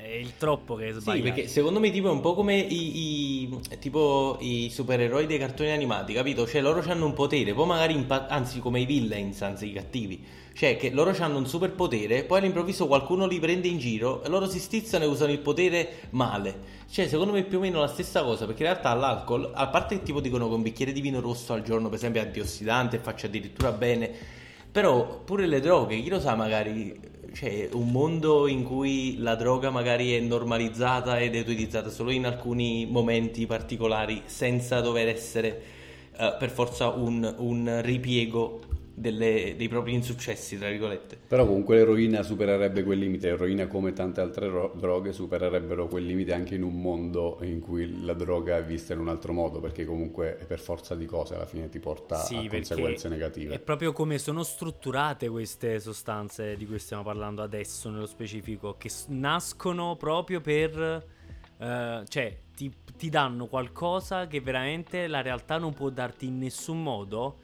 è 0.02 0.14
il 0.14 0.36
troppo 0.36 0.74
che 0.74 0.88
è 0.88 0.92
Sì, 0.92 1.20
perché 1.20 1.46
secondo 1.48 1.80
me 1.80 1.90
tipo 1.90 2.08
è 2.08 2.10
un 2.10 2.20
po' 2.20 2.34
come 2.34 2.56
i, 2.58 3.42
i- 3.42 3.58
tipo 3.78 4.36
i 4.40 4.68
supereroi 4.70 5.26
dei 5.26 5.38
cartoni 5.38 5.70
animati, 5.70 6.12
capito? 6.12 6.46
Cioè 6.46 6.60
loro 6.60 6.82
hanno 6.86 7.06
un 7.06 7.12
potere, 7.12 7.52
poi 7.54 7.66
magari 7.66 7.94
impa- 7.94 8.26
anzi 8.28 8.60
come 8.60 8.80
i 8.80 8.84
villains, 8.86 9.40
anzi 9.42 9.68
i 9.68 9.72
cattivi. 9.72 10.24
Cioè 10.54 10.76
che 10.76 10.90
loro 10.90 11.14
hanno 11.18 11.38
un 11.38 11.46
superpotere, 11.48 12.22
poi 12.24 12.38
all'improvviso 12.38 12.86
qualcuno 12.86 13.26
li 13.26 13.40
prende 13.40 13.66
in 13.66 13.78
giro 13.78 14.22
e 14.22 14.28
loro 14.28 14.48
si 14.48 14.60
stizzano 14.60 15.02
e 15.04 15.06
usano 15.08 15.32
il 15.32 15.40
potere 15.40 16.02
male. 16.10 16.82
Cioè 16.88 17.08
secondo 17.08 17.32
me 17.32 17.40
è 17.40 17.44
più 17.44 17.58
o 17.58 17.60
meno 17.60 17.80
la 17.80 17.88
stessa 17.88 18.22
cosa, 18.22 18.46
perché 18.46 18.62
in 18.62 18.68
realtà 18.70 18.94
l'alcol, 18.94 19.50
a 19.52 19.66
parte 19.66 19.98
che 19.98 20.04
tipo 20.04 20.20
dicono 20.20 20.48
che 20.48 20.54
un 20.54 20.62
bicchiere 20.62 20.92
di 20.92 21.00
vino 21.00 21.20
rosso 21.20 21.52
al 21.52 21.62
giorno 21.62 21.88
per 21.88 21.98
esempio 21.98 22.20
è 22.22 22.24
antiossidante 22.24 22.96
e 22.96 22.98
faccia 23.00 23.26
addirittura 23.26 23.72
bene, 23.72 24.10
però 24.70 25.20
pure 25.24 25.46
le 25.46 25.60
droghe, 25.60 26.00
chi 26.00 26.08
lo 26.08 26.20
sa 26.20 26.34
magari 26.36 27.12
c'è 27.34 27.68
un 27.72 27.90
mondo 27.90 28.46
in 28.46 28.62
cui 28.62 29.16
la 29.18 29.34
droga 29.34 29.68
magari 29.68 30.12
è 30.12 30.20
normalizzata 30.20 31.18
ed 31.18 31.34
è 31.34 31.40
utilizzata 31.40 31.90
solo 31.90 32.12
in 32.12 32.26
alcuni 32.26 32.86
momenti 32.88 33.44
particolari 33.44 34.22
senza 34.26 34.80
dover 34.80 35.08
essere 35.08 35.62
eh, 36.16 36.36
per 36.38 36.50
forza 36.50 36.90
un, 36.90 37.34
un 37.38 37.80
ripiego 37.82 38.60
delle- 38.94 39.54
dei 39.56 39.68
propri 39.68 39.92
insuccessi, 39.94 40.56
tra 40.58 40.68
virgolette. 40.68 41.18
Però 41.26 41.46
comunque 41.46 41.76
l'eroina 41.76 42.22
supererebbe 42.22 42.82
quel 42.84 42.98
limite, 42.98 43.28
l'eroina 43.30 43.66
come 43.66 43.92
tante 43.92 44.20
altre 44.20 44.48
ro- 44.48 44.72
droghe 44.76 45.12
supererebbero 45.12 45.88
quel 45.88 46.04
limite 46.04 46.32
anche 46.32 46.54
in 46.54 46.62
un 46.62 46.80
mondo 46.80 47.38
in 47.42 47.60
cui 47.60 48.02
la 48.04 48.14
droga 48.14 48.56
è 48.56 48.64
vista 48.64 48.92
in 48.92 49.00
un 49.00 49.08
altro 49.08 49.32
modo, 49.32 49.60
perché 49.60 49.84
comunque 49.84 50.38
per 50.46 50.60
forza 50.60 50.94
di 50.94 51.06
cose 51.06 51.34
alla 51.34 51.46
fine 51.46 51.68
ti 51.68 51.78
porta 51.80 52.16
Sì, 52.16 52.34
a 52.34 52.40
perché 52.42 52.56
conseguenze 52.56 53.08
È 53.08 53.10
negative. 53.10 53.58
proprio 53.58 53.92
come 53.92 54.18
sono 54.18 54.42
strutturate 54.42 55.28
queste 55.28 55.80
sostanze 55.80 56.56
di 56.56 56.66
cui 56.66 56.78
stiamo 56.78 57.02
parlando 57.02 57.42
adesso, 57.42 57.90
nello 57.90 58.06
specifico, 58.06 58.76
che 58.78 58.88
s- 58.88 59.06
nascono 59.08 59.96
proprio 59.96 60.40
per... 60.40 61.04
eh, 61.58 62.04
cioè, 62.06 62.38
ti, 62.54 62.72
ti 62.96 63.08
danno 63.08 63.46
qualcosa 63.46 64.26
che 64.28 64.40
veramente 64.40 65.06
la 65.08 65.20
realtà 65.22 65.58
non 65.58 65.72
può 65.72 65.90
darti 65.90 66.26
in 66.26 66.38
nessun 66.38 66.82
modo. 66.82 67.38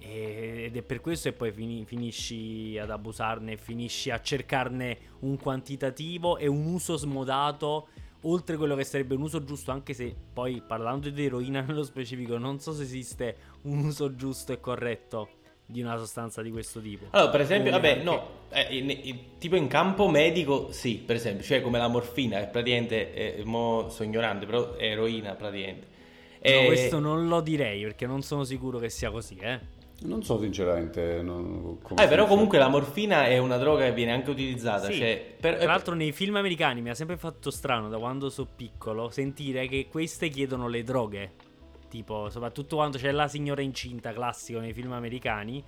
E- 0.00 0.64
Ed 0.64 0.76
è 0.76 0.82
per 0.82 1.00
questo 1.00 1.30
che 1.30 1.36
poi 1.36 1.52
fini- 1.52 1.84
finisci 1.84 2.76
ad 2.78 2.90
abusarne, 2.90 3.56
finisci 3.56 4.10
a 4.10 4.20
cercarne 4.20 4.98
un 5.20 5.36
quantitativo 5.36 6.36
e 6.38 6.46
un 6.46 6.64
uso 6.66 6.96
smodato, 6.96 7.88
oltre 8.22 8.56
quello 8.56 8.74
che 8.76 8.84
sarebbe 8.84 9.14
un 9.14 9.22
uso 9.22 9.42
giusto, 9.44 9.70
anche 9.70 9.94
se 9.94 10.14
poi 10.32 10.62
parlando 10.66 11.08
di 11.10 11.24
eroina 11.24 11.60
nello 11.66 11.82
specifico, 11.84 12.38
non 12.38 12.60
so 12.60 12.72
se 12.72 12.82
esiste 12.82 13.36
un 13.62 13.78
uso 13.84 14.14
giusto 14.14 14.52
e 14.52 14.60
corretto 14.60 15.28
di 15.66 15.80
una 15.82 15.96
sostanza 15.96 16.42
di 16.42 16.50
questo 16.50 16.80
tipo. 16.80 17.06
Allora, 17.10 17.30
per 17.30 17.40
esempio, 17.42 17.70
Come 17.70 17.80
vabbè, 17.82 17.92
anche- 18.00 18.04
no, 18.04 18.28
eh, 18.50 18.76
in- 18.76 18.90
in- 18.90 19.18
tipo 19.38 19.54
in 19.54 19.68
campo 19.68 20.08
medico, 20.08 20.72
sì, 20.72 20.96
per 20.96 21.14
esempio, 21.16 21.44
cioè 21.44 21.60
come 21.60 21.78
la 21.78 21.86
morfina, 21.88 22.40
che 22.40 22.46
praticamente, 22.46 23.12
è, 23.14 23.42
mo 23.44 23.88
sono 23.88 24.08
ignorante, 24.08 24.46
però 24.46 24.74
è 24.74 24.84
eroina 24.86 25.34
praticamente. 25.34 25.86
No, 26.42 26.60
Eh, 26.60 26.66
questo 26.66 26.98
non 26.98 27.28
lo 27.28 27.40
direi 27.40 27.82
perché 27.82 28.06
non 28.06 28.22
sono 28.22 28.42
sicuro 28.44 28.78
che 28.78 28.88
sia 28.88 29.10
così, 29.10 29.36
eh. 29.36 29.78
Non 30.02 30.22
so 30.22 30.38
sinceramente 30.40 31.20
non- 31.22 31.78
come 31.82 32.02
eh, 32.02 32.08
però 32.08 32.24
comunque 32.26 32.56
la 32.56 32.68
morfina 32.68 33.26
è 33.26 33.36
una 33.36 33.58
droga 33.58 33.84
che 33.84 33.92
viene 33.92 34.12
anche 34.12 34.30
utilizzata, 34.30 34.86
Sì. 34.86 34.94
cioè, 34.94 35.34
per- 35.38 35.56
Tra 35.58 35.66
l'altro 35.66 35.94
nei 35.94 36.12
film 36.12 36.36
americani 36.36 36.80
mi 36.80 36.88
ha 36.88 36.94
sempre 36.94 37.18
fatto 37.18 37.50
strano 37.50 37.88
da 37.90 37.98
quando 37.98 38.30
sono 38.30 38.48
piccolo 38.56 39.10
sentire 39.10 39.66
che 39.66 39.88
queste 39.90 40.28
chiedono 40.30 40.68
le 40.68 40.82
droghe. 40.84 41.32
Tipo, 41.90 42.30
soprattutto 42.30 42.76
quando 42.76 42.96
c'è 42.96 43.10
la 43.10 43.28
signora 43.28 43.60
incinta 43.60 44.12
classico 44.12 44.58
nei 44.60 44.72
film 44.72 44.92
americani 44.92 45.62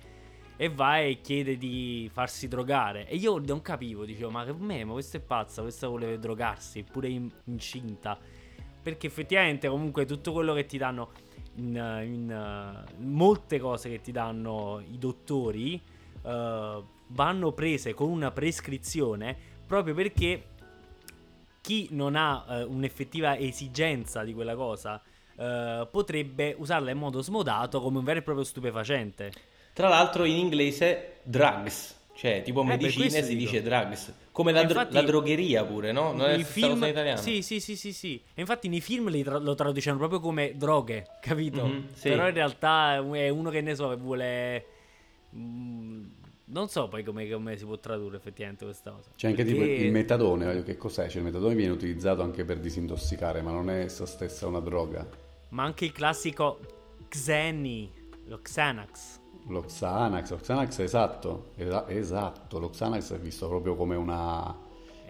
e 0.55 0.69
va 0.69 0.99
e 0.99 1.19
chiede 1.21 1.57
di 1.57 2.09
farsi 2.11 2.47
drogare. 2.47 3.07
E 3.07 3.17
io 3.17 3.37
non 3.37 3.61
capivo, 3.61 4.03
dicevo, 4.05 4.31
ma 4.31 4.45
che 4.45 4.53
me, 4.57 4.83
ma 4.83 4.93
questa 4.93 5.17
è 5.17 5.21
pazza, 5.21 5.61
questa 5.61 5.87
voleva 5.87 6.15
drogarsi, 6.15 6.83
pure 6.89 7.09
in- 7.09 7.29
incinta. 7.45 8.17
Perché 8.81 9.05
effettivamente 9.07 9.67
comunque 9.67 10.05
tutto 10.05 10.31
quello 10.31 10.53
che 10.53 10.65
ti 10.65 10.77
danno 10.77 11.11
in, 11.55 12.01
in, 12.03 12.31
eh, 12.31 12.93
molte 12.97 13.59
cose 13.59 13.89
che 13.89 14.01
ti 14.01 14.11
danno 14.11 14.81
i 14.91 14.97
dottori 14.97 15.81
eh, 16.23 16.83
vanno 17.07 17.51
prese 17.51 17.93
con 17.93 18.09
una 18.09 18.31
prescrizione 18.31 19.35
proprio 19.65 19.93
perché 19.93 20.43
chi 21.61 21.87
non 21.91 22.15
ha 22.15 22.45
eh, 22.49 22.63
un'effettiva 22.63 23.37
esigenza 23.37 24.23
di 24.23 24.33
quella 24.33 24.55
cosa 24.55 25.01
eh, 25.35 25.87
potrebbe 25.89 26.55
usarla 26.57 26.91
in 26.91 26.97
modo 26.97 27.21
smodato 27.21 27.81
come 27.81 27.99
un 27.99 28.03
vero 28.03 28.19
e 28.19 28.21
proprio 28.21 28.45
stupefacente. 28.45 29.31
Tra 29.73 29.87
l'altro 29.87 30.25
in 30.25 30.35
inglese 30.35 31.19
drugs, 31.23 31.97
cioè 32.15 32.41
tipo 32.43 32.61
Eh, 32.63 32.77
questo 32.77 33.01
si 33.01 33.35
dico. 33.35 33.51
dice 33.51 33.61
drugs, 33.63 34.13
come 34.33 34.51
la, 34.51 34.63
dro- 34.63 34.79
Infatti- 34.79 34.93
la 34.95 35.01
drogheria 35.03 35.63
pure, 35.63 35.91
no? 35.93 36.11
Non 36.11 36.27
è 36.29 36.43
stessa 36.43 36.67
cosa 36.67 36.85
in 36.85 36.91
italiano. 36.91 37.21
Sì, 37.21 37.41
sì, 37.41 37.59
sì, 37.61 37.77
sì, 37.77 37.93
sì. 37.93 38.21
E 38.33 38.41
infatti 38.41 38.67
nei 38.67 38.81
film 38.81 39.07
li 39.09 39.23
tra- 39.23 39.37
lo 39.37 39.55
traducono 39.55 39.95
proprio 39.97 40.19
come 40.19 40.57
droghe, 40.57 41.05
capito? 41.21 41.65
Mhm, 41.65 41.87
sì. 41.93 42.09
Però 42.09 42.27
in 42.27 42.33
realtà 42.33 42.95
è 42.95 43.29
uno 43.29 43.49
che 43.49 43.61
ne 43.61 43.75
so 43.75 43.87
che 43.89 43.95
vuole... 43.95 44.65
mm, 45.35 46.03
non 46.45 46.67
so 46.67 46.87
poi 46.87 47.03
come, 47.03 47.29
come 47.29 47.57
si 47.57 47.63
può 47.65 47.77
tradurre 47.79 48.17
effettivamente 48.17 48.65
questa 48.65 48.91
cosa. 48.91 49.09
C'è 49.15 49.27
anche 49.27 49.45
tipo 49.45 49.59
Perché- 49.59 49.73
il 49.85 49.91
metadone, 49.91 50.63
che 50.63 50.77
cos'è? 50.77 51.07
Cioè 51.07 51.17
il 51.19 51.23
metadone 51.23 51.55
viene 51.55 51.71
utilizzato 51.71 52.21
anche 52.21 52.43
per 52.43 52.59
disintossicare, 52.59 53.41
ma 53.41 53.51
non 53.51 53.69
è 53.69 53.79
essa 53.83 54.05
stessa 54.05 54.45
una 54.47 54.59
droga. 54.59 55.07
Ma 55.49 55.63
anche 55.63 55.85
il 55.85 55.91
classico 55.91 56.59
Xeni, 57.07 57.91
lo 58.25 58.39
Xanax. 58.41 59.21
Lo 59.47 59.61
Xanax, 59.61 60.29
lo 60.31 60.37
Xanax 60.37 60.79
esatto, 60.79 61.51
esa- 61.55 61.87
esatto, 61.89 62.59
lo 62.59 62.69
Xanax 62.69 63.13
è 63.13 63.19
visto 63.19 63.47
proprio 63.47 63.75
come 63.75 63.95
una... 63.95 64.55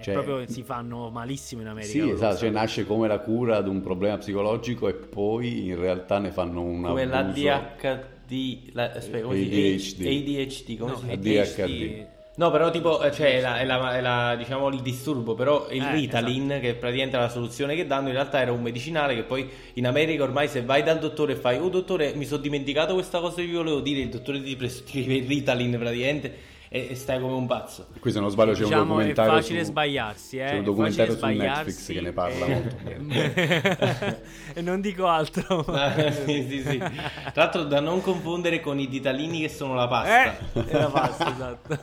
Cioè- 0.01 0.13
proprio 0.15 0.47
si 0.49 0.63
fanno 0.63 1.09
malissimo 1.11 1.61
in 1.61 1.67
America. 1.67 1.91
Sì, 1.91 2.09
esatto, 2.09 2.37
cioè 2.37 2.49
nasce 2.49 2.85
come 2.85 3.07
la 3.07 3.19
cura 3.19 3.61
di 3.61 3.69
un 3.69 3.81
problema 3.81 4.17
psicologico 4.17 4.87
e 4.87 4.95
poi 4.95 5.67
in 5.67 5.75
realtà 5.79 6.17
ne 6.17 6.31
fanno 6.31 6.61
un 6.61 6.81
Come 6.81 7.03
abuso. 7.03 7.09
l'ADHD, 7.09 8.69
la, 8.73 8.91
aspetta, 8.91 9.23
come 9.25 9.39
ADHD. 9.39 10.05
ADHD, 10.05 10.77
come 10.77 10.91
No, 10.91 10.97
si 10.97 11.05
chiama? 11.05 11.21
ADHD. 11.21 12.07
No, 12.35 12.49
però 12.49 12.71
tipo, 12.71 12.99
eh, 13.03 13.11
cioè, 13.11 13.37
è 13.37 13.41
la, 13.41 13.59
è 13.59 13.65
la- 13.65 13.95
è 13.95 14.01
la- 14.01 14.35
diciamo 14.35 14.67
il 14.69 14.81
disturbo, 14.81 15.35
però 15.35 15.67
il 15.69 15.83
Eh, 15.83 15.91
Ritalin, 15.91 16.57
che 16.61 16.71
è 16.71 16.75
praticamente 16.75 17.15
la 17.17 17.29
soluzione 17.29 17.75
che 17.75 17.85
danno, 17.85 18.07
in 18.07 18.13
realtà 18.15 18.39
era 18.41 18.51
un 18.51 18.61
medicinale 18.63 19.13
che 19.13 19.21
poi 19.23 19.47
in 19.75 19.85
America 19.85 20.23
ormai 20.23 20.47
se 20.47 20.63
vai 20.63 20.81
dal 20.81 20.97
dottore 20.97 21.33
e 21.33 21.35
fai, 21.35 21.59
oh 21.59 21.69
dottore, 21.69 22.15
mi 22.15 22.25
sono 22.25 22.41
dimenticato 22.41 22.95
questa 22.95 23.19
cosa 23.19 23.35
che 23.35 23.45
vi 23.45 23.53
volevo 23.53 23.81
dire, 23.81 23.99
il 23.99 24.09
dottore 24.09 24.41
ti 24.41 24.55
prescrive 24.57 25.13
il 25.13 25.27
Ritalin 25.27 25.77
praticamente 25.77 26.51
e, 26.75 26.87
e 26.89 26.95
stai 26.95 27.19
come 27.21 27.33
un 27.33 27.45
pazzo. 27.45 27.85
Qui 27.99 28.11
se 28.11 28.19
non 28.19 28.31
sbaglio 28.31 28.53
c'è 28.53 28.59
un 28.61 28.63
Diciamo, 28.65 28.83
è 28.83 28.87
documentario 28.87 29.31
facile 29.33 29.59
su... 29.63 29.69
sbagliarsi, 29.69 30.37
eh. 30.39 30.45
C'è 30.45 30.53
un 30.55 30.59
è 30.61 30.63
documentario 30.63 31.15
su 31.17 31.25
Netflix 31.27 31.85
che 31.91 32.01
ne 32.01 32.11
parla 32.11 32.45
e- 32.47 32.53
molto 32.55 32.75
bene. 32.81 34.21
e 34.55 34.61
non 34.61 34.81
dico 34.81 35.07
altro. 35.07 35.63
Ah, 35.69 36.11
sì, 36.11 36.47
sì, 36.49 36.63
sì. 36.63 36.77
Tra 36.79 37.43
l'altro 37.43 37.63
da 37.65 37.79
non 37.79 38.01
confondere 38.01 38.59
con 38.59 38.79
i 38.79 38.87
ditalini 38.87 39.41
che 39.41 39.49
sono 39.49 39.75
la 39.75 39.87
pasta. 39.87 40.35
Eh, 40.35 40.65
è 40.65 40.77
la 40.77 40.89
pasta, 40.89 41.29
esatto. 41.31 41.77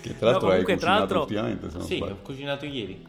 Che 0.00 0.16
tra 0.16 0.30
l'altro 0.30 0.48
No, 0.48 0.52
hai 0.52 0.62
comunque, 0.62 0.74
cucinato 0.74 0.78
tra 0.78 0.92
l'altro, 0.92 1.18
ultimamente, 1.18 1.70
se 1.70 1.78
non 1.78 1.86
Sì, 1.86 1.96
sbaglio. 1.96 2.12
ho 2.12 2.18
cucinato 2.22 2.64
ieri. 2.64 3.04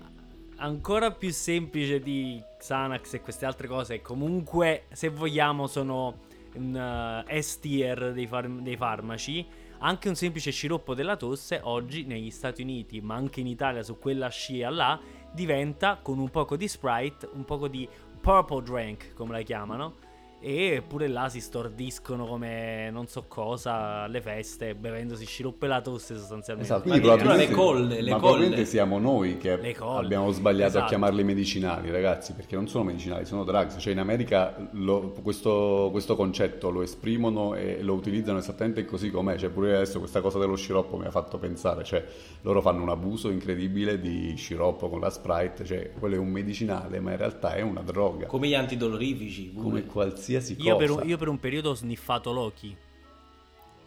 ancora 0.58 1.12
più 1.12 1.32
semplice 1.32 2.00
di 2.00 2.42
Xanax 2.58 3.14
e 3.14 3.22
queste 3.22 3.46
altre 3.46 3.68
cose. 3.68 4.02
Comunque, 4.02 4.86
se 4.92 5.10
vogliamo, 5.10 5.68
sono 5.68 6.22
un 6.54 7.24
eh, 7.28 7.42
S 7.42 7.60
tier 7.60 8.14
dei, 8.14 8.26
far- 8.28 8.48
dei 8.50 8.76
farmaci. 8.78 9.46
Anche 9.80 10.10
un 10.10 10.16
semplice 10.16 10.50
sciroppo 10.50 10.96
della 10.96 11.16
tosse 11.16 11.60
oggi 11.64 12.04
negli 12.04 12.32
Stati 12.32 12.64
Uniti, 12.64 13.00
ma 13.00 13.14
anche 13.14 13.42
in 13.42 13.48
Italia 13.48 13.84
su 13.84 14.00
quella 14.00 14.28
scia 14.30 14.72
là, 14.72 15.00
diventa 15.32 16.00
con 16.02 16.18
un 16.18 16.30
poco 16.30 16.56
di 16.56 16.68
Sprite, 16.68 17.30
un 17.34 17.46
poco 17.46 17.68
di 17.68 17.88
purple 18.20 18.64
drink, 18.64 19.14
come 19.14 19.34
la 19.34 19.42
chiamano. 19.44 20.07
E 20.40 20.84
pure 20.88 21.08
là 21.08 21.30
si 21.30 21.42
stordiscono 21.42 22.26
come 22.28 22.92
non 22.92 23.08
so 23.08 23.26
cosa 23.28 24.02
alle 24.04 24.22
feste, 24.22 24.76
bevendosi 24.76 25.26
sciroppo 25.26 25.66
e 25.66 25.68
la 25.68 25.82
tosse 25.82 26.16
sostanzialmente. 26.16 26.72
Esatto, 26.72 26.88
Ma 26.88 27.00
quindi 27.00 27.08
probabilmente, 27.08 27.50
le 27.52 27.58
colle, 27.58 28.02
le 28.02 28.12
ma 28.12 28.18
colle. 28.18 28.20
probabilmente 28.20 28.66
siamo 28.66 29.00
noi 29.00 29.38
che 29.38 29.52
abbiamo 29.82 30.30
sbagliato 30.32 30.68
esatto. 30.70 30.86
a 30.86 30.88
chiamarli 30.88 31.24
medicinali, 31.24 31.90
ragazzi, 31.90 32.34
perché 32.34 32.56
non 32.56 32.68
sono 32.68 32.84
medicinali, 32.84 33.26
sono 33.26 33.44
drugs. 33.44 33.78
Cioè 33.80 33.94
in 33.94 34.00
America 34.00 34.56
lo- 34.74 35.12
questo, 35.24 35.90
questo 35.92 36.16
concetto 36.16 36.70
lo 36.70 36.84
esprimono 36.84 37.56
e 37.56 37.82
lo 37.82 37.96
utilizzano 37.96 38.38
esattamente 38.38 38.86
così 38.86 39.10
com'è. 39.10 39.38
Cioè 39.38 39.50
pure 39.50 39.76
adesso 39.76 39.98
questa 39.98 40.22
cosa 40.22 40.38
dello 40.38 40.56
sciroppo 40.56 40.98
mi 40.98 41.08
ha 41.08 41.12
fatto 41.12 41.40
pensare, 41.40 41.84
cioè 41.84 42.06
loro 42.42 42.62
fanno 42.62 42.84
un 42.84 42.90
abuso 42.90 43.30
incredibile 43.32 44.00
di 44.00 44.36
sciroppo 44.38 44.88
con 44.88 45.00
la 45.00 45.10
Sprite, 45.10 45.66
cioè 45.66 45.92
quello 45.98 46.14
è 46.14 46.20
un 46.20 46.30
medicinale, 46.30 47.00
ma 47.00 47.10
in 47.12 47.18
realtà 47.18 47.56
è 47.56 47.62
una 47.62 47.82
droga, 47.82 48.28
Come 48.28 48.48
gli 48.48 48.54
antidolorifici. 48.54 49.46
pure. 49.46 49.64
come 49.64 49.86
qualsiasi 49.86 50.26
cosa. 50.34 50.54
Io 50.58 50.76
per, 50.76 50.90
un, 50.92 51.02
io 51.08 51.18
per 51.18 51.28
un 51.28 51.40
periodo 51.40 51.70
ho 51.72 51.76
sniffato 51.76 52.32
Loki. 52.32 52.76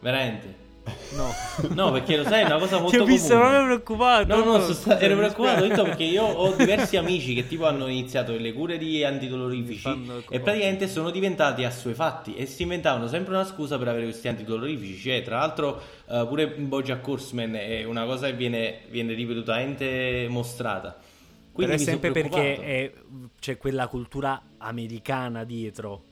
Veramente. 0.00 0.68
No. 1.14 1.29
No, 1.74 1.92
perché 1.92 2.16
lo 2.16 2.24
sai, 2.24 2.42
è 2.42 2.46
una 2.46 2.59
cosa 2.59 2.79
molto 2.79 2.96
Ti 2.96 3.03
ho 3.03 3.05
visto 3.05 3.35
comune. 3.35 3.48
proprio 3.50 3.66
preoccupato. 3.66 4.37
No, 4.37 4.44
no, 4.44 4.61
sono 4.61 4.72
sta- 4.72 4.98
ero 4.98 5.14
Mi 5.14 5.20
preoccupato 5.20 5.66
detto, 5.66 5.83
perché 5.85 6.05
io 6.05 6.24
ho 6.24 6.53
diversi 6.55 6.96
amici 6.96 7.35
che 7.35 7.46
tipo 7.46 7.66
hanno 7.66 7.87
iniziato 7.87 8.33
le 8.35 8.53
cure 8.55 8.79
di 8.79 9.05
antidolorifici 9.05 10.23
e 10.31 10.40
praticamente 10.40 10.88
sono 10.88 11.10
diventati 11.10 11.65
assuefatti 11.65 12.35
e 12.35 12.46
si 12.46 12.62
inventavano 12.62 13.06
sempre 13.08 13.35
una 13.35 13.44
scusa 13.44 13.77
per 13.79 13.88
avere 13.88 14.04
questi 14.04 14.29
antidolorifici. 14.29 15.00
Cioè, 15.10 15.23
tra 15.23 15.38
l'altro, 15.38 15.81
eh, 16.08 16.25
pure 16.27 16.54
in 16.56 16.69
Bojack 16.69 17.06
Horseman 17.06 17.54
è 17.56 17.85
una 17.85 18.04
cosa 18.06 18.27
che 18.27 18.33
viene, 18.35 18.81
viene 18.88 19.12
ripetutamente 19.12 20.27
mostrata. 20.31 20.96
Però 20.98 21.52
Quindi 21.52 21.75
è 21.75 21.77
mi 21.77 21.85
sono 21.85 21.98
sempre 22.00 22.12
perché 22.23 22.58
è- 22.58 22.92
c'è 23.38 23.58
quella 23.58 23.87
cultura 23.87 24.40
americana 24.58 25.44
dietro. 25.44 26.04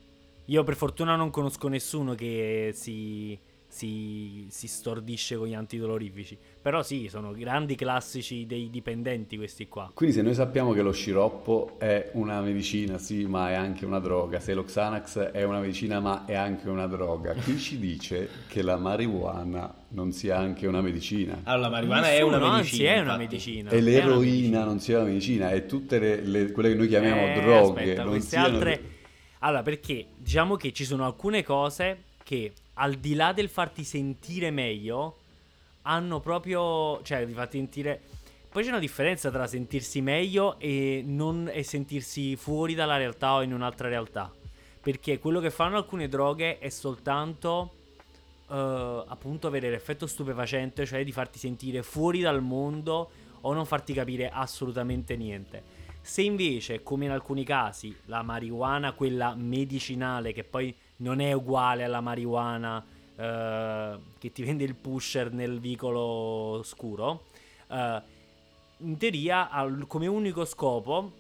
Io 0.51 0.64
per 0.64 0.76
fortuna 0.76 1.14
non 1.14 1.28
conosco 1.28 1.68
nessuno 1.68 2.14
che 2.14 2.70
si, 2.72 3.38
si, 3.66 4.46
si 4.49 4.66
stordisce 4.66 5.36
con 5.36 5.46
gli 5.46 5.53
antidolorifici. 5.53 6.38
Però 6.62 6.82
sì, 6.82 7.09
sono 7.11 7.32
grandi 7.32 7.74
classici 7.74 8.46
dei 8.46 8.70
dipendenti 8.70 9.36
questi 9.36 9.68
qua. 9.68 9.90
Quindi 9.92 10.14
se 10.14 10.22
noi 10.22 10.32
sappiamo 10.32 10.72
che 10.72 10.80
lo 10.80 10.90
sciroppo 10.92 11.76
è 11.78 12.11
una 12.14 12.40
medicina, 12.40 12.96
sì, 12.96 13.26
ma 13.26 13.51
è 13.51 13.55
anche 13.55 13.84
una 13.84 13.99
droga, 13.99 14.40
se 14.40 14.55
lo 14.55 14.64
Xanax 14.64 15.18
è 15.18 15.42
una 15.42 15.61
medicina 15.61 16.01
ma 16.01 16.24
è 16.24 16.34
anche 16.34 16.70
una 16.70 16.86
droga, 16.86 17.34
chi 17.34 17.59
ci 17.59 17.78
dice 17.78 18.28
che 18.49 18.62
la 18.62 18.78
marijuana 18.78 19.84
non 19.90 20.12
sia 20.12 20.38
anche 20.38 20.66
una 20.66 20.80
medicina? 20.80 21.40
Allora, 21.44 21.68
la 21.68 21.74
marijuana 21.74 22.11
è 22.11 22.22
una 22.22 22.38
Nessuno, 22.38 22.55
medicina. 22.57 22.88
Anzi, 22.88 22.99
è 22.99 23.01
una 23.03 23.16
medicina. 23.18 23.70
E 23.70 23.80
l'eroina 23.82 24.16
medicina. 24.18 24.64
non 24.64 24.80
sia 24.80 24.96
una 24.99 25.09
medicina 25.09 25.51
e 25.51 25.66
tutte 25.66 25.99
le, 25.99 26.22
le- 26.22 26.53
quelle 26.53 26.70
che 26.70 26.74
noi 26.74 26.88
chiamiamo 26.88 27.20
Eh, 27.20 27.34
droghe 27.34 27.80
aspetta, 27.82 28.03
non 28.03 28.12
queste 28.12 28.28
siano... 28.30 28.46
altre... 28.57 28.96
Allora, 29.41 29.62
perché 29.62 30.07
diciamo 30.16 30.57
che 30.57 30.72
ci 30.72 30.84
sono 30.84 31.05
alcune 31.05 31.43
cose 31.43 32.05
che 32.22 32.53
al 32.74 32.95
di 32.95 33.14
là 33.14 33.32
del 33.32 33.49
farti 33.49 33.84
sentire 33.84 34.51
meglio, 34.51 35.16
hanno 35.82 36.20
proprio, 36.20 37.03
cioè 37.03 37.26
di 37.26 37.32
farti 37.32 37.59
sentire... 37.59 38.01
Poi 38.51 38.62
c'è 38.62 38.70
una 38.70 38.78
differenza 38.78 39.30
tra 39.30 39.47
sentirsi 39.47 40.01
meglio 40.01 40.59
e, 40.59 41.03
non, 41.05 41.51
e 41.53 41.62
sentirsi 41.62 42.34
fuori 42.36 42.74
dalla 42.74 42.97
realtà 42.97 43.34
o 43.34 43.43
in 43.43 43.53
un'altra 43.53 43.89
realtà. 43.89 44.32
Perché 44.80 45.18
quello 45.18 45.41
che 45.41 45.51
fanno 45.51 45.76
alcune 45.76 46.09
droghe 46.09 46.59
è 46.59 46.68
soltanto 46.70 47.72
uh, 48.47 48.55
appunto 48.55 49.47
avere 49.47 49.70
l'effetto 49.70 50.07
stupefacente, 50.07 50.86
cioè 50.86 51.05
di 51.05 51.12
farti 51.12 51.39
sentire 51.39 51.82
fuori 51.82 52.20
dal 52.20 52.43
mondo 52.43 53.11
o 53.43 53.53
non 53.53 53.66
farti 53.66 53.93
capire 53.93 54.30
assolutamente 54.30 55.16
niente. 55.16 55.62
Se 56.01 56.22
invece, 56.22 56.82
come 56.82 57.05
in 57.05 57.11
alcuni 57.11 57.44
casi, 57.44 57.94
la 58.07 58.22
marijuana, 58.22 58.92
quella 58.92 59.34
medicinale, 59.34 60.32
che 60.32 60.44
poi 60.44 60.74
non 60.96 61.20
è 61.20 61.32
uguale 61.32 61.84
alla 61.84 62.01
marijuana 62.01 62.78
uh, 62.78 64.01
che 64.18 64.32
ti 64.32 64.42
vende 64.42 64.64
il 64.64 64.74
pusher 64.74 65.32
nel 65.32 65.61
vicolo 65.61 66.62
scuro, 66.64 67.24
uh, 67.68 68.01
in 68.78 68.96
teoria 68.96 69.51
ha 69.51 69.68
come 69.86 70.07
unico 70.07 70.44
scopo 70.44 71.12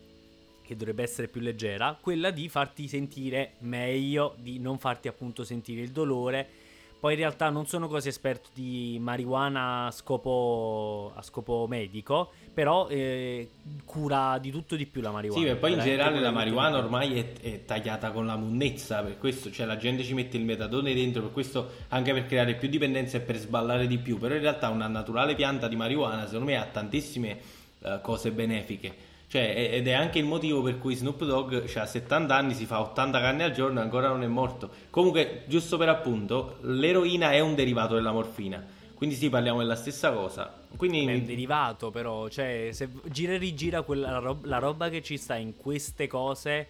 che 0.68 0.76
dovrebbe 0.76 1.02
essere 1.02 1.28
più 1.28 1.40
leggera, 1.40 1.96
quella 1.98 2.30
di 2.30 2.46
farti 2.50 2.88
sentire 2.88 3.54
meglio, 3.60 4.34
di 4.38 4.58
non 4.58 4.78
farti 4.78 5.08
appunto 5.08 5.42
sentire 5.42 5.80
il 5.80 5.92
dolore. 5.92 6.57
Poi 7.00 7.12
in 7.12 7.18
realtà 7.20 7.48
non 7.48 7.66
sono 7.66 7.86
così 7.86 8.08
esperto 8.08 8.48
di 8.52 8.98
marijuana 9.00 9.86
a 9.86 9.90
scopo, 9.92 11.12
a 11.14 11.22
scopo 11.22 11.66
medico, 11.68 12.32
però 12.52 12.88
eh, 12.88 13.50
cura 13.84 14.38
di 14.38 14.50
tutto 14.50 14.74
di 14.74 14.84
più 14.84 15.00
la 15.00 15.12
marijuana. 15.12 15.44
Sì, 15.44 15.48
e 15.48 15.54
poi 15.54 15.74
in 15.74 15.78
generale 15.78 16.18
la 16.18 16.32
marijuana 16.32 16.76
ormai 16.76 17.18
è, 17.20 17.32
è, 17.40 17.64
tagliata 17.64 18.10
con 18.10 18.26
la 18.26 18.36
munnezza, 18.36 19.02
per 19.02 19.16
questo 19.16 19.52
cioè, 19.52 19.64
la 19.64 19.76
gente 19.76 20.02
ci 20.02 20.12
mette 20.12 20.36
il 20.36 20.44
metadone 20.44 20.92
dentro, 20.92 21.22
per 21.22 21.30
questo 21.30 21.70
anche 21.88 22.12
per 22.12 22.26
creare 22.26 22.56
più 22.56 22.68
dipendenza 22.68 23.18
e 23.18 23.20
per 23.20 23.36
sballare 23.36 23.86
di 23.86 23.98
più, 23.98 24.18
però 24.18 24.34
in 24.34 24.40
realtà 24.40 24.68
una 24.70 24.88
naturale 24.88 25.36
pianta 25.36 25.68
di 25.68 25.76
marijuana 25.76 26.26
secondo 26.26 26.46
me 26.46 26.56
ha 26.56 26.64
tantissime 26.64 27.38
uh, 27.78 28.00
cose 28.00 28.32
benefiche 28.32 29.07
cioè, 29.28 29.70
ed 29.72 29.86
è 29.86 29.92
anche 29.92 30.18
il 30.18 30.24
motivo 30.24 30.62
per 30.62 30.78
cui 30.78 30.94
Snoop 30.94 31.22
Dogg 31.22 31.52
ha 31.76 31.86
70 31.86 32.34
anni, 32.34 32.54
si 32.54 32.64
fa 32.64 32.80
80 32.80 33.20
canne 33.20 33.44
al 33.44 33.52
giorno 33.52 33.78
e 33.78 33.82
ancora 33.82 34.08
non 34.08 34.22
è 34.22 34.26
morto. 34.26 34.70
Comunque, 34.88 35.42
giusto 35.46 35.76
per 35.76 35.90
appunto, 35.90 36.56
l'eroina 36.62 37.32
è 37.32 37.40
un 37.40 37.54
derivato 37.54 37.94
della 37.94 38.10
morfina. 38.10 38.64
Quindi 38.94 39.14
sì, 39.14 39.28
parliamo 39.28 39.58
della 39.58 39.76
stessa 39.76 40.12
cosa. 40.12 40.52
Quindi... 40.74 41.04
È 41.04 41.14
un 41.14 41.26
derivato 41.26 41.90
però, 41.90 42.28
cioè 42.28 42.70
se 42.72 42.88
gira 43.04 43.34
e 43.34 43.36
rigira 43.36 43.82
quella, 43.82 44.12
la, 44.12 44.18
roba, 44.18 44.48
la 44.48 44.58
roba 44.58 44.88
che 44.88 45.02
ci 45.02 45.18
sta 45.18 45.36
in 45.36 45.58
queste 45.58 46.06
cose 46.06 46.66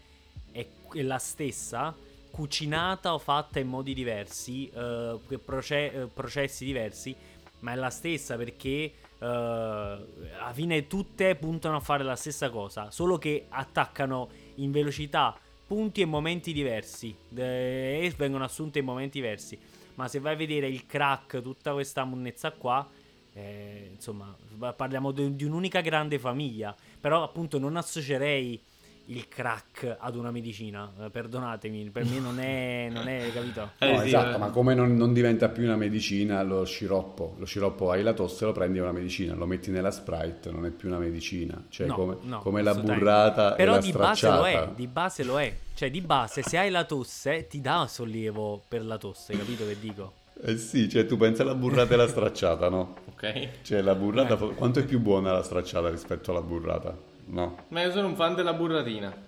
è, 0.50 0.66
la 0.94 1.18
stessa, 1.18 1.94
cucinata 2.28 3.14
o 3.14 3.18
fatta 3.18 3.61
in 3.61 3.68
modi 3.68 3.94
diversi, 3.94 4.68
uh, 4.74 5.20
proce- 5.44 5.92
uh, 5.94 6.11
processi 6.12 6.64
diversi, 6.64 7.14
ma 7.61 7.72
è 7.72 7.76
la 7.76 7.90
stessa 7.90 8.36
perché 8.36 8.92
uh, 9.18 9.24
alla 9.24 10.52
fine 10.52 10.86
tutte 10.86 11.34
puntano 11.36 11.76
a 11.76 11.80
fare 11.80 12.04
la 12.04 12.16
stessa 12.16 12.50
cosa, 12.50 12.90
solo 12.90 13.18
che 13.18 13.46
attaccano 13.48 14.28
in 14.56 14.70
velocità 14.70 15.36
punti 15.66 16.00
e 16.00 16.06
momenti 16.06 16.52
diversi 16.52 17.14
eh, 17.34 18.00
e 18.02 18.14
vengono 18.16 18.44
assunte 18.44 18.78
in 18.78 18.84
momenti 18.86 19.20
diversi. 19.20 19.58
Ma 19.94 20.08
se 20.08 20.18
vai 20.20 20.34
a 20.34 20.36
vedere 20.36 20.68
il 20.68 20.86
crack, 20.86 21.42
tutta 21.42 21.72
questa 21.72 22.04
monnezza 22.04 22.52
qua, 22.52 22.88
eh, 23.34 23.90
insomma, 23.94 24.34
parliamo 24.74 25.10
di, 25.10 25.34
di 25.34 25.44
un'unica 25.44 25.80
grande 25.80 26.18
famiglia. 26.18 26.74
Però 27.00 27.22
appunto 27.22 27.58
non 27.58 27.76
associerei 27.76 28.60
il 29.09 29.28
crack 29.28 29.96
ad 29.98 30.16
una 30.16 30.30
medicina. 30.30 30.90
Eh, 31.00 31.11
perdonatemi, 31.11 31.90
per 31.90 32.04
me 32.04 32.18
non 32.18 32.40
è, 32.40 32.88
non 32.90 33.09
è 33.09 33.30
capito? 33.32 33.70
Eh, 33.88 33.92
no, 33.92 34.00
sì, 34.00 34.06
esatto, 34.09 34.36
eh. 34.36 34.38
ma 34.38 34.50
come 34.50 34.74
non, 34.74 34.96
non, 34.96 35.12
diventa 35.12 35.48
più 35.48 35.64
una 35.64 35.76
medicina 35.76 36.42
lo 36.42 36.64
sciroppo? 36.64 37.36
Lo 37.38 37.46
sciroppo 37.46 37.90
hai 37.90 38.02
la 38.02 38.12
tosse, 38.12 38.44
lo 38.44 38.52
prendi 38.52 38.78
è 38.78 38.82
una 38.82 38.92
medicina, 38.92 39.34
lo 39.34 39.46
metti 39.46 39.70
nella 39.70 39.90
Sprite, 39.90 40.50
non 40.50 40.66
è 40.66 40.70
più 40.70 40.88
una 40.88 40.98
medicina. 40.98 41.64
Cioè, 41.68 41.86
no, 41.86 41.94
come, 41.94 42.16
no, 42.22 42.40
come 42.40 42.62
la 42.62 42.74
burrata 42.74 43.52
Però 43.52 43.72
e 43.72 43.74
la 43.76 43.80
di 43.80 43.88
stracciata. 43.88 44.40
base 44.40 44.54
lo 44.54 44.62
è, 44.62 44.68
di 44.74 44.86
base 44.86 45.24
lo 45.24 45.40
è. 45.40 45.56
Cioè, 45.74 45.90
di 45.90 46.00
base, 46.00 46.42
se 46.42 46.59
hai 46.59 46.70
la 46.70 46.84
tosse, 46.84 47.46
ti 47.46 47.61
dà 47.61 47.86
sollievo 47.88 48.62
per 48.66 48.84
la 48.84 48.98
tosse, 48.98 49.36
capito 49.36 49.64
che 49.66 49.78
dico? 49.78 50.12
Eh 50.40 50.56
sì, 50.56 50.88
cioè 50.88 51.06
tu 51.06 51.16
pensi 51.16 51.40
alla 51.40 51.54
burrata 51.54 51.92
e 51.92 51.94
alla 51.94 52.09
stracciata, 52.09 52.68
no? 52.68 52.96
ok. 53.14 53.62
Cioè 53.62 53.80
la 53.80 53.94
burrata, 53.94 54.36
quanto 54.36 54.80
è 54.80 54.84
più 54.84 55.00
buona 55.00 55.32
la 55.32 55.42
stracciata 55.42 55.88
rispetto 55.88 56.30
alla 56.30 56.42
burrata? 56.42 57.16
No. 57.30 57.56
Ma 57.68 57.82
io 57.82 57.90
sono 57.92 58.08
un 58.08 58.16
fan 58.16 58.34
della 58.34 58.52
burratina. 58.52 59.26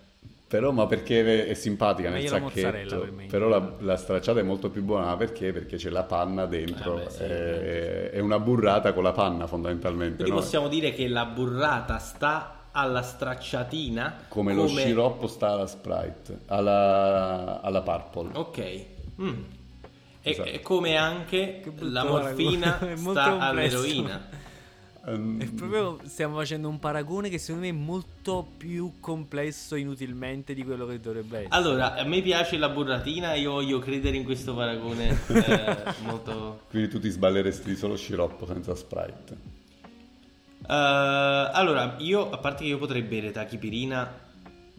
Però, 0.51 0.72
ma 0.72 0.86
perché 0.86 1.46
è 1.46 1.55
simpatica 1.55 2.11
nel 2.11 2.26
sacchetto. 2.26 2.98
Per 2.98 3.26
però 3.28 3.46
la, 3.46 3.74
la, 3.78 3.96
stracciata 3.96 4.40
è 4.40 4.42
molto 4.42 4.68
più 4.68 4.82
buona 4.82 5.16
perché? 5.16 5.53
Perché 5.53 5.76
c'è 5.76 5.90
la 5.90 6.03
panna 6.03 6.46
dentro. 6.46 6.98
Eh 6.98 7.05
beh, 7.05 7.11
sì, 7.11 7.22
è, 7.22 8.11
è, 8.11 8.18
una 8.18 8.40
burrata 8.40 8.92
con 8.92 9.05
la 9.05 9.12
panna 9.12 9.46
fondamentalmente. 9.46 10.16
Quindi 10.16 10.32
no? 10.32 10.40
possiamo 10.40 10.66
dire 10.66 10.92
che 10.92 11.07
la 11.07 11.24
burrata 11.26 11.98
sta 11.98 12.66
alla 12.72 13.03
stracciatina. 13.03 14.24
Come, 14.26 14.55
come... 14.55 14.66
lo 14.66 14.76
sciroppo 14.76 15.28
sta 15.28 15.53
alla 15.53 15.68
Sprite, 15.68 16.40
alla, 16.46 17.61
alla 17.62 17.82
Purple. 17.82 18.30
Ok. 18.32 18.84
Mm. 19.22 19.42
Esatto. 20.22 20.48
E, 20.48 20.55
e, 20.55 20.61
come 20.62 20.96
anche 20.96 21.62
la 21.78 22.05
morfina 22.05 22.76
sta 22.96 23.38
all'eroina. 23.38 24.39
Um, 25.15 25.55
proprio 25.55 25.99
stiamo 26.05 26.37
facendo 26.37 26.69
un 26.69 26.79
paragone 26.79 27.29
che 27.29 27.39
secondo 27.39 27.67
me 27.67 27.73
è 27.73 27.77
molto 27.77 28.47
più 28.57 28.95
complesso 29.01 29.75
inutilmente 29.75 30.55
di 30.55 30.65
quello 30.65 30.87
che 30.87 31.01
dovrebbe 31.01 31.39
essere. 31.39 31.55
Allora, 31.55 31.97
a 31.97 32.05
me 32.05 32.21
piace 32.23 32.57
la 32.57 32.69
burratina, 32.69 33.35
io 33.35 33.53
voglio 33.53 33.79
credere 33.79 34.17
in 34.17 34.25
questo 34.25 34.55
paragone 34.55 35.09
eh, 35.29 35.95
molto... 36.03 36.63
Quindi 36.69 36.89
tu 36.89 37.01
ti 37.01 37.09
sballeresti 37.09 37.75
solo 37.75 37.97
sciroppo 37.97 38.47
senza 38.47 38.75
Sprite? 38.75 39.59
Uh, 40.61 41.51
allora, 41.53 41.97
io, 41.99 42.31
a 42.31 42.39
parte 42.39 42.63
che 42.63 42.69
io 42.69 42.79
potrei 42.79 43.03
bere 43.03 43.33
tachipirina 43.33 44.20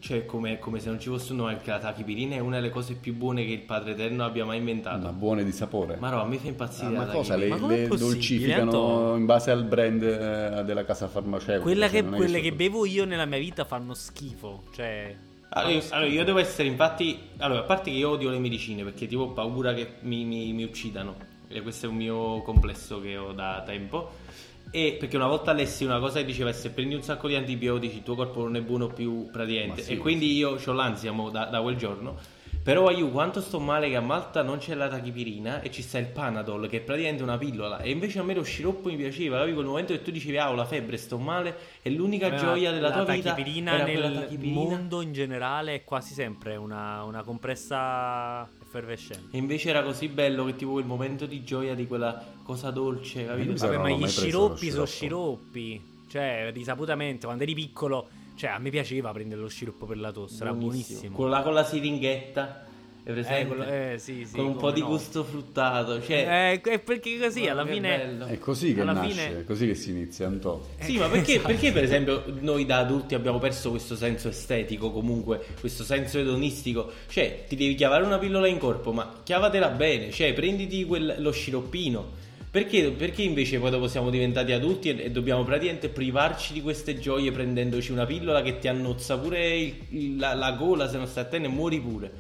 cioè, 0.02 0.26
come, 0.26 0.58
come, 0.58 0.80
se 0.80 0.90
non 0.90 1.00
ci 1.00 1.10
fosse 1.10 1.32
un 1.32 1.38
nome, 1.38 1.54
perché 1.54 1.70
la 1.70 1.78
tachipirina 1.78 2.36
è 2.36 2.40
una 2.40 2.56
delle 2.56 2.72
cose 2.72 2.96
più 2.96 3.14
buone 3.14 3.46
che 3.46 3.52
il 3.52 3.62
Padre 3.62 3.92
Eterno 3.92 4.26
abbia 4.26 4.44
mai 4.44 4.58
inventato. 4.58 4.98
Ma 4.98 5.12
buone 5.12 5.44
di 5.44 5.52
sapore. 5.52 5.98
Ma 6.00 6.10
no, 6.10 6.22
a 6.22 6.26
me 6.26 6.38
fa 6.38 6.48
impazzire. 6.48 6.96
Ah, 6.96 7.00
ma 7.00 7.06
cosa? 7.06 7.36
Le, 7.36 7.48
le 7.48 7.88
dolcificano 7.88 9.16
in 9.16 9.26
base 9.26 9.52
al 9.52 9.64
brand 9.64 10.02
eh, 10.02 10.64
della 10.66 10.84
casa 10.86 11.08
farmaceutica. 11.08 11.88
Cioè, 11.88 12.02
che, 12.02 12.04
quelle 12.04 12.42
che 12.42 12.52
bevo 12.52 12.86
io 12.86 13.06
nella 13.06 13.26
mia 13.26 13.38
vita 13.38 13.64
fanno 13.64 13.94
schifo. 13.94 14.64
Cioè. 14.74 15.16
Allora 15.50 15.72
io, 15.72 15.84
allora, 15.92 16.10
io, 16.10 16.24
devo 16.24 16.40
essere, 16.40 16.68
infatti. 16.68 17.20
Allora, 17.38 17.60
a 17.60 17.64
parte 17.64 17.92
che 17.92 17.98
io 17.98 18.10
odio 18.10 18.32
le 18.32 18.40
medicine 18.40 18.84
perché 18.84 19.06
tipo 19.06 19.22
ho 19.22 19.32
paura 19.34 19.76
che 19.76 19.98
mi, 20.00 20.26
mi, 20.26 20.52
mi 20.52 20.64
uccidano. 20.64 21.16
E 21.48 21.62
questo 21.62 21.86
è 21.86 21.90
un 21.90 21.96
mio 21.96 22.42
complesso 22.42 23.00
che 23.00 23.18
ho 23.18 23.34
da 23.34 23.62
tempo. 23.64 24.14
E 24.74 24.96
perché 24.98 25.18
una 25.18 25.28
volta 25.28 25.52
lessi 25.52 25.84
una 25.84 26.00
cosa 26.00 26.20
che 26.20 26.26
diceva 26.26 26.54
se 26.54 26.72
prendi 26.72 26.96
un 26.96 27.04
sacco 27.04 27.28
di 27.28 27.36
antibiotici 27.36 27.98
il 27.98 28.04
tuo 28.04 28.16
corpo 28.16 28.42
non 28.44 28.56
è 28.56 28.62
buono 28.62 28.88
più 28.88 29.30
praticamente. 29.30 29.82
Sì, 29.82 29.94
e 29.94 29.98
quindi 29.98 30.34
io 30.36 30.58
ho 30.66 30.72
l'ansia 30.72 31.12
da, 31.12 31.46
da, 31.46 31.62
quel 31.62 31.76
giorno. 31.76 32.18
Però 32.64 32.92
io 32.92 33.10
quanto 33.10 33.42
sto 33.42 33.60
male 33.60 33.90
che 33.90 33.96
a 33.96 34.02
Malta 34.02 34.44
non 34.44 34.60
c'è 34.60 34.76
la 34.76 34.88
tachipirina 34.88 35.62
e 35.62 35.72
ci 35.72 35.82
sta 35.82 35.98
il 35.98 36.06
Panadol 36.06 36.68
che 36.70 36.78
è 36.78 36.82
praticamente 36.82 37.24
una 37.24 37.38
pillola. 37.38 37.80
E 37.80 37.90
invece 37.90 38.20
a 38.20 38.24
me 38.24 38.36
lo 38.36 38.44
sciroppo 38.44 38.90
mi 38.90 38.96
piaceva. 38.96 39.40
Capi? 39.40 39.54
Quel 39.54 39.66
momento 39.66 39.94
che 39.94 40.04
tu 40.04 40.12
dicevi 40.12 40.38
ah 40.38 40.52
ho 40.52 40.56
la 40.56 40.66
febbre, 40.66 40.98
sto 40.98 41.18
male, 41.18 41.58
è 41.82 41.90
l'unica 41.90 42.28
eh, 42.28 42.38
gioia 42.38 42.72
della 42.72 42.92
tua 42.92 43.06
vita. 43.06 43.30
La 43.30 43.36
tachipirina 43.36 43.84
nel 43.84 44.38
mondo 44.42 45.02
in 45.02 45.12
generale 45.12 45.74
è 45.76 45.84
quasi 45.84 46.14
sempre 46.14 46.56
una, 46.56 47.04
una 47.04 47.24
compressa 47.24 48.48
effervescente. 48.62 49.36
E 49.36 49.40
invece 49.40 49.70
era 49.70 49.82
così 49.82 50.08
bello 50.08 50.46
che 50.46 50.56
tipo 50.56 50.74
quel 50.74 50.86
momento 50.86 51.26
di 51.26 51.44
gioia 51.44 51.74
di 51.74 51.88
quella 51.88 52.24
cosa 52.44 52.70
dolce, 52.70 53.26
capito? 53.26 53.54
Vabbè, 53.56 53.78
ma 53.78 53.90
gli 53.90 54.08
sciroppi 54.08 54.70
sono 54.70 54.86
sciroppi. 54.86 55.90
Cioè, 56.08 56.52
risaputamente, 56.54 57.26
quando 57.26 57.44
eri 57.44 57.54
piccolo, 57.54 58.10
cioè 58.42 58.50
a 58.50 58.58
me 58.58 58.72
piaceva 58.72 59.12
prendere 59.12 59.40
lo 59.40 59.48
sciroppo 59.48 59.86
per 59.86 60.00
la 60.00 60.12
tosse, 60.12 60.42
era 60.42 60.52
buonissimo. 60.52 61.16
Quello 61.16 61.30
là 61.30 61.44
con 61.44 61.54
la 61.54 61.64
siringhetta. 61.64 62.66
È 63.04 63.12
presente? 63.12 63.40
Eh, 63.40 63.46
quello, 63.46 63.64
eh, 63.64 63.96
sì, 64.00 64.26
sì, 64.26 64.36
con 64.36 64.46
un 64.46 64.56
po' 64.58 64.72
di 64.72 64.80
no. 64.80 64.88
gusto 64.88 65.24
fruttato. 65.24 66.02
Cioè, 66.02 66.60
eh, 66.64 66.80
perché 66.80 67.20
così 67.20 67.48
alla 67.48 67.64
fine. 67.64 68.26
È 68.26 68.40
così 68.40 68.74
che 68.74 68.84
nasce, 68.84 69.10
fine... 69.10 69.40
è 69.42 69.44
così 69.44 69.68
che 69.68 69.76
si 69.76 69.92
inizia 69.92 70.28
un 70.28 70.40
po'. 70.40 70.70
Sì, 70.80 70.98
ma 70.98 71.08
perché, 71.08 71.34
esatto. 71.34 71.48
perché, 71.50 71.72
per 71.72 71.84
esempio 71.84 72.24
noi 72.40 72.66
da 72.66 72.80
adulti 72.80 73.14
abbiamo 73.14 73.38
perso 73.38 73.70
questo 73.70 73.96
senso 73.96 74.30
estetico, 74.30 74.92
comunque 74.92 75.46
questo 75.60 75.84
senso 75.84 76.18
edonistico? 76.18 76.92
Cioè, 77.10 77.46
ti 77.48 77.56
devi 77.56 77.76
chiavare 77.76 78.04
una 78.04 78.18
pillola 78.18 78.48
in 78.48 78.58
corpo, 78.58 78.92
ma 78.92 79.22
chiavatela 79.22 79.70
bene, 79.70 80.10
cioè 80.10 80.34
prenditi 80.34 80.84
quel, 80.86 81.18
lo 81.20 81.32
sciroppino. 81.32 82.21
Perché, 82.52 82.92
perché, 82.92 83.22
invece 83.22 83.60
poi 83.60 83.70
dopo 83.70 83.88
siamo 83.88 84.10
diventati 84.10 84.52
adulti 84.52 84.90
e, 84.90 85.06
e, 85.06 85.10
dobbiamo 85.10 85.46
praticamente 85.46 85.88
privarci 85.88 86.52
di 86.52 86.62
queste 86.62 87.00
gioie 87.00 87.32
prendendoci 87.32 87.94
una 87.94 88.06
pillola 88.06 88.42
che 88.42 88.60
ti 88.60 88.68
annozza 88.68 89.18
pure 89.18 89.56
il, 89.56 90.18
la, 90.18 90.34
la, 90.34 90.52
gola 90.52 90.90
se 90.90 90.98
non 90.98 91.08
stai 91.08 91.24
attento 91.24 91.48
e 91.48 91.50
muori 91.50 91.80
pure? 91.80 92.12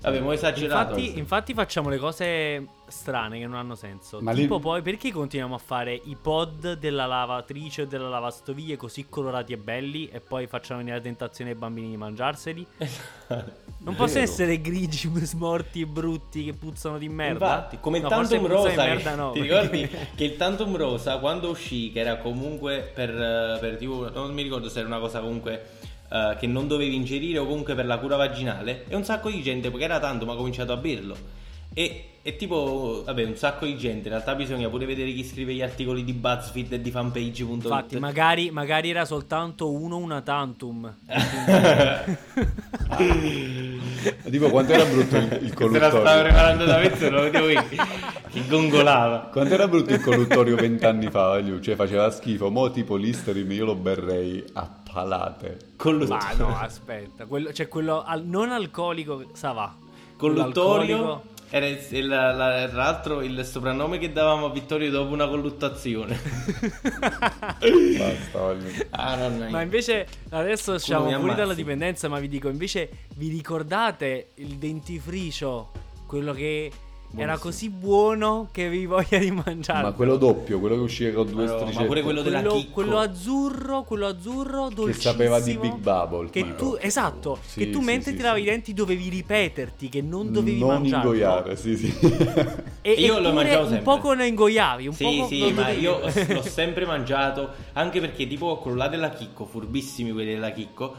Vabbè, 0.00 0.20
mo' 0.20 0.30
esagerato. 0.32 0.96
Infatti, 0.96 1.18
infatti 1.18 1.54
facciamo 1.54 1.88
le 1.88 1.98
cose 1.98 2.66
strane 2.86 3.38
che 3.40 3.46
non 3.46 3.56
hanno 3.56 3.74
senso. 3.74 4.20
Ma 4.20 4.32
tipo 4.32 4.54
lì- 4.56 4.60
poi 4.62 4.82
perché 4.82 5.10
continuiamo 5.10 5.56
a 5.56 5.58
fare 5.58 5.92
i 5.92 6.16
pod 6.20 6.74
della 6.78 7.04
lavatrice 7.06 7.82
o 7.82 7.84
della 7.86 8.08
lavastoviglie 8.08 8.76
così 8.76 9.06
colorati 9.08 9.52
e 9.52 9.56
belli 9.56 10.08
e 10.08 10.20
poi 10.20 10.46
facciamo 10.46 10.78
venire 10.78 10.96
la 10.98 11.02
tentazione 11.02 11.50
ai 11.50 11.56
bambini 11.56 11.90
di 11.90 11.96
mangiarseli? 11.96 12.66
Non 13.78 13.94
possono 13.96 14.22
essere 14.22 14.60
grigi, 14.60 15.10
smorti 15.24 15.80
e 15.82 15.86
brutti 15.86 16.44
che 16.44 16.52
puzzano 16.52 16.96
di 16.96 17.08
merda. 17.08 17.46
Infatti, 17.46 17.78
come 17.80 17.96
il 17.98 18.04
No, 18.04 18.08
Tantum 18.08 18.46
Rosa, 18.46 18.68
che- 18.70 18.76
merda 18.76 19.14
no, 19.16 19.32
ti 19.34 19.40
perché- 19.40 19.60
ricordi 19.68 19.88
che 20.14 20.24
il 20.24 20.36
Tantum 20.36 20.76
Rosa 20.76 21.18
quando 21.18 21.50
uscì, 21.50 21.90
che 21.90 22.00
era 22.00 22.16
comunque 22.18 22.90
per, 22.94 23.10
eh, 23.10 23.58
per 23.60 23.76
tipo, 23.76 24.08
non 24.10 24.32
mi 24.32 24.42
ricordo 24.42 24.68
se 24.68 24.78
era 24.78 24.86
una 24.88 25.00
cosa 25.00 25.20
comunque 25.20 25.66
eh, 26.08 26.36
che 26.38 26.46
non 26.46 26.66
dovevi 26.66 26.94
ingerire 26.94 27.38
o 27.38 27.46
comunque 27.46 27.74
per 27.74 27.86
la 27.86 27.98
cura 27.98 28.16
vaginale, 28.16 28.84
e 28.88 28.96
un 28.96 29.04
sacco 29.04 29.30
di 29.30 29.42
gente, 29.42 29.70
perché 29.70 29.84
era 29.84 29.98
tanto, 29.98 30.24
ma 30.24 30.32
ha 30.32 30.36
cominciato 30.36 30.72
a 30.72 30.76
berlo. 30.76 31.16
E, 31.74 32.04
e 32.22 32.36
tipo, 32.36 33.02
vabbè, 33.04 33.24
un 33.24 33.36
sacco 33.36 33.66
di 33.66 33.76
gente, 33.76 34.08
in 34.08 34.14
realtà 34.14 34.34
bisogna 34.34 34.68
pure 34.68 34.86
vedere 34.86 35.12
chi 35.12 35.22
scrive 35.22 35.52
gli 35.54 35.62
articoli 35.62 36.02
di 36.02 36.12
BuzzFeed 36.12 36.72
e 36.72 36.80
di 36.80 36.90
fanpage.it. 36.90 37.48
Infatti, 37.48 37.98
magari, 37.98 38.50
magari 38.50 38.90
era 38.90 39.04
soltanto 39.04 39.70
uno 39.70 39.98
una 39.98 40.22
tantum. 40.22 40.92
Tipo, 44.30 44.50
quanto 44.50 44.72
era 44.72 44.84
brutto 44.84 45.16
il, 45.16 45.38
il 45.42 45.54
Se 45.56 45.68
la 45.68 45.88
stavo 45.88 45.90
colluttorio? 45.90 46.22
preparando 46.22 46.64
da 46.64 46.78
mezzo, 46.78 47.10
lo 47.10 47.22
vedevo 47.22 47.48
io, 47.48 47.64
che 47.68 48.46
gongolava. 48.46 49.28
Quanto 49.32 49.54
era 49.54 49.68
brutto 49.68 49.92
il 49.92 50.00
colluttorio 50.00 50.56
vent'anni 50.56 51.10
fa, 51.10 51.40
cioè 51.60 51.74
faceva 51.74 52.10
schifo. 52.10 52.50
Mo 52.50 52.70
tipo 52.70 52.96
l'Isterim 52.96 53.50
io 53.52 53.64
lo 53.64 53.74
berrei 53.74 54.44
a 54.54 54.68
palate. 54.92 55.58
Con 55.76 55.96
Ma 56.08 56.32
no, 56.36 56.56
aspetta, 56.58 57.26
quello, 57.26 57.52
cioè 57.52 57.68
quello 57.68 58.02
al- 58.02 58.24
non 58.24 58.50
alcolico, 58.50 59.24
sa 59.32 59.52
va. 59.52 59.74
Colluttorio 60.16 61.22
era 61.50 61.66
il- 61.66 61.78
il- 61.90 62.06
la- 62.08 62.68
tra 62.68 62.82
l'altro 62.82 63.22
il 63.22 63.42
soprannome 63.44 63.98
che 63.98 64.12
davamo 64.12 64.46
a 64.46 64.50
Vittorio 64.50 64.90
dopo 64.90 65.12
una 65.12 65.26
colluttazione. 65.28 66.18
Basta, 67.98 68.56
ah, 68.90 69.16
non 69.16 69.46
Ma 69.50 69.62
invece 69.62 70.06
adesso 70.30 70.74
usciamo 70.74 71.06
mi 71.06 71.14
fuori 71.14 71.34
dalla 71.34 71.54
dipendenza, 71.54 72.08
ma 72.08 72.18
vi 72.18 72.28
dico, 72.28 72.48
invece 72.48 72.90
vi 73.16 73.28
ricordate 73.28 74.30
il 74.36 74.56
dentifricio? 74.56 75.70
Quello 76.06 76.32
che 76.32 76.70
era 77.16 77.36
Buonissimo. 77.36 77.38
così 77.38 77.68
buono 77.70 78.48
che 78.52 78.68
vi 78.68 78.84
voglia 78.86 79.16
di 79.18 79.30
mangiarlo. 79.30 79.88
Ma 79.88 79.92
quello 79.92 80.16
doppio, 80.16 80.60
quello 80.60 80.74
che 80.74 80.80
usciva 80.82 81.10
con 81.12 81.32
due 81.32 81.44
Ma 81.44 81.50
no, 81.50 81.56
ma 81.56 81.60
stricette. 81.62 81.86
pure 81.86 82.02
quello 82.02 82.22
della 82.22 82.40
quello, 82.42 82.54
Chicco. 82.56 82.72
quello 82.72 82.98
azzurro, 82.98 83.82
quello 83.84 84.06
azzurro 84.06 84.68
dolcissimo. 84.68 84.92
Che 84.92 85.00
sapeva 85.18 85.40
di 85.40 85.56
Big 85.56 85.74
Bubble. 85.76 86.28
Che 86.30 86.54
tu, 86.54 86.76
esatto, 86.78 87.38
Sì, 87.44 87.60
che 87.60 87.70
tu 87.70 87.78
sì, 87.78 87.84
mentre 87.86 88.10
sì, 88.10 88.16
ti 88.18 88.22
lavavi 88.22 88.40
sì. 88.42 88.46
i 88.46 88.50
denti 88.50 88.74
dovevi 88.74 89.08
ripeterti 89.08 89.88
che 89.88 90.02
non 90.02 90.30
dovevi 90.32 90.58
non 90.58 90.68
mangiarlo. 90.68 91.12
ingoiare, 91.12 91.56
sì, 91.56 91.76
sì. 91.76 91.94
E, 92.82 92.92
Io 92.92 93.18
lo 93.18 93.32
mangiavo 93.32 93.62
un 93.62 93.68
sempre. 93.68 93.84
poco 93.84 94.12
ne 94.12 94.26
ingoiavi, 94.26 94.86
un 94.86 94.92
Sì, 94.94 95.24
sì, 95.28 95.38
non 95.40 95.52
ma 95.54 95.62
dovevi- 95.62 95.80
io 95.80 96.00
l'ho 96.34 96.42
sempre 96.42 96.84
mangiato, 96.84 97.50
anche 97.72 98.00
perché 98.00 98.26
tipo 98.26 98.58
quello 98.58 98.76
là 98.76 98.88
della 98.88 99.10
Chicco, 99.10 99.46
furbissimi 99.46 100.12
quelli 100.12 100.34
della 100.34 100.50
Chicco, 100.50 100.94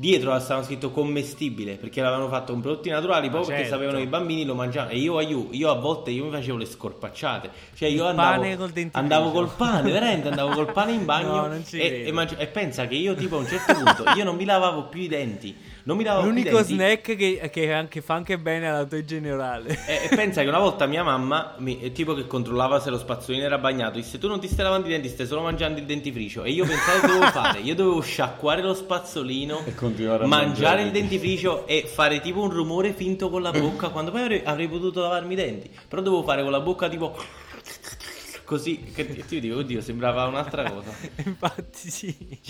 dietro 0.00 0.36
stavano 0.40 0.64
scritto 0.64 0.90
commestibile, 0.90 1.76
perché 1.76 2.00
l'avevano 2.00 2.30
fatto 2.30 2.52
con 2.52 2.62
prodotti 2.62 2.88
naturali, 2.88 3.28
proprio 3.28 3.50
perché 3.50 3.68
certo. 3.68 3.76
sapevano 3.76 3.98
che 3.98 4.04
i 4.04 4.08
bambini 4.08 4.46
lo 4.46 4.54
mangiavano. 4.54 4.92
E 4.92 4.96
io, 4.96 5.18
aiuto, 5.18 5.54
io 5.54 5.70
a 5.70 5.74
volte 5.74 6.10
io 6.10 6.24
mi 6.24 6.30
facevo 6.30 6.56
le 6.56 6.64
scorpacciate, 6.64 7.50
cioè 7.74 7.90
io 7.90 8.06
andavo, 8.06 8.56
col 8.56 8.88
andavo 8.92 9.30
col 9.30 9.50
pane, 9.54 9.92
veramente 9.92 10.28
andavo 10.28 10.54
col 10.54 10.72
pane 10.72 10.92
in 10.92 11.04
bagno 11.10 11.48
No, 11.48 11.62
e, 11.72 12.04
e 12.06 12.12
mangi- 12.12 12.36
e 12.38 12.46
pensa 12.46 12.86
che 12.86 12.94
io 12.94 13.14
tipo 13.14 13.36
a 13.36 13.40
un 13.40 13.46
certo 13.46 13.74
punto 13.74 14.04
io 14.16 14.24
non 14.24 14.36
mi 14.36 14.46
lavavo 14.46 14.84
più 14.84 15.02
i 15.02 15.08
denti, 15.08 15.54
non 15.84 15.96
mi 15.96 16.04
lavavo 16.04 16.26
L'unico 16.26 16.56
denti. 16.56 16.74
snack 16.74 17.16
che, 17.16 17.50
che 17.52 17.72
anche, 17.72 18.00
fa 18.00 18.14
anche 18.14 18.38
bene 18.38 18.68
alla 18.68 18.84
tua 18.84 19.04
generale. 19.04 19.78
E, 19.86 20.08
e 20.10 20.14
pensa 20.14 20.42
che 20.42 20.48
una 20.48 20.58
volta 20.58 20.86
mia 20.86 21.02
mamma, 21.02 21.54
mi, 21.58 21.80
eh, 21.80 21.92
tipo 21.92 22.14
che 22.14 22.26
controllava 22.26 22.80
se 22.80 22.90
lo 22.90 22.98
spazzolino 22.98 23.44
era 23.44 23.58
bagnato, 23.58 23.98
disse 23.98 24.18
tu 24.18 24.28
non 24.28 24.40
ti 24.40 24.48
stai 24.48 24.64
lavando 24.64 24.86
i 24.86 24.90
denti, 24.90 25.08
stai 25.08 25.26
solo 25.26 25.42
mangiando 25.42 25.78
il 25.80 25.86
dentifricio. 25.86 26.42
E 26.44 26.50
io 26.50 26.64
pensavo 26.64 27.00
che 27.00 27.06
dovevo 27.06 27.26
fare, 27.30 27.58
io 27.60 27.74
dovevo 27.74 28.00
sciacquare 28.00 28.62
lo 28.62 28.74
spazzolino, 28.74 29.62
E 29.66 29.74
continuare 29.74 30.24
a 30.24 30.26
mangiare 30.26 30.46
mangiare. 30.46 30.82
il 30.82 30.90
dentifricio 30.90 31.66
e 31.66 31.84
fare 31.86 32.20
tipo 32.20 32.40
un 32.42 32.50
rumore 32.50 32.92
finto 32.92 33.30
con 33.30 33.42
la 33.42 33.50
bocca, 33.50 33.88
quando 33.88 34.10
poi 34.10 34.20
avrei, 34.22 34.42
avrei 34.44 34.68
potuto 34.68 35.00
lavarmi 35.00 35.32
i 35.32 35.36
denti. 35.36 35.70
Però 35.88 36.02
dovevo 36.02 36.22
fare 36.22 36.42
con 36.42 36.50
la 36.50 36.60
bocca 36.60 36.88
tipo... 36.88 37.16
Così, 38.50 38.82
che 38.92 39.24
ti 39.26 39.38
dico, 39.38 39.58
oddio, 39.58 39.80
sembrava 39.80 40.26
un'altra 40.26 40.68
cosa. 40.68 40.90
Infatti 41.24 41.88
sì. 41.88 42.40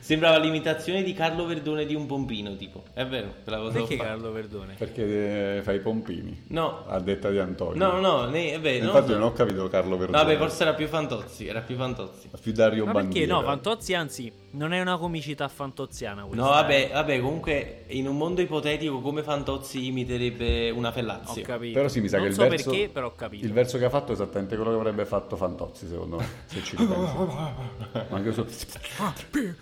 Sembrava 0.00 0.36
l'imitazione 0.38 1.04
di 1.04 1.12
Carlo 1.12 1.46
Verdone 1.46 1.86
di 1.86 1.94
un 1.94 2.06
pompino, 2.06 2.56
tipo. 2.56 2.82
È 2.92 3.06
vero, 3.06 3.34
te 3.44 3.50
la 3.50 3.58
cosa 3.58 3.78
Perché 3.78 3.94
ho. 3.94 3.98
Carlo 3.98 4.32
Verdone? 4.32 4.74
Perché 4.76 5.58
eh, 5.58 5.62
fai 5.62 5.76
i 5.76 5.78
pompini. 5.78 6.46
No, 6.48 6.86
A 6.88 6.98
detta 6.98 7.30
di 7.30 7.38
Antonio. 7.38 7.86
no, 7.86 8.00
no, 8.00 8.24
ne, 8.24 8.54
è 8.54 8.60
vero. 8.60 8.86
Infatti 8.86 9.12
non 9.12 9.22
ho 9.22 9.32
capito 9.32 9.68
Carlo 9.68 9.96
Verdone. 9.96 10.24
Vabbè, 10.24 10.36
forse 10.38 10.62
era 10.62 10.74
più 10.74 10.88
Fantozzi, 10.88 11.46
era 11.46 11.60
più 11.60 11.76
Fantozzi. 11.76 12.30
Più 12.40 12.52
Dario 12.52 12.84
Ma 12.86 12.92
perché 12.92 13.06
Bandiera. 13.06 13.34
no, 13.34 13.42
Fantozzi 13.42 13.94
anzi, 13.94 14.32
non 14.50 14.72
è 14.72 14.80
una 14.80 14.96
comicità 14.96 15.46
fantoziana 15.48 16.24
questa. 16.24 16.44
No, 16.44 16.50
vabbè, 16.50 16.90
vabbè, 16.92 17.20
comunque 17.20 17.84
in 17.88 18.08
un 18.08 18.16
mondo 18.16 18.40
ipotetico 18.40 19.00
come 19.00 19.22
Fantozzi 19.22 19.86
imiterebbe 19.86 20.70
una 20.70 20.88
Ho 20.88 20.92
Fellazio. 20.92 21.42
capito. 21.42 21.74
Però 21.74 21.88
sì, 21.88 22.00
mi 22.00 22.08
sa 22.08 22.16
non 22.16 22.24
che 22.26 22.30
il 22.32 22.36
so 22.36 22.48
verso, 22.48 22.70
perché, 22.70 22.88
però 22.88 23.06
ho 23.08 23.14
capito. 23.14 23.44
il 23.44 23.52
verso 23.52 23.78
che 23.78 23.84
ha 23.84 23.90
fatto 23.90 24.12
è 24.12 24.14
esattamente 24.14 24.56
quello 24.56 24.70
che 24.70 24.76
avrebbe 24.78 24.95
fatto 25.04 25.36
Fantozzi, 25.36 25.86
secondo 25.86 26.16
me, 26.16 26.26
se 26.46 26.62
ci 26.62 26.76
ripensi. 26.76 27.16
Ma 27.16 28.06
anche 28.16 28.32
su... 28.32 28.46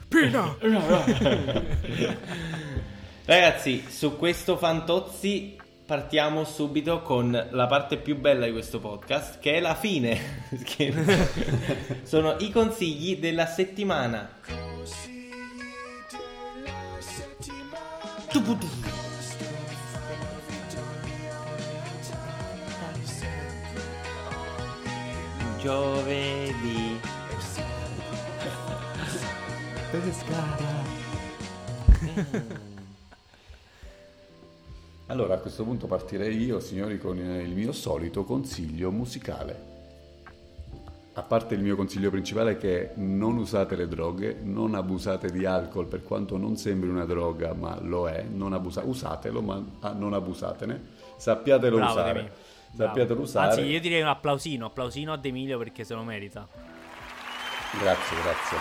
Pina! 0.08 0.56
Ragazzi, 3.26 3.84
su 3.88 4.16
questo 4.16 4.56
Fantozzi 4.56 5.56
partiamo 5.86 6.44
subito 6.44 7.02
con 7.02 7.48
la 7.50 7.66
parte 7.66 7.98
più 7.98 8.18
bella 8.18 8.46
di 8.46 8.52
questo 8.52 8.80
podcast, 8.80 9.38
che 9.38 9.54
è 9.54 9.60
la 9.60 9.74
fine. 9.74 10.48
Sono 12.04 12.36
i 12.38 12.50
consigli 12.50 13.18
della 13.18 13.46
settimana. 13.46 14.30
Tu, 18.30 18.42
tu, 18.42 18.58
tu. 18.58 18.83
Giovedì. 25.64 27.00
Allora, 35.06 35.32
a 35.32 35.38
questo 35.38 35.64
punto 35.64 35.86
partirei 35.86 36.36
io, 36.36 36.60
signori, 36.60 36.98
con 36.98 37.18
eh, 37.18 37.40
il 37.40 37.54
mio 37.54 37.72
solito 37.72 38.24
consiglio 38.24 38.90
musicale. 38.90 39.72
A 41.14 41.22
parte 41.22 41.54
il 41.54 41.62
mio 41.62 41.76
consiglio 41.76 42.10
principale 42.10 42.58
che 42.58 42.90
è 42.90 42.92
non 42.96 43.38
usate 43.38 43.74
le 43.74 43.88
droghe, 43.88 44.36
non 44.42 44.74
abusate 44.74 45.30
di 45.30 45.46
alcol 45.46 45.86
per 45.86 46.02
quanto 46.02 46.36
non 46.36 46.58
sembri 46.58 46.90
una 46.90 47.06
droga, 47.06 47.54
ma 47.54 47.80
lo 47.80 48.06
è, 48.06 48.22
non 48.22 48.52
abusa- 48.52 48.84
usatelo, 48.84 49.40
ma 49.40 49.64
ah, 49.80 49.92
non 49.92 50.12
abusatene, 50.12 50.78
sappiatelo 51.16 51.76
Bravo, 51.76 51.92
usare. 51.92 52.12
Demi. 52.12 52.30
Bravo. 52.74 52.90
Sappiatelo 52.90 53.20
usare. 53.20 53.48
Anzi, 53.50 53.62
io 53.62 53.80
direi 53.80 54.02
un 54.02 54.08
applausino, 54.08 54.66
applausino 54.66 55.12
ad 55.12 55.24
Emilio 55.24 55.58
perché 55.58 55.84
se 55.84 55.94
lo 55.94 56.02
merita. 56.02 56.48
Grazie, 57.78 58.16
grazie. 58.20 58.56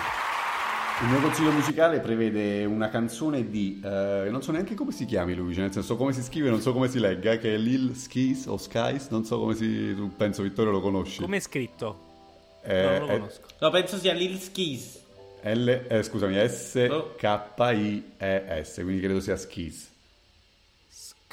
Il 1.02 1.08
mio 1.08 1.20
consiglio 1.20 1.50
musicale 1.50 1.98
prevede 1.98 2.64
una 2.64 2.88
canzone 2.88 3.50
di, 3.50 3.80
eh, 3.84 4.28
non 4.30 4.42
so 4.42 4.52
neanche 4.52 4.74
come 4.74 4.92
si 4.92 5.04
chiami 5.06 5.34
lui, 5.34 5.52
cioè 5.52 5.64
nel 5.64 5.72
senso 5.72 5.96
come 5.96 6.12
si 6.12 6.22
scrive, 6.22 6.50
non 6.50 6.60
so 6.60 6.72
come 6.72 6.88
si 6.88 7.00
legga, 7.00 7.36
che 7.36 7.54
è 7.54 7.56
Lil 7.56 7.96
Skis 7.96 8.46
o 8.46 8.56
Skies, 8.56 9.08
non 9.08 9.24
so 9.24 9.40
come 9.40 9.56
si, 9.56 9.92
tu 9.96 10.14
penso 10.14 10.42
Vittorio 10.42 10.70
lo 10.70 10.80
conosci. 10.80 11.20
Come 11.20 11.38
è 11.38 11.40
scritto? 11.40 12.12
Eh, 12.62 12.82
no, 12.82 12.90
non 12.90 13.00
lo 13.00 13.06
è 13.06 13.18
conosco. 13.18 13.40
No, 13.58 13.70
penso 13.70 13.96
sia 13.96 14.12
Lil 14.12 14.38
Skis. 14.38 15.02
L, 15.42 15.68
eh, 15.88 16.02
scusami, 16.04 16.36
S-K-I-E-S, 16.48 17.20
quindi 18.76 19.00
credo 19.00 19.18
sia 19.18 19.36
Skis. 19.36 19.93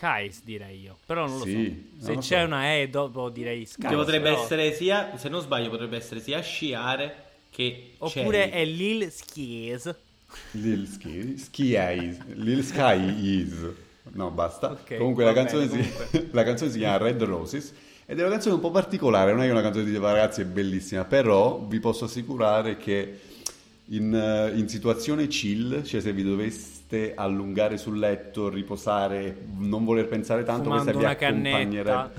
Skies 0.02 0.42
direi 0.44 0.80
io, 0.82 0.98
però 1.06 1.28
non 1.28 1.38
lo 1.38 1.44
Sì, 1.46 1.52
so. 1.54 1.60
non 1.60 2.04
Se 2.06 2.14
lo 2.14 2.20
c'è 2.20 2.40
so. 2.40 2.46
una 2.46 2.76
E 2.76 2.90
dopo 2.90 3.30
direi 3.30 3.66
Skies. 3.66 3.88
Che 3.90 3.96
potrebbe 3.96 4.30
però- 4.32 4.44
essere 4.44 4.74
sia, 4.74 5.16
se 5.18 5.30
non 5.30 5.42
sbaglio, 5.42 5.70
potrebbe 5.70 5.98
essere 5.98 6.20
sia 6.20 6.42
sciare 6.42 7.16
che 7.52 7.92
Oppure 8.00 8.50
cherry. 8.50 8.52
è 8.52 8.66
Lil 8.66 9.12
Skies. 9.12 9.96
Lil 10.52 10.88
Ski, 10.88 11.38
Ski 11.38 11.74
Eyes, 11.74 12.18
Lil 12.36 12.64
Sky 12.64 13.42
Is. 13.42 13.54
No, 14.14 14.32
basta. 14.32 14.72
Ok, 14.72 14.98
comunque, 14.98 15.24
la 15.24 15.34
canzone, 15.34 15.68
bene, 15.68 15.84
si, 15.84 15.90
comunque. 15.92 16.28
la 16.34 16.44
canzone 16.44 16.72
si 16.72 16.78
chiama 16.80 16.98
Red 16.98 17.22
Roses 17.24 17.74
ed 18.06 18.18
è 18.18 18.22
una 18.22 18.32
canzone 18.32 18.56
un 18.56 18.62
po' 18.62 18.72
particolare, 18.72 19.32
non 19.34 19.44
è 19.44 19.52
una 19.52 19.62
canzone 19.62 19.86
di 19.86 19.96
ragazzi, 19.98 20.42
è 20.42 20.46
bellissima, 20.46 21.06
però 21.06 21.60
vi 21.60 21.80
posso 21.80 22.06
assicurare 22.06 22.78
che 22.78 23.20
in, 23.90 24.14
eh, 24.14 24.58
in 24.58 24.68
situazione 24.68 25.28
chill, 25.28 25.84
cioè 25.84 26.02
se 26.02 26.12
vi 26.14 26.24
doveste 26.24 26.80
allungare 27.16 27.78
sul 27.78 27.98
letto, 28.00 28.50
riposare, 28.50 29.46
non 29.58 29.86
voler 29.86 30.08
pensare 30.08 30.44
tanto, 30.44 30.64
Fumando 30.64 30.92
questa 30.92 31.16
vi 31.16 31.26
accompagnerebbe. 31.26 32.10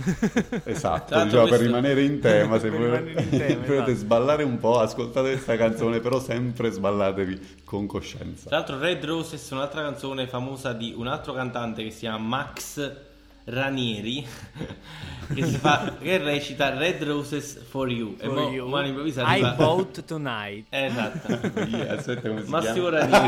Esatto, 0.73 1.15
l'altro 1.15 1.25
diciamo, 1.25 1.43
per 1.45 1.49
questo- 1.49 1.65
rimanere 1.67 2.03
in 2.03 2.21
tema, 2.21 2.59
se 2.59 2.71
Per 2.71 3.09
in 3.09 3.29
tema, 3.31 3.55
volete 3.67 3.91
esatto. 3.91 3.95
sballare 3.95 4.43
un 4.45 4.59
po', 4.59 4.79
ascoltate 4.81 5.31
questa 5.33 5.57
canzone, 5.57 6.01
però 6.01 6.21
sempre 6.21 6.71
sballatevi 6.71 7.41
con 7.65 7.87
coscienza. 7.87 8.49
Tra 8.49 8.59
l'altro 8.59 8.79
Red 8.79 9.05
Roses 9.05 9.51
è 9.51 9.55
un'altra 9.55 9.83
canzone 9.83 10.27
famosa 10.27 10.73
di 10.73 10.95
un 10.97 11.07
altro 11.07 11.33
cantante 11.33 11.83
che 11.83 11.91
si 11.91 12.01
chiama 12.01 12.19
Max 12.19 13.11
Ranieri 13.45 14.27
che, 15.35 15.47
si 15.47 15.57
fa, 15.57 15.95
che 16.01 16.19
recita 16.19 16.77
Red 16.77 17.03
Roses 17.03 17.61
for 17.69 17.91
You. 17.91 18.17
For 18.17 18.27
e 18.27 18.29
mo, 18.29 18.51
you. 18.51 18.69
mo 18.69 18.77
all'improvviso 18.77 19.21
I 19.21 19.25
arriva... 19.25 19.51
bought 19.53 20.05
tonight. 20.05 20.67
Esatto. 20.69 21.65
Via, 21.65 21.93
aspetta 21.97 22.29
come 22.29 22.45
si 22.45 22.51
Massimo 22.51 22.89
chiama? 22.89 23.21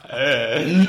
Ranieri. 0.08 0.88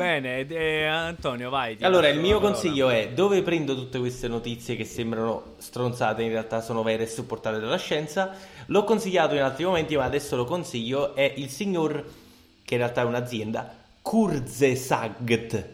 Bene, 0.00 0.46
eh, 0.46 0.86
Antonio, 0.86 1.50
vai. 1.50 1.76
Allora, 1.82 2.08
il 2.08 2.20
mio 2.20 2.40
consiglio 2.40 2.88
è 2.88 3.10
dove 3.10 3.42
prendo 3.42 3.74
tutte 3.74 3.98
queste 3.98 4.28
notizie 4.28 4.74
che 4.74 4.86
sembrano 4.86 5.56
stronzate, 5.58 6.22
in 6.22 6.30
realtà 6.30 6.62
sono 6.62 6.82
vere 6.82 7.02
e 7.02 7.06
supportate 7.06 7.60
dalla 7.60 7.76
scienza. 7.76 8.34
L'ho 8.66 8.84
consigliato 8.84 9.34
in 9.34 9.42
altri 9.42 9.64
momenti, 9.64 9.96
ma 9.96 10.04
adesso 10.04 10.36
lo 10.36 10.46
consiglio. 10.46 11.14
È 11.14 11.34
il 11.36 11.50
signor, 11.50 12.02
che 12.64 12.74
in 12.74 12.80
realtà 12.80 13.02
è 13.02 13.04
un'azienda, 13.04 13.79
Kurzesagt. 14.02 15.68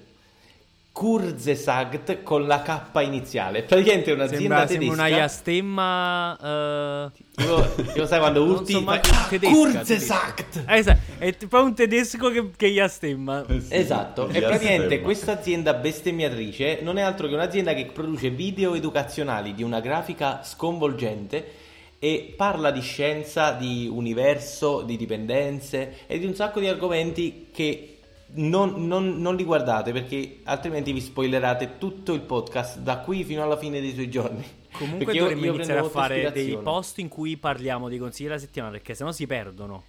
Kurzesagt 0.93 2.23
con 2.23 2.47
la 2.47 2.63
K 2.63 3.03
iniziale. 3.03 3.65
Praticamente 3.65 4.11
è 4.11 4.15
un'azienda 4.15 4.67
Sembra, 4.67 4.67
sembra 4.67 4.79
tedesca. 4.79 4.93
una 4.95 5.07
iastemma. 5.09 6.39
eh, 6.43 7.25
Tipo, 7.37 7.83
tipo, 7.93 8.07
sai 8.07 8.19
quando 8.19 8.45
urti 8.49 8.73
so 8.73 8.81
fai, 8.81 8.85
manco- 9.01 9.09
"Ah, 9.13 9.27
tedesca, 9.29 9.55
Kurzesagt. 9.55 10.65
Eh, 10.67 10.83
sa- 10.83 10.97
è 11.19 11.33
proprio 11.37 11.65
un 11.65 11.75
tedesco 11.75 12.31
che, 12.31 12.51
che 12.57 12.67
iastemma. 12.69 13.45
Esatto, 13.69 14.29
e 14.29 14.39
Via 14.39 14.49
praticamente 14.49 15.01
questa 15.03 15.33
azienda 15.33 15.75
bestemmiatrice 15.75 16.79
non 16.81 16.97
è 16.97 17.03
altro 17.03 17.29
che 17.29 17.35
un'azienda 17.35 17.75
che 17.75 17.85
produce 17.93 18.31
video 18.31 18.75
educazionali 18.75 19.53
di 19.55 19.63
una 19.63 19.81
grafica 19.81 20.41
sconvolgente 20.45 21.65
e 21.99 22.33
parla 22.35 22.71
di 22.71 22.81
scienza, 22.81 23.51
di 23.53 23.87
universo, 23.93 24.81
di 24.81 24.97
dipendenze 24.97 25.99
e 26.07 26.19
di 26.19 26.25
un 26.25 26.35
sacco 26.35 26.59
di 26.61 26.69
argomenti 26.69 27.49
che 27.53 27.96
non, 28.35 28.87
non- 28.87 29.21
non 29.21 29.37
li 29.37 29.45
guardate 29.45 29.93
perché 29.93 30.41
altrimenti 30.45 30.93
vi 30.93 31.01
spoilerate 31.01 31.79
tutto 31.79 32.13
il 32.13 32.21
podcast 32.21 32.79
da 32.79 32.99
qui 32.99 33.25
fino 33.25 33.43
alla 33.43 33.57
fine 33.57 33.81
dei 33.81 33.93
suoi 33.95 34.11
giorni. 34.11 34.45
Comunque 34.73 35.05
Perché 35.07 35.19
io- 35.21 35.25
dovremmo 35.25 35.45
io 35.47 35.55
iniziare 35.55 35.81
a 35.81 35.85
fare 35.89 36.31
dei 36.33 36.59
post 36.59 36.99
in 36.99 37.09
cui 37.09 37.37
parliamo 37.39 37.89
dei 37.89 37.99
consigli 37.99 38.27
della 38.27 38.39
settimana 38.39 38.73
perché 38.73 38.95
sennò 38.95 39.11
si 39.13 39.27
perdono. 39.27 39.85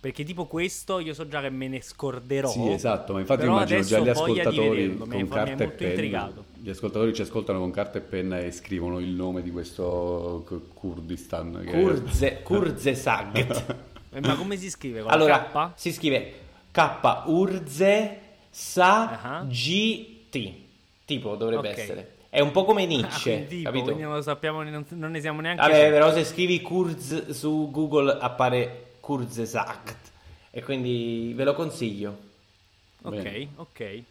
Perché 0.00 0.24
tipo 0.24 0.46
questo 0.46 0.98
io 0.98 1.14
so 1.14 1.28
già 1.28 1.40
che 1.40 1.50
me 1.50 1.68
ne 1.68 1.80
scorderò. 1.80 2.48
Sì, 2.50 2.68
esatto, 2.72 3.12
ma 3.12 3.20
infatti 3.20 3.44
immagino 3.46 3.80
già 3.82 4.00
gli 4.00 4.08
ascoltatori 4.08 4.96
con 4.96 5.28
carta 5.28 5.62
e 5.62 5.68
penna. 5.68 5.90
intrigato. 5.90 6.44
Gli 6.60 6.70
ascoltatori 6.70 7.14
ci 7.14 7.22
ascoltano 7.22 7.60
con 7.60 7.70
carta 7.70 7.98
e 7.98 8.00
penna 8.00 8.40
e 8.40 8.50
scrivono 8.50 8.98
il 8.98 9.10
nome 9.10 9.42
di 9.42 9.52
questo 9.52 10.42
K- 10.44 10.74
Kurdistan. 10.74 11.62
Che 11.64 11.70
è- 11.70 11.80
Kurze, 11.80 12.40
Kurzesagt. 12.42 13.74
Eh, 14.14 14.20
Ma 14.20 14.34
come 14.34 14.58
si 14.58 14.68
scrive? 14.68 15.00
Con 15.00 15.10
Allora, 15.10 15.48
la 15.54 15.70
K? 15.74 15.80
si 15.80 15.90
scrive 15.90 16.32
K 16.72 17.22
Urze 17.26 18.20
Sa 18.50 19.20
Ah. 19.22 19.44
G 19.44 20.28
T. 20.28 20.52
Tipo 21.04 21.36
dovrebbe 21.36 21.70
Ok. 21.70 21.78
essere. 21.78 22.12
È 22.28 22.40
un 22.40 22.50
po' 22.50 22.64
come 22.64 22.84
Ah, 22.84 22.86
Nietzsche, 22.86 23.30
quindi 23.46 23.56
tipo, 23.58 23.70
capito? 23.70 23.98
non 23.98 24.14
lo 24.14 24.22
sappiamo, 24.22 24.62
non, 24.62 24.84
non 24.88 25.10
ne 25.10 25.20
siamo 25.20 25.40
neanche 25.42 25.60
Vabbè, 25.60 25.90
però 25.90 26.12
se 26.12 26.24
scrivi 26.24 26.62
Kurz 26.62 27.28
su 27.30 27.70
Google 27.70 28.16
appare 28.18 28.92
Kurzesagt. 29.00 29.96
E 30.50 30.62
quindi 30.62 31.32
ve 31.34 31.44
lo 31.44 31.52
consiglio. 31.54 32.16
Ok, 33.02 33.22
Bene. 33.22 33.48
ok. 33.56 34.02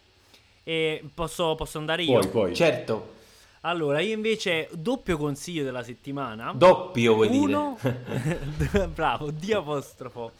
E 0.64 1.02
posso, 1.14 1.54
posso 1.56 1.78
andare 1.78 2.04
io? 2.04 2.18
Poi, 2.20 2.28
poi. 2.28 2.54
Certo, 2.54 3.14
Allora, 3.64 4.00
io 4.00 4.12
invece 4.14 4.68
doppio 4.72 5.16
consiglio 5.16 5.62
della 5.62 5.84
settimana. 5.84 6.52
doppio 6.52 7.14
vuoi 7.14 7.28
Uno, 7.28 7.78
dire. 7.80 8.88
bravo, 8.92 9.30
di 9.30 9.52
apostrofo. 9.52 10.32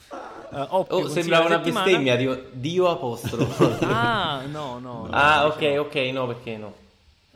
Oppio 0.50 0.96
Oh, 0.96 1.08
sembrava 1.08 1.46
una 1.46 1.58
settimana. 1.58 1.84
bestemmia, 1.84 2.16
Dio, 2.16 2.46
Dio 2.52 2.88
apostrofo. 2.90 3.78
Ah, 3.86 4.42
no, 4.50 4.78
no. 4.80 5.06
no, 5.06 5.08
ah, 5.12 5.48
diciamo. 5.54 5.80
ok, 5.82 5.86
ok, 5.86 5.94
no, 6.12 6.26
perché 6.26 6.56
no? 6.56 6.74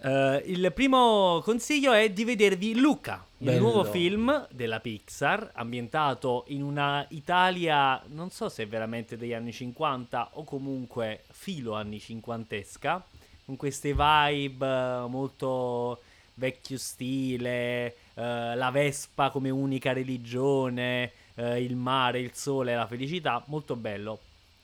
Eh, 0.03 0.43
il 0.47 0.72
primo 0.74 1.41
consiglio 1.45 1.93
è 1.93 2.11
di 2.11 2.24
vedervi 2.24 2.74
Luca, 2.78 3.24
il 3.39 3.47
Bello. 3.47 3.61
nuovo 3.61 3.84
film 3.84 4.47
della 4.51 4.80
Pixar, 4.80 5.53
ambientato 5.55 6.45
in 6.49 6.62
una 6.62 7.07
Italia, 7.11 8.03
non 8.09 8.30
so 8.30 8.49
se 8.49 8.66
veramente 8.66 9.16
degli 9.16 9.32
anni 9.32 9.53
50 9.53 10.30
o 10.32 10.43
comunque 10.45 11.22
filo 11.30 11.74
anni 11.74 11.99
cinquantesca, 12.01 13.05
con 13.47 13.57
queste 13.57 13.94
vibe 13.94 14.66
eh, 14.66 15.07
molto 15.09 16.01
vecchio 16.34 16.76
stile, 16.76 17.94
eh, 18.14 18.55
la 18.55 18.70
Vespa 18.70 19.30
come 19.30 19.51
unica 19.51 19.92
religione, 19.92 21.12
eh, 21.36 21.62
il 21.62 21.76
mare, 21.76 22.18
il 22.18 22.34
sole, 22.34 22.74
la 22.74 22.86
felicità, 22.86 23.42
molto 23.47 23.76
bello. 23.76 24.18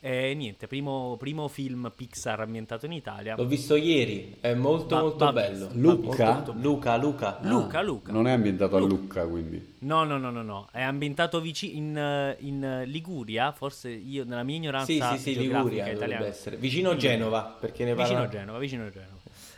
E 0.05 0.33
niente, 0.33 0.67
primo, 0.67 1.15
primo 1.17 1.47
film 1.47 1.89
Pixar 1.95 2.41
ambientato 2.41 2.85
in 2.87 2.91
Italia. 2.91 3.35
L'ho 3.37 3.45
visto 3.45 3.77
ieri, 3.77 4.35
è 4.41 4.53
molto 4.53 4.95
Va- 4.95 5.01
molto 5.01 5.23
va 5.23 5.31
bello. 5.31 5.67
visto. 5.67 5.79
Luca? 5.79 6.25
Va 6.25 6.33
molto- 6.33 6.53
Luca, 6.57 6.97
Luca. 6.97 7.37
Luca, 7.43 7.81
Luca. 7.81 8.11
Non 8.11 8.27
è 8.27 8.31
ambientato 8.31 8.75
a 8.75 8.79
Lucca, 8.81 9.25
quindi. 9.25 9.75
No, 9.79 10.03
no, 10.03 10.17
no, 10.17 10.29
no, 10.29 10.41
no. 10.41 10.67
È 10.73 10.81
ambientato 10.81 11.39
vicino 11.39 11.77
in, 11.77 12.35
in 12.39 12.83
Liguria, 12.87 13.53
forse 13.53 13.91
io 13.91 14.25
nella 14.25 14.43
mia 14.43 14.57
ignoranza 14.57 14.91
Sì, 14.91 14.99
sì, 14.99 15.17
sì, 15.35 15.39
Liguria 15.39 15.83
dovrebbe 15.85 15.91
italiana. 15.93 16.25
essere. 16.25 16.57
Vicino 16.57 16.89
a 16.89 16.95
Genova, 16.97 17.55
perché 17.57 17.85
ne 17.85 17.91
parla... 17.93 18.03
Vicino 18.03 18.23
a 18.23 18.27
Genova, 18.27 18.59
vicino 18.59 18.83
a 18.85 18.89
Genova. 18.89 19.11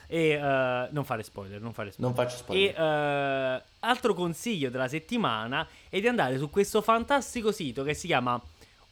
E 0.05 0.27
eh, 0.29 0.87
non 0.91 1.03
fare 1.05 1.23
spoiler, 1.23 1.59
non 1.59 1.73
fare 1.73 1.91
spoiler. 1.91 2.15
Non 2.15 2.23
faccio 2.23 2.37
spoiler. 2.37 2.69
E 2.69 3.55
eh, 3.57 3.63
altro 3.79 4.13
consiglio 4.13 4.69
della 4.69 4.87
settimana 4.87 5.67
è 5.89 5.99
di 5.99 6.07
andare 6.07 6.37
su 6.37 6.51
questo 6.51 6.83
fantastico 6.83 7.51
sito 7.51 7.81
che 7.81 7.95
si 7.95 8.05
chiama 8.05 8.39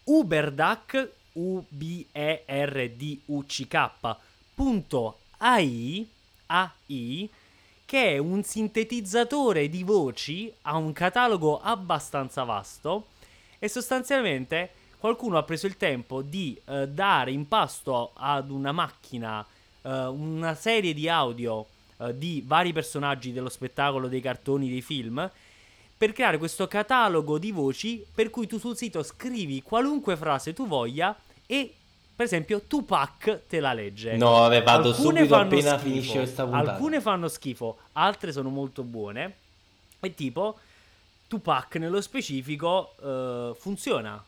Uberduck 0.05 1.11
U 1.33 1.63
B 1.67 2.05
E 2.11 2.43
R 2.47 2.89
D 2.95 3.19
U 3.25 3.43
C 3.45 3.67
K 3.67 3.89
punto 4.55 5.19
AI 5.37 6.07
AI 6.47 7.29
che 7.85 8.13
è 8.13 8.17
un 8.17 8.43
sintetizzatore 8.43 9.69
di 9.69 9.83
voci, 9.83 10.51
ha 10.63 10.77
un 10.77 10.93
catalogo 10.93 11.61
abbastanza 11.61 12.43
vasto 12.43 13.07
e 13.59 13.67
sostanzialmente 13.67 14.71
qualcuno 14.97 15.37
ha 15.37 15.43
preso 15.43 15.67
il 15.67 15.77
tempo 15.77 16.21
di 16.21 16.59
eh, 16.65 16.87
dare 16.87 17.31
in 17.31 17.47
pasto 17.47 18.11
ad 18.15 18.49
una 18.49 18.71
macchina 18.71 19.45
eh, 19.81 20.05
una 20.05 20.55
serie 20.55 20.93
di 20.93 21.07
audio 21.07 21.67
eh, 21.97 22.17
di 22.17 22.41
vari 22.45 22.73
personaggi 22.73 23.31
dello 23.31 23.49
spettacolo, 23.49 24.07
dei 24.07 24.21
cartoni, 24.21 24.69
dei 24.69 24.81
film 24.81 25.29
per 26.03 26.11
creare 26.11 26.37
questo 26.37 26.67
catalogo 26.67 27.37
di 27.37 27.53
voci 27.53 28.05
per 28.13 28.29
cui 28.29 28.45
tu 28.45 28.59
sul 28.59 28.75
sito 28.75 29.03
scrivi 29.03 29.61
qualunque 29.61 30.17
frase 30.17 30.51
tu 30.51 30.67
voglia 30.67 31.17
e 31.45 31.73
per 32.13 32.25
esempio 32.25 32.63
Tupac 32.67 33.43
te 33.47 33.61
la 33.61 33.71
legge. 33.71 34.17
No, 34.17 34.31
vabbè, 34.31 34.63
vado 34.63 34.89
Alcune 34.89 35.19
subito 35.19 35.35
appena 35.37 35.77
schifo, 35.77 35.83
finisce 35.83 36.17
questa 36.17 36.43
puntata. 36.43 36.73
Alcune 36.73 36.99
fanno 36.99 37.29
schifo, 37.29 37.77
altre 37.93 38.33
sono 38.33 38.49
molto 38.49 38.83
buone. 38.83 39.35
E 40.01 40.13
tipo 40.13 40.59
Tupac 41.29 41.77
nello 41.77 42.01
specifico 42.01 42.95
eh, 43.01 43.55
funziona. 43.57 44.21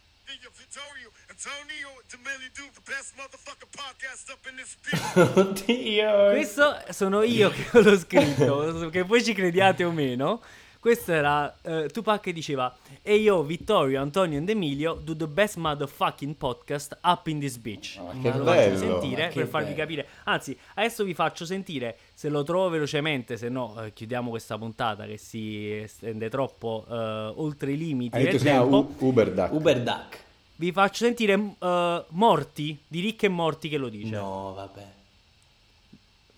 Oddio. 5.41 6.30
Questo 6.30 6.84
sono 6.91 7.21
io 7.23 7.49
che 7.49 7.82
l'ho 7.82 7.97
scritto, 7.97 8.88
che 8.89 9.01
voi 9.01 9.21
ci 9.21 9.34
crediate 9.34 9.84
o 9.84 9.91
meno. 9.91 10.41
Questo 10.86 11.14
era 11.14 11.52
eh, 11.64 11.90
Tupac 11.92 12.22
che 12.22 12.32
diceva 12.32 12.72
E 13.02 13.16
io, 13.16 13.42
Vittorio, 13.42 14.00
Antonio 14.00 14.38
ed 14.38 14.48
Emilio 14.48 14.94
do 14.94 15.16
the 15.16 15.26
best 15.26 15.56
motherfucking 15.56 16.36
podcast 16.36 17.00
up 17.02 17.26
in 17.26 17.40
this 17.40 17.58
bitch. 17.58 17.98
Ah, 17.98 18.14
Ma 18.14 18.22
che 18.22 18.38
lo 18.38 18.44
bello, 18.44 18.78
faccio 18.78 18.92
sentire 19.00 19.24
ma 19.24 19.30
che 19.30 19.40
per 19.40 19.48
farvi 19.48 19.72
bello. 19.74 19.80
capire. 19.80 20.08
Anzi, 20.26 20.56
adesso 20.76 21.04
vi 21.04 21.16
faccio 21.16 21.44
sentire 21.44 21.98
se 22.14 22.30
lo 22.30 22.44
trovo 22.44 22.70
velocemente, 22.70 23.36
se 23.36 23.50
no 23.50 23.82
eh, 23.84 23.94
chiudiamo 23.94 24.30
questa 24.30 24.60
puntata 24.60 25.08
che 25.08 25.18
si 25.18 25.76
estende 25.76 26.30
troppo 26.30 26.86
eh, 26.88 26.94
oltre 27.36 27.72
i 27.72 27.78
limiti 27.78 28.18
Hai 28.18 28.24
del 28.26 28.38
si 28.38 28.46
chiama 28.46 28.62
tempo. 28.62 28.78
U- 29.00 29.08
Uberduck. 29.08 29.54
Uberduck. 29.54 30.20
Vi 30.58 30.72
faccio 30.72 31.04
sentire 31.06 31.34
eh, 31.58 32.06
Morti, 32.10 32.78
di 32.88 33.00
Rick 33.00 33.24
e 33.24 33.28
Morti 33.30 33.70
che 33.70 33.78
lo 33.78 33.90
dice. 33.90 34.12
No, 34.12 34.54
vabbè. 34.54 34.86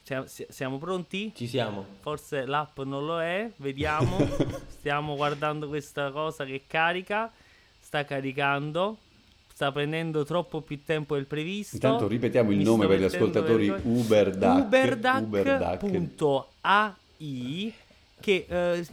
Siamo, 0.07 0.25
si- 0.25 0.45
siamo 0.47 0.77
pronti? 0.77 1.33
Ci 1.35 1.47
siamo. 1.47 1.83
Forse 1.99 2.45
l'app 2.45 2.79
non 2.79 3.05
lo 3.05 3.21
è, 3.21 3.49
vediamo. 3.57 4.17
Stiamo 4.79 5.17
guardando 5.17 5.67
questa 5.67 6.11
cosa 6.11 6.45
che 6.45 6.61
carica. 6.65 7.29
Sta 7.77 8.05
caricando. 8.05 8.99
Sta 9.53 9.69
prendendo 9.73 10.23
troppo 10.23 10.61
più 10.61 10.81
tempo 10.85 11.15
del 11.15 11.25
previsto. 11.25 11.75
Intanto 11.75 12.07
ripetiamo 12.07 12.51
il 12.51 12.57
Mi 12.59 12.63
nome 12.63 12.87
per 12.87 12.99
gli 13.01 13.03
ascoltatori 13.03 13.67
vergogna. 13.69 13.99
Uberduck. 13.99 15.23
Uberduck.ai 16.27 17.73
che 18.19 18.47
eh, 18.49 18.83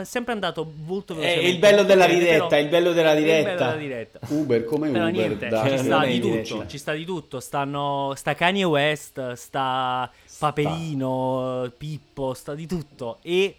è 0.00 0.04
sempre 0.04 0.32
andato 0.32 0.72
molto 0.86 1.12
È 1.12 1.16
velocemente. 1.16 1.50
il 1.50 1.58
bello 1.58 1.82
della 1.82 2.06
Però- 2.06 2.18
diretta, 2.18 2.56
il 2.56 2.68
bello 2.68 2.92
della 2.92 3.12
è 3.12 3.16
il 3.18 3.24
bello 3.24 3.42
diretta. 3.42 3.64
della 3.66 3.76
diretta. 3.76 4.18
Uber 4.28 4.64
come 4.64 4.90
Però 4.90 5.06
Uber 5.08 5.12
niente, 5.28 5.48
Duck. 5.48 5.66
ci 5.68 5.74
Eh, 5.74 5.78
sta 5.78 6.02
è 6.02 6.06
di 6.08 6.18
tutto, 6.20 6.32
diretta. 6.32 6.66
ci 6.66 6.78
sta 6.78 6.92
di 6.94 7.04
tutto, 7.04 7.40
stanno, 7.40 8.12
sta 8.16 8.34
Kanye 8.34 8.64
West, 8.64 9.32
sta 9.32 10.10
Paperino, 10.40 11.70
Pippo, 11.76 12.32
sta 12.34 12.54
di 12.54 12.66
tutto 12.66 13.18
e 13.22 13.54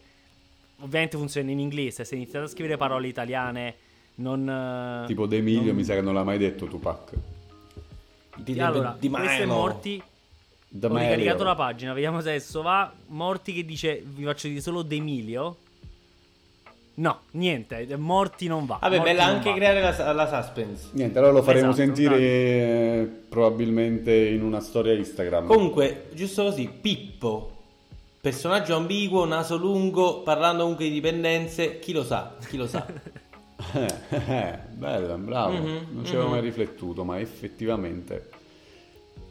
ovviamente 0.80 1.16
funziona 1.16 1.52
in 1.52 1.60
inglese, 1.60 2.04
se 2.04 2.16
iniziate 2.16 2.46
a 2.46 2.50
scrivere 2.50 2.76
parole 2.76 3.08
italiane 3.08 3.76
non... 4.16 4.50
eh, 5.04 5.06
Tipo 5.06 5.28
De 5.28 5.38
Emilio 5.38 5.68
non- 5.68 5.76
mi 5.76 5.84
sa 5.84 5.94
che 5.94 6.02
non 6.02 6.16
l'ha 6.16 6.24
mai 6.24 6.38
detto 6.40 6.66
Tupac. 6.66 7.12
Di, 8.38 8.60
allora, 8.60 8.96
di 9.00 9.08
questo 9.10 9.44
è. 9.44 9.46
Morti, 9.46 10.02
Da 10.68 10.88
Ho 10.88 10.94
Mario. 10.94 11.10
ricaricato 11.10 11.44
la 11.44 11.54
pagina, 11.56 11.94
vediamo 11.94 12.20
se 12.22 12.30
adesso 12.30 12.62
va. 12.64 12.92
Morti 13.08 13.54
che 13.54 13.64
dice, 13.64 14.02
vi 14.04 14.24
faccio 14.24 14.48
dire 14.48 14.62
solo 14.62 14.82
D'Emilio. 14.82 15.58
No, 17.02 17.22
niente, 17.32 17.98
Morti 17.98 18.46
non 18.48 18.68
va. 18.68 18.78
Vabbè, 18.80 18.98
Morti 18.98 19.12
bella 19.12 19.26
anche 19.26 19.50
va. 19.50 19.56
creare 19.56 19.82
la, 19.82 20.12
la 20.14 20.28
suspense. 20.28 20.90
Niente, 20.92 21.18
allora 21.18 21.34
lo 21.34 21.42
faremo 21.42 21.72
Esatto, 21.72 21.84
sentire 21.84 22.18
eh, 22.20 23.10
probabilmente 23.28 24.14
in 24.14 24.44
una 24.44 24.60
storia 24.60 24.94
Instagram. 24.94 25.48
Comunque, 25.48 26.10
giusto 26.14 26.44
così, 26.44 26.70
Pippo. 26.70 27.50
Personaggio 28.22 28.76
ambiguo, 28.76 29.26
naso 29.26 29.58
lungo, 29.58 30.22
parlando 30.22 30.62
comunque 30.62 30.86
di 30.86 30.92
dipendenze, 30.92 31.80
chi 31.80 31.92
lo 31.92 32.04
sa, 32.04 32.36
chi 32.48 32.56
lo 32.56 32.68
sa. 32.68 32.86
Bella, 34.70 35.18
bravo. 35.18 35.54
Mhm, 35.54 35.88
non 35.90 36.06
ci 36.06 36.12
avevo 36.12 36.26
mhm. 36.26 36.32
mai 36.34 36.42
riflettuto, 36.42 37.04
ma 37.04 37.20
effettivamente. 37.20 38.30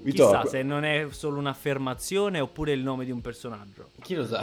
Vi 0.03 0.11
Chissà 0.13 0.45
se 0.47 0.63
non 0.63 0.85
è 0.85 1.07
solo 1.11 1.39
un'affermazione 1.39 2.41
oppure 2.41 2.73
il 2.73 2.81
nome 2.81 3.05
di 3.05 3.13
un 3.13 3.21
personaggio. 3.21 3.91
Chi 4.03 4.15
lo 4.15 4.27
sa? 4.27 4.43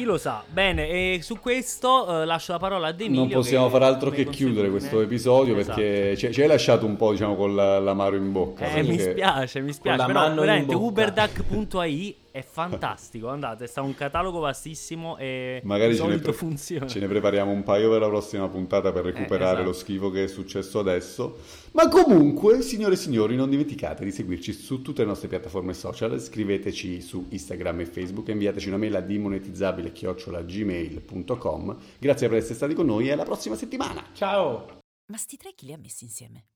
Chi 0.00 0.06
lo 0.06 0.16
sa? 0.16 0.42
Bene, 0.50 0.88
e 0.88 1.18
su 1.20 1.38
questo 1.38 2.22
eh, 2.22 2.24
lascio 2.24 2.52
la 2.52 2.58
parola 2.58 2.86
a 2.86 2.92
D'Emilio. 2.92 3.20
Non 3.20 3.28
possiamo 3.28 3.66
che 3.66 3.72
fare 3.72 3.84
altro 3.84 4.08
che 4.08 4.24
chiudere 4.30 4.70
consuetudine- 4.70 4.70
questo 4.70 5.00
episodio 5.02 5.56
Esatto. 5.58 5.78
perché 5.78 6.16
ci, 6.16 6.32
ci 6.32 6.40
hai 6.40 6.48
lasciato 6.48 6.86
un 6.86 6.96
po', 6.96 7.10
diciamo, 7.10 7.36
con 7.36 7.54
la- 7.54 7.78
l'amaro 7.78 8.16
in 8.16 8.32
bocca. 8.32 8.64
Eh, 8.72 8.82
mi 8.82 8.98
spiace, 8.98 9.60
mi 9.60 9.74
spiace. 9.74 9.98
la 9.98 10.06
Però 10.06 10.18
mano 10.20 10.32
in 10.32 10.40
veramente 10.40 10.72
bocca. 10.74 10.86
uberduck.ai 10.86 12.16
è 12.30 12.42
fantastico. 12.42 13.28
Andate, 13.28 13.66
sta 13.66 13.82
un 13.82 13.94
catalogo 13.94 14.38
vastissimo 14.38 15.16
e 15.18 15.60
Magari 15.64 15.90
di 15.90 15.96
ce 15.96 16.02
ne, 16.02 16.08
solito 16.08 16.30
pre- 16.30 16.38
funziona. 16.38 16.86
ce 16.86 17.00
ne 17.00 17.06
prepariamo 17.06 17.50
un 17.50 17.62
paio 17.62 17.90
per 17.90 18.00
la 18.00 18.08
prossima 18.08 18.48
puntata 18.48 18.92
per 18.92 19.04
recuperare 19.04 19.54
esatto. 19.54 19.64
lo 19.64 19.72
schifo 19.72 20.10
che 20.10 20.24
è 20.24 20.26
successo 20.26 20.78
adesso. 20.78 21.38
Ma 21.72 21.88
comunque, 21.88 22.62
signore 22.62 22.94
e 22.94 22.96
signori, 22.96 23.36
non 23.36 23.48
dimenticate 23.50 24.04
di 24.04 24.10
seguirci 24.10 24.52
su 24.52 24.82
tutte 24.82 25.02
le 25.02 25.08
nostre 25.08 25.28
piattaforme 25.28 25.72
social, 25.74 26.20
scriveteci 26.20 27.00
su 27.00 27.26
Instagram 27.28 27.80
e 27.80 27.86
Facebook, 27.86 28.28
e 28.28 28.32
inviateci 28.32 28.68
una 28.68 28.76
mail 28.76 28.96
a 28.96 29.00
dimonetizzabile-gmail.com. 29.00 31.76
Grazie 31.98 32.28
per 32.28 32.36
essere 32.38 32.54
stati 32.54 32.74
con 32.74 32.86
noi 32.86 33.08
e 33.08 33.12
alla 33.12 33.24
prossima 33.24 33.56
settimana. 33.56 34.04
Ciao! 34.12 34.78
Ma 35.06 35.16
sti 35.16 35.36
tre 35.36 35.52
chi 35.54 35.66
li 35.66 35.72
ha 35.72 35.78
messi 35.78 36.04
insieme? 36.04 36.46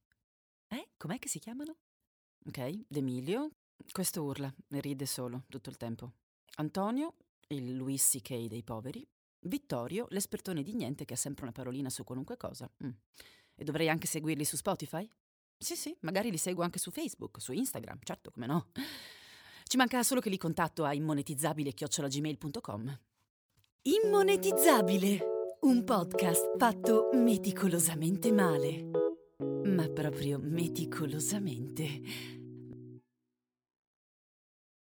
Eh? 0.69 0.89
Com'è 0.97 1.19
che 1.19 1.29
si 1.29 1.39
chiamano? 1.39 1.77
Ok, 2.47 2.85
D'Emilio. 2.89 3.51
Questo 3.93 4.23
urla 4.23 4.53
e 4.71 4.81
ride 4.81 5.07
solo 5.07 5.45
tutto 5.49 5.71
il 5.71 5.77
tempo. 5.77 6.13
Antonio, 6.57 7.15
il 7.49 7.77
Louis 7.77 8.09
C.K. 8.09 8.47
dei 8.47 8.63
poveri. 8.63 9.05
Vittorio, 9.41 10.07
l'espertone 10.11 10.63
di 10.63 10.75
niente 10.75 11.05
che 11.05 11.15
ha 11.15 11.19
sempre 11.19 11.43
una 11.45 11.53
parolina 11.53 11.91
su 11.91 12.05
qualunque 12.05 12.37
cosa. 12.37 12.71
Mm. 12.85 12.91
E 13.57 13.65
dovrei 13.65 13.89
anche 13.89 14.07
seguirli 14.07 14.45
su 14.45 14.57
Spotify? 14.57 15.09
Sì, 15.57 15.77
sì, 15.77 15.97
magari 16.01 16.31
li 16.31 16.39
seguo 16.39 16.65
anche 16.65 16.79
su 16.79 16.91
Facebook, 16.91 17.41
su 17.41 17.53
Instagram, 17.53 17.99
certo, 18.03 18.31
come 18.31 18.47
no. 18.47 18.69
Ci 19.65 19.77
manca 19.77 20.03
solo 20.03 20.21
che 20.21 20.31
li 20.31 20.39
contatto 20.39 20.85
a 20.85 20.93
immonetizzabile-gmail.com. 20.93 23.01
Immonetizzabile, 23.83 25.19
un 25.61 25.85
podcast 25.85 26.59
fatto 26.59 27.11
meticolosamente 27.13 28.33
male. 28.33 28.91
Ma 29.39 29.89
proprio 29.89 30.39
meticolosamente. 30.39 32.44